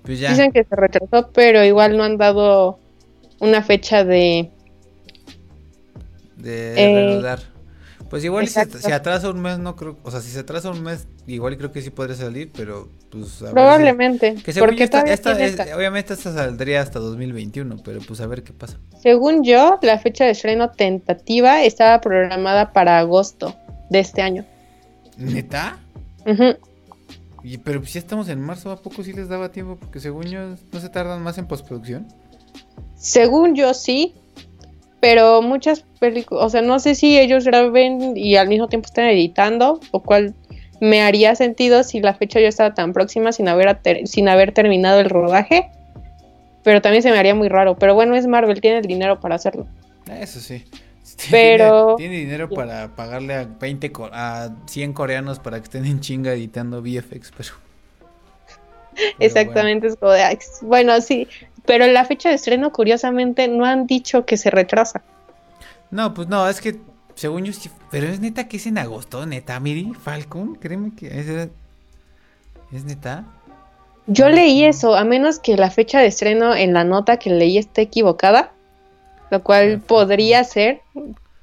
[0.02, 2.80] Pues dicen que se retrasó, pero igual no han dado
[3.38, 4.51] una fecha de
[6.43, 7.37] de eh,
[8.09, 10.83] Pues igual si se, atrasa un mes, no creo, o sea, si se atrasa un
[10.83, 15.03] mes, igual creo que sí podría salir, pero pues Probablemente, porque esta,
[15.77, 18.79] obviamente esta saldría hasta 2021, pero pues a ver qué pasa.
[19.01, 23.57] Según yo, la fecha de estreno tentativa estaba programada para agosto
[23.91, 24.45] de este año.
[25.17, 25.79] ¿Neta?
[27.43, 29.77] y, pero si estamos en marzo, ¿a poco sí les daba tiempo?
[29.77, 30.41] Porque según yo,
[30.73, 32.07] ¿no se tardan más en postproducción?
[32.97, 34.15] Según yo sí,
[35.01, 39.06] pero muchas películas, o sea, no sé si ellos graben y al mismo tiempo estén
[39.06, 40.35] editando, o cual
[40.81, 45.01] me haría sentido si la fecha ya estaba tan próxima sin haber, sin haber terminado
[45.01, 45.70] el rodaje,
[46.62, 47.77] pero también se me haría muy raro.
[47.77, 49.66] Pero bueno, es Marvel, tiene el dinero para hacerlo.
[50.10, 50.64] Eso sí.
[51.31, 51.97] Pero...
[51.97, 56.81] Tiene, dinero para pagarle a 20, a 100 coreanos para que estén en chinga editando
[56.82, 57.51] VFX, pero...
[59.18, 61.27] Exactamente, es como de, bueno, sí,
[61.66, 65.03] pero la fecha de estreno, curiosamente, no han dicho que se retrasa.
[65.91, 66.78] No, pues no, es que
[67.15, 67.53] según yo
[67.91, 71.49] Pero es neta que es en agosto, neta, Miri, Falcon, créeme que es,
[72.73, 73.24] es neta.
[74.07, 77.59] Yo leí eso, a menos que la fecha de estreno en la nota que leí
[77.59, 78.53] esté equivocada,
[79.31, 80.81] lo cual podría ser,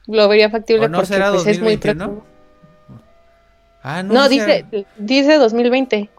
[0.07, 2.23] lo vería factible no porque pues, es muy pronto.
[3.83, 4.65] Ah, no, no dice,
[4.97, 6.09] dice 2020.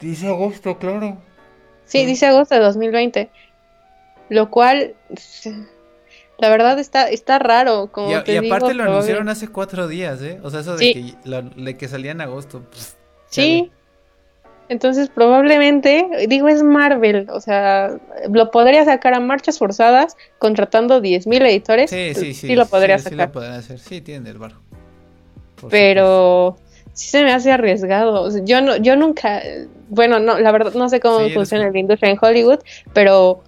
[0.00, 1.16] Dice agosto, claro.
[1.90, 3.30] Sí, dice agosto de 2020.
[4.28, 4.94] Lo cual,
[6.38, 7.88] la verdad está, está raro.
[7.90, 10.38] Como y, aparte lo anunciaron hace cuatro días, ¿eh?
[10.44, 12.62] O sea, eso de, que, que salía en agosto.
[13.28, 13.70] sí.
[14.68, 17.98] Entonces probablemente, digo, es Marvel, o sea,
[18.32, 21.90] lo podría sacar a marchas forzadas contratando 10.000 editores.
[21.90, 22.46] Sí, sí, sí.
[22.46, 23.18] Sí lo podría sí, sacar.
[23.18, 24.60] Sí lo podría hacer, sí, tiene el barro.
[25.70, 26.56] Pero
[27.00, 28.28] sí se me hace arriesgado.
[28.44, 29.40] yo no, yo nunca,
[29.88, 32.58] bueno, no, la verdad no sé cómo funciona la industria en Hollywood,
[32.92, 33.42] pero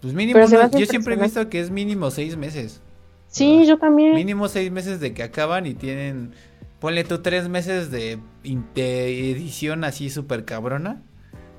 [0.00, 2.80] pues mínimo, yo siempre he visto que es mínimo seis meses.
[3.28, 4.14] Sí, yo también.
[4.14, 6.32] Mínimo seis meses de que acaban y tienen,
[6.80, 11.02] ponle tú tres meses de, edición así súper cabrona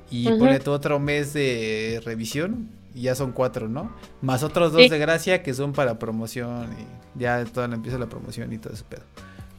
[0.09, 3.95] y ponle tú otro mes de revisión y ya son cuatro, ¿no?
[4.22, 8.51] Más otros dos de gracia que son para promoción y ya toda empieza la promoción
[8.51, 9.03] y todo ese pedo.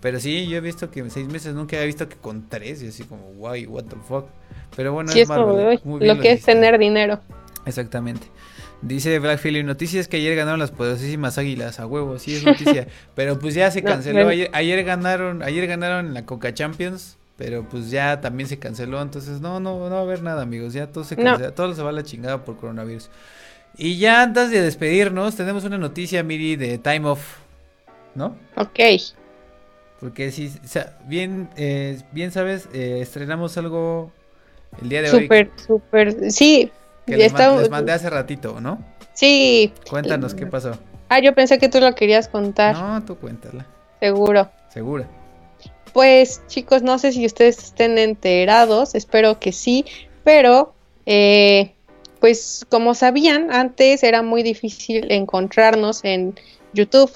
[0.06, 2.80] Pero sí, yo he visto que en seis meses nunca había visto que con tres
[2.80, 4.26] y así como, guay, what the fuck.
[4.76, 7.18] Pero bueno, es, lo que es tener dinero.
[7.64, 8.28] Exactamente.
[8.82, 12.86] Dice Black Philly, noticias que ayer ganaron las poderosísimas águilas, a huevo, sí es noticia.
[13.16, 17.90] pero pues ya se canceló, ayer, ganaron, ayer ganaron en la Coca Champions, pero pues
[17.90, 21.02] ya también se canceló, entonces no, no, no va a haber nada amigos, ya todo
[21.02, 23.10] se cancela, todo se va a la chingada por coronavirus.
[23.76, 27.38] Y ya antes de despedirnos, tenemos una noticia, Miri, de Time Off,
[28.14, 28.36] ¿no?
[28.54, 28.78] Ok.
[30.00, 34.10] Porque si, o sea, bien, eh, bien sabes, eh, estrenamos algo
[34.82, 35.22] el día de hoy.
[35.22, 36.70] Súper, súper, sí.
[37.06, 38.82] Que les, les, mandé hace ratito, ¿no?
[39.14, 39.72] Sí.
[39.88, 40.78] Cuéntanos qué pasó.
[41.08, 42.76] Ah, yo pensé que tú lo querías contar.
[42.76, 43.64] No, tú cuéntala.
[44.00, 44.50] Seguro.
[44.72, 45.08] Segura.
[45.92, 49.86] Pues chicos, no sé si ustedes estén enterados, espero que sí,
[50.24, 50.74] pero
[51.06, 51.72] eh,
[52.20, 56.34] pues como sabían, antes era muy difícil encontrarnos en
[56.74, 57.10] YouTube.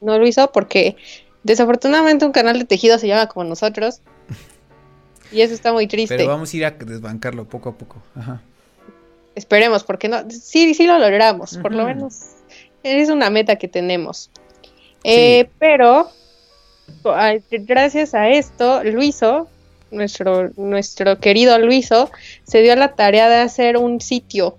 [0.00, 0.96] No lo hizo porque
[1.46, 4.00] desafortunadamente un canal de tejido se llama como nosotros.
[5.32, 6.16] Y eso está muy triste.
[6.16, 8.00] Pero vamos a ir a desbancarlo poco a poco.
[8.14, 8.40] Ajá.
[9.34, 12.36] Esperemos, porque no, sí, sí lo logramos, por lo menos
[12.84, 14.30] es una meta que tenemos.
[15.02, 16.08] Eh, pero
[17.50, 19.48] gracias a esto, Luiso,
[19.90, 22.10] nuestro, nuestro querido Luiso,
[22.44, 24.58] se dio la tarea de hacer un sitio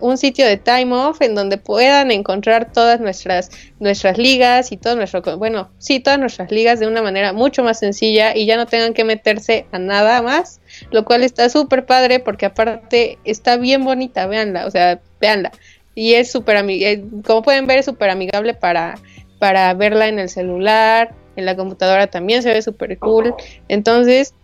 [0.00, 3.50] un sitio de time off en donde puedan encontrar todas nuestras
[3.80, 7.78] nuestras ligas y todo nuestro bueno sí todas nuestras ligas de una manera mucho más
[7.80, 10.60] sencilla y ya no tengan que meterse a nada más
[10.90, 15.52] lo cual está súper padre porque aparte está bien bonita véanla o sea véanla.
[15.94, 18.98] Y es súper eh, como pueden ver es súper amigable para
[19.40, 23.34] para verla en el celular en la computadora también se ve súper cool.
[23.68, 24.34] Entonces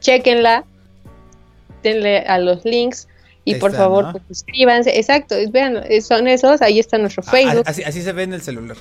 [0.00, 0.64] chequenla
[1.82, 3.08] denle a los links
[3.46, 4.98] y por favor, pues, suscríbanse.
[4.98, 7.62] Exacto, vean, son esos, ahí está nuestro ah, Facebook.
[7.64, 8.76] así, así se ve en el celular.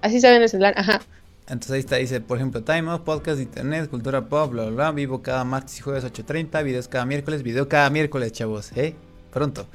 [0.00, 1.02] Así se ve en el celular, ajá.
[1.48, 4.70] Entonces ahí está, dice, por ejemplo, Time Off, podcast de internet, cultura pop, bla, bla,
[4.70, 8.94] bla, vivo cada martes y jueves 8.30, videos cada miércoles, video cada miércoles, chavos, ¿eh?
[9.32, 9.66] Pronto.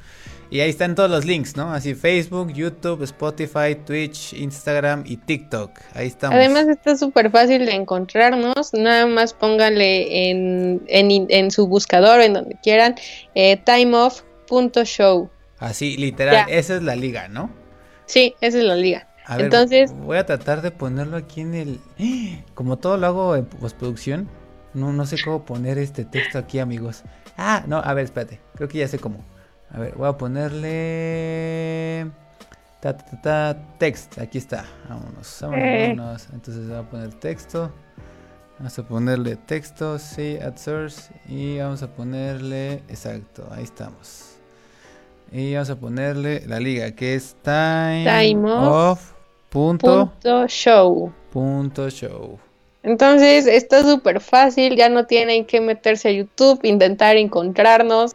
[0.54, 1.72] Y ahí están todos los links, ¿no?
[1.72, 5.80] Así Facebook, YouTube, Spotify, Twitch, Instagram y TikTok.
[5.94, 6.36] Ahí estamos.
[6.36, 8.72] Además está súper fácil de encontrarnos.
[8.72, 12.94] Nada más pónganle en, en, su buscador, en donde quieran,
[13.34, 15.28] eh, timeoff.show.
[15.58, 17.50] Así, literal, esa es la liga, ¿no?
[18.06, 19.08] Sí, esa es la liga.
[19.36, 21.80] Entonces, voy a tratar de ponerlo aquí en el...
[22.54, 24.28] Como todo lo hago en postproducción,
[24.72, 27.02] no, no sé cómo poner este texto aquí, amigos.
[27.36, 28.38] Ah, no, a ver, espérate.
[28.54, 29.33] Creo que ya sé cómo.
[29.74, 32.08] A ver, voy a ponerle.
[32.80, 34.18] Ta, ta, ta, text.
[34.18, 34.64] Aquí está.
[34.88, 37.72] Vámonos, vámonos, Entonces voy a poner texto.
[38.58, 41.12] Vamos a ponerle texto, sí, at source.
[41.26, 42.84] Y vamos a ponerle.
[42.88, 44.36] Exacto, ahí estamos.
[45.32, 49.12] Y vamos a ponerle la liga que es time, of,
[49.48, 51.12] punto, punto show.
[51.32, 52.38] Punto show.
[52.84, 58.12] Entonces está súper fácil, ya no tienen que meterse a YouTube, intentar encontrarnos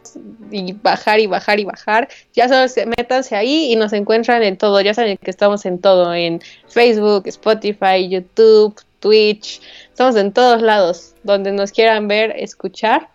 [0.52, 2.08] y bajar y bajar y bajar.
[2.34, 4.80] Ya solo se, métanse ahí y nos encuentran en todo.
[4.80, 9.60] Ya saben que estamos en todo, en Facebook, Spotify, YouTube, Twitch.
[9.88, 13.08] Estamos en todos lados, donde nos quieran ver, escuchar.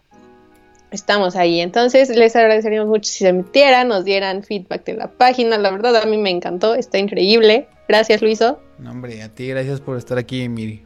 [0.92, 1.62] Estamos ahí.
[1.62, 5.58] Entonces les agradeceríamos mucho si se metieran, nos dieran feedback de la página.
[5.58, 7.70] La verdad a mí me encantó, está increíble.
[7.88, 8.60] Gracias Luiso.
[8.78, 10.85] No, hombre, a ti gracias por estar aquí, Miri.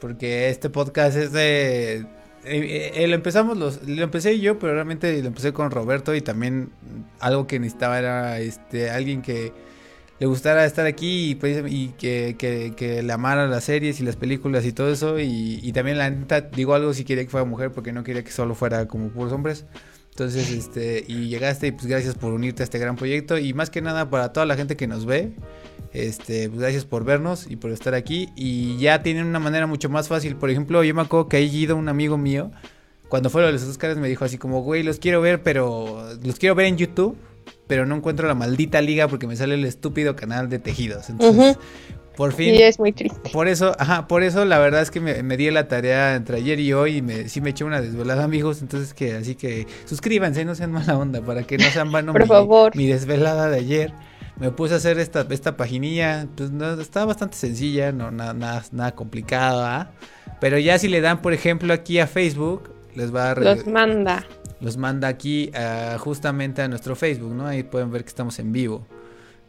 [0.00, 2.06] Porque este podcast es de...
[2.44, 6.20] Eh, eh, lo empezamos los, lo empecé yo, pero realmente lo empecé con Roberto y
[6.20, 6.70] también
[7.18, 9.52] algo que necesitaba era este alguien que
[10.18, 14.16] le gustara estar aquí y, pues, y que, que, le amara las series y las
[14.16, 15.18] películas y todo eso.
[15.18, 18.24] Y, y, también la neta, digo algo si quería que fuera mujer porque no quería
[18.24, 19.64] que solo fuera como puros hombres.
[20.10, 23.38] Entonces, este, y llegaste y pues gracias por unirte a este gran proyecto.
[23.38, 25.32] Y más que nada para toda la gente que nos ve.
[25.92, 28.30] Este, pues gracias por vernos y por estar aquí.
[28.36, 30.36] Y ya tienen una manera mucho más fácil.
[30.36, 32.50] Por ejemplo, yo me acuerdo que ahí ido un amigo mío.
[33.08, 36.54] Cuando fueron los Oscars me dijo así como, güey, los quiero ver, pero los quiero
[36.54, 37.16] ver en YouTube.
[37.66, 41.10] Pero no encuentro la maldita liga porque me sale el estúpido canal de tejidos.
[41.10, 41.58] Entonces,
[42.18, 42.54] por fin.
[42.54, 43.30] Y es muy triste.
[43.30, 46.58] Por eso, ajá, por eso la verdad es que me, di la tarea entre ayer
[46.58, 48.60] y hoy y me, sí me eché una desvelada, amigos.
[48.60, 52.22] Entonces que, así que suscríbanse, no sean mala onda, para que no sean vano por
[52.22, 52.74] mi, favor.
[52.74, 53.92] mi desvelada de ayer.
[54.40, 56.50] Me puse a hacer esta, esta paginilla, pues
[56.80, 59.90] está bastante sencilla, no nada, nada, nada complicado, ¿ah?
[60.40, 63.34] Pero ya si le dan, por ejemplo, aquí a Facebook, les va a...
[63.34, 64.24] Los manda.
[64.60, 65.50] Los manda aquí
[65.98, 67.46] justamente a nuestro Facebook, ¿no?
[67.46, 68.86] Ahí pueden ver que estamos en vivo.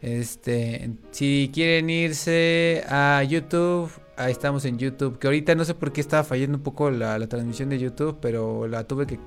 [0.01, 5.19] Este, si quieren irse a YouTube, ahí estamos en YouTube.
[5.19, 8.67] Que ahorita no sé por qué estaba fallando un poco la, transmisión de YouTube, pero
[8.67, 9.19] la tuve que,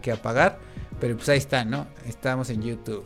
[0.00, 0.58] que, apagar.
[1.00, 1.86] Pero pues ahí está, ¿no?
[2.06, 3.04] Estamos en YouTube.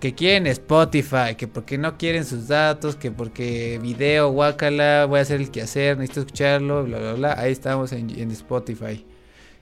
[0.00, 5.22] Que quieren Spotify, que porque no quieren sus datos, que porque video, guacala, voy a
[5.22, 7.40] hacer el que hacer, necesito escucharlo, bla, bla, bla.
[7.40, 9.06] Ahí estamos en, en Spotify.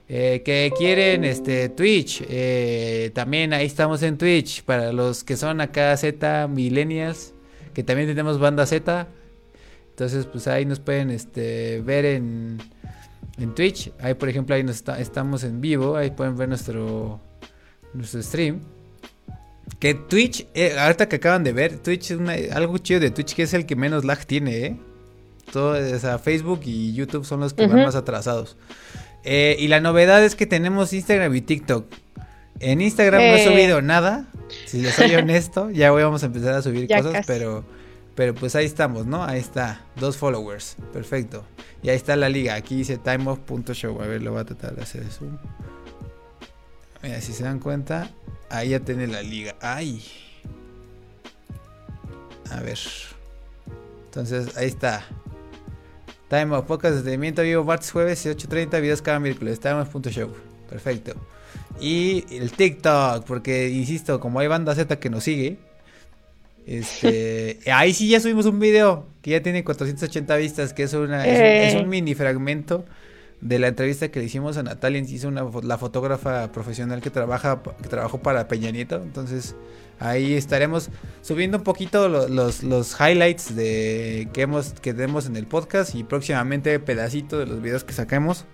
[0.07, 4.63] Eh, que quieren este Twitch, eh, también ahí estamos en Twitch.
[4.63, 7.33] Para los que son acá Z Millennials,
[7.73, 9.07] que también tenemos banda Z.
[9.89, 12.57] Entonces, pues ahí nos pueden este, ver en,
[13.37, 13.91] en Twitch.
[13.99, 15.95] Ahí, por ejemplo, ahí nos estamos en vivo.
[15.95, 17.21] Ahí pueden ver nuestro,
[17.93, 18.59] nuestro stream.
[19.79, 23.43] Que Twitch, eh, ahorita que acaban de ver, Twitch es algo chido de Twitch que
[23.43, 24.79] es el que menos lag tiene, ¿eh?
[25.51, 28.57] Todo, o Facebook y YouTube son los que van más atrasados.
[29.23, 31.85] Eh, y la novedad es que tenemos Instagram y TikTok.
[32.59, 33.45] En Instagram no he eh.
[33.45, 34.27] subido nada,
[34.65, 37.65] si les soy honesto, ya vamos a empezar a subir cosas, pero
[38.15, 39.23] pero pues ahí estamos, ¿no?
[39.23, 41.45] Ahí está, dos followers, perfecto.
[41.83, 44.83] Y ahí está la liga, aquí dice timeoff.show, a ver, lo voy a tratar de
[44.83, 45.37] hacer zoom.
[47.05, 48.09] Mira, si se dan cuenta,
[48.49, 49.55] ahí ya tiene la liga.
[49.61, 50.03] ¡Ay!
[52.49, 52.79] A ver.
[54.05, 55.05] Entonces, ahí está.
[56.29, 59.59] Time of Podcast Entretenimiento vivo martes, jueves 8.30, videos cada miércoles.
[59.59, 59.85] Time
[60.67, 61.13] Perfecto.
[61.79, 65.59] Y el TikTok, porque insisto, como hay banda Z que nos sigue,
[66.65, 71.23] este, ahí sí ya subimos un video que ya tiene 480 vistas, que es, una,
[71.23, 71.85] es, un, eh.
[71.85, 72.83] mini fragmento
[73.41, 77.61] de la entrevista que le hicimos a Natalia, hizo una, la fotógrafa profesional que trabaja
[77.81, 79.01] que trabajó para Peña Nieto.
[79.01, 79.55] Entonces,
[79.99, 80.89] Ahí estaremos
[81.21, 86.03] subiendo un poquito los, los, highlights de que hemos que tenemos en el podcast y
[86.03, 88.45] próximamente pedacito de los videos que saquemos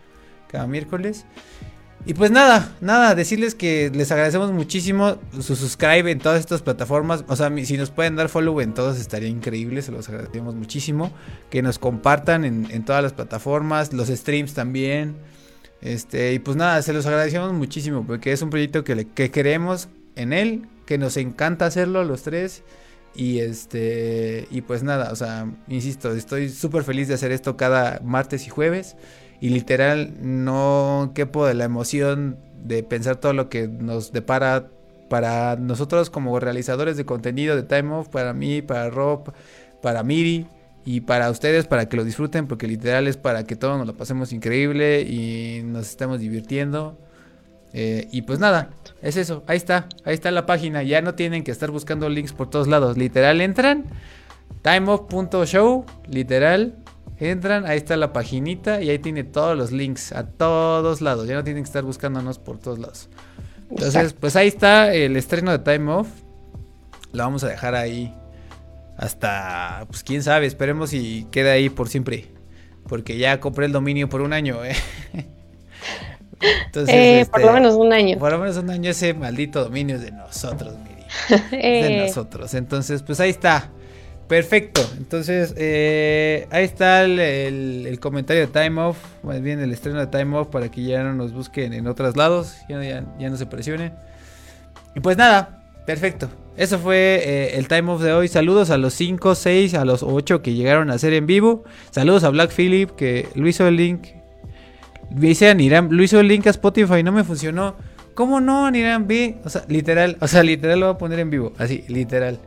[0.47, 1.25] cada miércoles.
[2.03, 7.23] Y pues nada, nada, decirles que les agradecemos muchísimo su subscribe en todas estas plataformas.
[7.27, 11.11] O sea, si nos pueden dar follow en todas estaría increíble, se los agradecemos muchísimo.
[11.51, 15.15] Que nos compartan en, todas las plataformas, los streams también.
[15.81, 19.89] Este, y pues nada, se los agradecemos muchísimo porque es un proyecto que, que queremos
[20.15, 22.63] en él, que nos encanta hacerlo los tres.
[23.13, 27.99] Y este, y pues nada, o sea, insisto, estoy súper feliz de hacer esto cada
[28.03, 28.95] martes y jueves.
[29.41, 34.67] Y literal, no quepo de la emoción de pensar todo lo que nos depara
[35.09, 39.33] para nosotros como realizadores de contenido de Time Off, para mí, para Rob,
[39.81, 40.45] para Miri
[40.85, 43.97] y para ustedes, para que lo disfruten, porque literal es para que todos nos lo
[43.97, 46.97] pasemos increíble y nos estemos divirtiendo.
[47.73, 48.69] Eh, y pues nada,
[49.01, 50.83] es eso, ahí está, ahí está la página.
[50.83, 52.97] Ya no tienen que estar buscando links por todos lados.
[52.97, 53.85] Literal, entran,
[54.61, 56.75] timeoff.show, literal,
[57.29, 61.27] entran, ahí está la paginita y ahí tiene todos los links a todos lados.
[61.27, 63.09] Ya no tienen que estar buscándonos por todos lados.
[63.69, 66.07] Entonces, pues ahí está el estreno de Time Off.
[67.13, 68.13] Lo vamos a dejar ahí
[68.97, 72.27] hasta, pues quién sabe, esperemos si queda ahí por siempre.
[72.87, 74.75] Porque ya compré el dominio por un año, ¿eh?
[76.65, 78.17] Entonces, eh, por lo este, menos un año.
[78.17, 81.41] Por lo menos un año ese maldito dominio es de nosotros, Miri.
[81.51, 82.05] de eh.
[82.07, 82.53] nosotros.
[82.53, 83.69] Entonces, pues ahí está.
[84.31, 84.79] Perfecto.
[84.97, 88.97] Entonces, eh, ahí está el, comentario de Time Off.
[89.23, 92.15] Más bien el estreno de Time Off para que ya no nos busquen en otros
[92.15, 92.55] lados.
[92.69, 93.91] Ya, no se presionen.
[94.95, 95.65] Y pues nada.
[95.85, 96.29] Perfecto.
[96.55, 98.29] Eso fue el Time Off de hoy.
[98.29, 101.65] Saludos a los 5, 6, a los 8 que llegaron a ser en vivo.
[101.89, 104.07] Saludos a Black Philip que lo hizo el link
[105.09, 107.75] Dice Aniram, lo hizo el link a Spotify, no me funcionó.
[108.13, 109.07] ¿Cómo no, Aniram?
[109.07, 109.39] B?
[109.43, 111.51] O sea, literal, o sea, literal lo voy a poner en vivo.
[111.57, 112.39] Así, literal.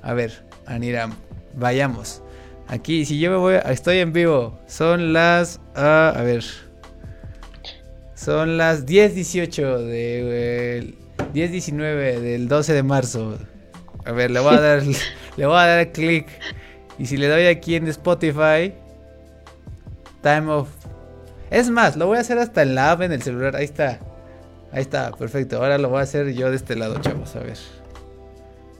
[0.00, 1.12] A ver, Aniram,
[1.54, 2.22] vayamos.
[2.68, 4.58] Aquí, si yo me voy, estoy en vivo.
[4.66, 6.44] Son las, ah, a ver.
[8.14, 10.94] Son las 10.18 de
[11.34, 13.38] 10.19 del 12 de marzo.
[14.04, 14.82] A ver, le voy a dar,
[15.36, 16.26] le voy a dar clic.
[16.98, 18.74] Y si le doy aquí en Spotify,
[20.22, 20.68] time of
[21.52, 23.54] es más, lo voy a hacer hasta en la app en el celular.
[23.56, 23.98] Ahí está.
[24.72, 25.58] Ahí está, perfecto.
[25.58, 27.36] Ahora lo voy a hacer yo de este lado, chavos.
[27.36, 27.58] A ver.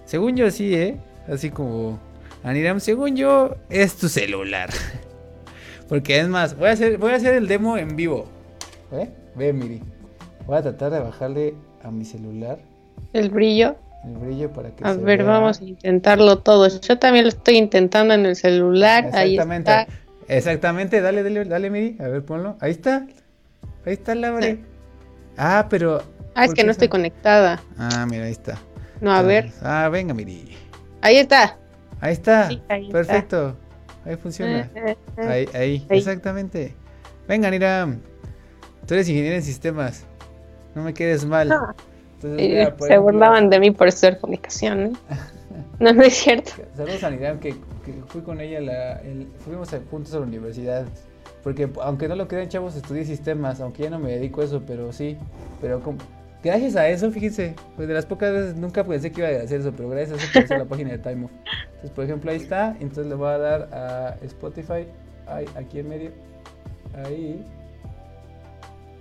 [0.07, 0.97] Según yo sí, ¿eh?
[1.29, 1.99] Así como...
[2.45, 4.71] Aniram, según yo, es tu celular.
[5.89, 8.27] Porque es más, voy a hacer, voy a hacer el demo en vivo.
[8.93, 9.09] ¿Eh?
[9.37, 9.81] Ve, miri.
[10.47, 12.59] Voy a tratar de bajarle a mi celular.
[13.13, 13.77] El brillo.
[14.05, 16.67] El brillo para que a ver, vamos a intentarlo todo.
[16.81, 19.05] Yo también lo estoy intentando en el celular.
[19.05, 19.71] Exactamente.
[19.71, 20.03] Ahí está.
[20.29, 21.97] Exactamente, dale, dale, dale, Miri.
[22.01, 22.57] A ver, ponlo.
[22.61, 23.07] Ahí está.
[23.85, 24.57] Ahí está la
[25.37, 26.03] Ah, pero.
[26.35, 27.63] Ah, es que no estoy conectada.
[27.79, 28.59] Ah, mira, ahí está.
[29.01, 29.51] No, a ver.
[29.63, 30.57] Ah, venga, Miri.
[31.03, 31.59] Ahí está.
[32.01, 32.49] Ahí está.
[32.91, 33.57] Perfecto.
[34.05, 34.71] Ahí funciona.
[34.75, 36.75] Eh, eh, ahí, ahí, exactamente.
[37.29, 38.01] Venga, Niram.
[38.87, 40.05] Tú eres ingeniero en sistemas.
[40.75, 41.53] No me quedes mal.
[41.53, 41.75] Ah.
[42.21, 44.87] se burlaban de mí por estudiar comunicación.
[44.87, 44.93] ¿eh?
[45.81, 46.53] no, no es cierto.
[46.77, 47.55] Saludos a Niram, que,
[48.07, 49.03] fui con ella, la,
[49.45, 50.87] fuimos juntos a la universidad.
[51.43, 54.63] Porque aunque no lo crean, chavos, estudié sistemas, aunque ya no me dedico a eso,
[54.65, 55.19] pero sí.
[55.61, 55.81] Pero
[56.43, 59.61] gracias a eso, fíjense, pues de las pocas veces nunca pensé que iba a hacer
[59.61, 61.31] eso, pero gracias a eso hice la página de Time Off.
[61.67, 64.87] Entonces, por ejemplo, ahí está, entonces le voy a dar a Spotify,
[65.27, 66.11] ahí, aquí en medio,
[67.05, 67.45] ahí.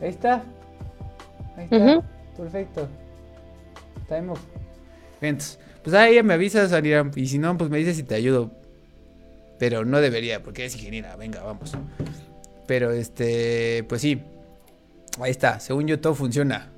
[0.02, 0.44] Ahí está.
[1.56, 2.04] Ahí está.
[2.38, 2.88] Perfecto.
[4.08, 4.42] Time Off.
[5.22, 8.52] Entonces, pues ahí me avisas, Ariram, y si no, pues me dices si te ayudo.
[9.60, 11.78] Pero no debería, porque es ingeniera, venga, vamos.
[12.66, 14.24] Pero este, pues sí.
[15.20, 15.60] Ahí está.
[15.60, 16.71] Según yo, todo funciona.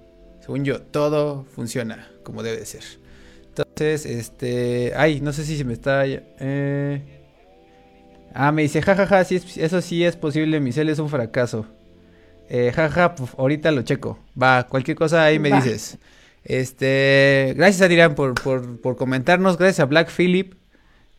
[0.43, 2.83] Según yo, todo funciona como debe ser.
[3.47, 4.91] Entonces, este.
[4.93, 6.03] Ay, no sé si se me está.
[6.05, 7.01] Eh...
[8.33, 10.59] Ah, me dice, jajaja, sí eso sí es posible.
[10.59, 11.65] Mi cel es un fracaso.
[12.49, 14.19] Eh, jaja, pues, ahorita lo checo.
[14.41, 15.97] Va, cualquier cosa ahí me dices.
[16.43, 19.57] Este, gracias a Dirán por, por, por comentarnos.
[19.57, 20.55] Gracias a Black Philip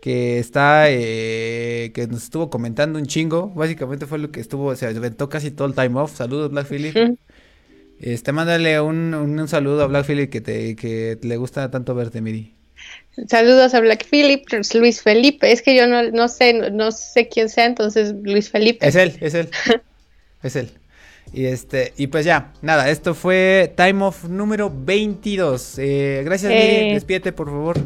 [0.03, 3.49] que está, eh, que nos estuvo comentando un chingo.
[3.55, 6.15] Básicamente fue lo que estuvo, se aventó casi todo el time off.
[6.15, 6.95] Saludos, Black Philip.
[8.01, 12.21] Este, mándale un, un, saludo a Black Philip que te, que le gusta tanto verte,
[12.21, 12.55] Miri.
[13.29, 14.45] Saludos a Black Philip,
[14.75, 15.51] Luis Felipe.
[15.51, 18.87] Es que yo no, no sé, no, sé quién sea, entonces Luis Felipe.
[18.87, 19.49] Es él, es él.
[20.43, 20.71] es él.
[21.33, 25.79] Y este, y pues ya, nada, esto fue Time Off número 22.
[25.79, 26.63] Eh, gracias, Miri.
[26.63, 26.95] Eh.
[26.95, 27.79] Despídete, por favor.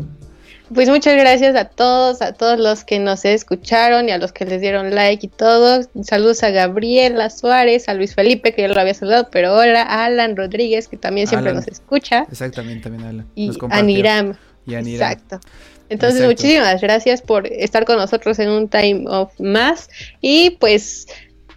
[0.72, 4.44] Pues muchas gracias a todos, a todos los que nos escucharon y a los que
[4.44, 5.80] les dieron like y todo.
[6.02, 10.04] Saludos a Gabriela Suárez, a Luis Felipe, que ya lo había saludado, pero ahora a
[10.04, 12.26] Alan Rodríguez, que también siempre nos escucha.
[12.30, 13.26] Exactamente, también Alan.
[13.34, 14.34] Y a Niram.
[14.66, 15.10] Y a Niram.
[15.10, 15.40] Exacto.
[15.88, 19.88] Entonces, muchísimas gracias por estar con nosotros en un time of más.
[20.20, 21.06] Y pues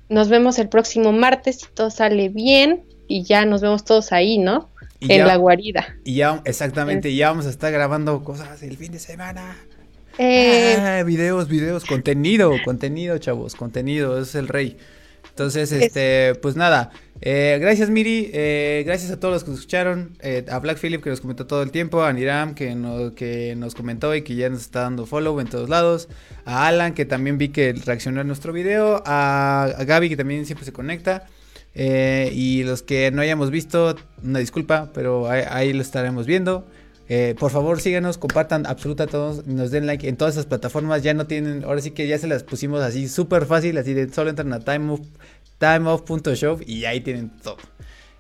[0.08, 2.86] nos vemos el próximo martes si todo sale bien.
[3.10, 4.71] Y ya nos vemos todos ahí, ¿no?
[5.02, 5.96] En la guarida.
[6.04, 9.58] Y ya, exactamente, ya vamos a estar grabando cosas el fin de semana.
[10.18, 14.78] Eh, ah, videos, videos, contenido, contenido, chavos, contenido, es el rey.
[15.30, 16.92] Entonces, este, pues nada,
[17.22, 20.18] eh, gracias Miri, eh, gracias a todos los que nos escucharon,
[20.50, 23.74] a Black Philip que nos comentó todo el tiempo, a Niram que, no, que nos
[23.74, 26.10] comentó y que ya nos está dando follow en todos lados,
[26.44, 30.46] a Alan que también vi que reaccionó a nuestro video, a, a Gaby que también
[30.46, 31.28] siempre se conecta.
[31.74, 36.66] Eh, y los que no hayamos visto, una disculpa, pero ahí, lo estaremos viendo.
[37.08, 41.04] Eh, por favor, síganos, compartan absoluta todos, nos den like en todas esas plataformas.
[41.04, 44.12] Ya no tienen, ahora sí que ya se las pusimos así súper fácil, así de
[44.14, 47.58] solo entran a timeoff.shop y ahí tienen todo.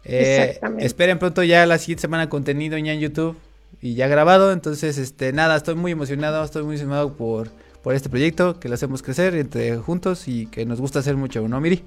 [0.03, 3.37] Eh, esperen pronto ya la siguiente semana contenido ya en YouTube
[3.81, 4.51] y ya grabado.
[4.51, 7.49] Entonces, este, nada, estoy muy emocionado, estoy muy emocionado por,
[7.83, 11.47] por este proyecto que lo hacemos crecer entre juntos y que nos gusta hacer mucho,
[11.47, 11.83] ¿no, Miri?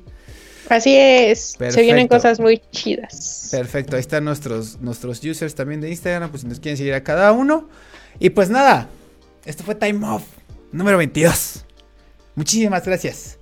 [0.68, 3.48] Así es, se vienen cosas muy chidas.
[3.50, 7.04] Perfecto, ahí están nuestros, nuestros users también de Instagram, pues si nos quieren seguir a
[7.04, 7.68] cada uno.
[8.18, 8.88] Y pues nada,
[9.44, 10.24] esto fue Time Off
[10.72, 11.64] número 22.
[12.34, 13.38] Muchísimas gracias.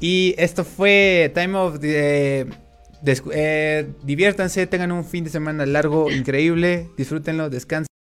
[0.00, 1.76] Y esto fue Time Off.
[1.82, 2.46] Eh,
[4.02, 7.90] diviértanse, tengan un fin de semana largo, increíble, disfrútenlo, descansen.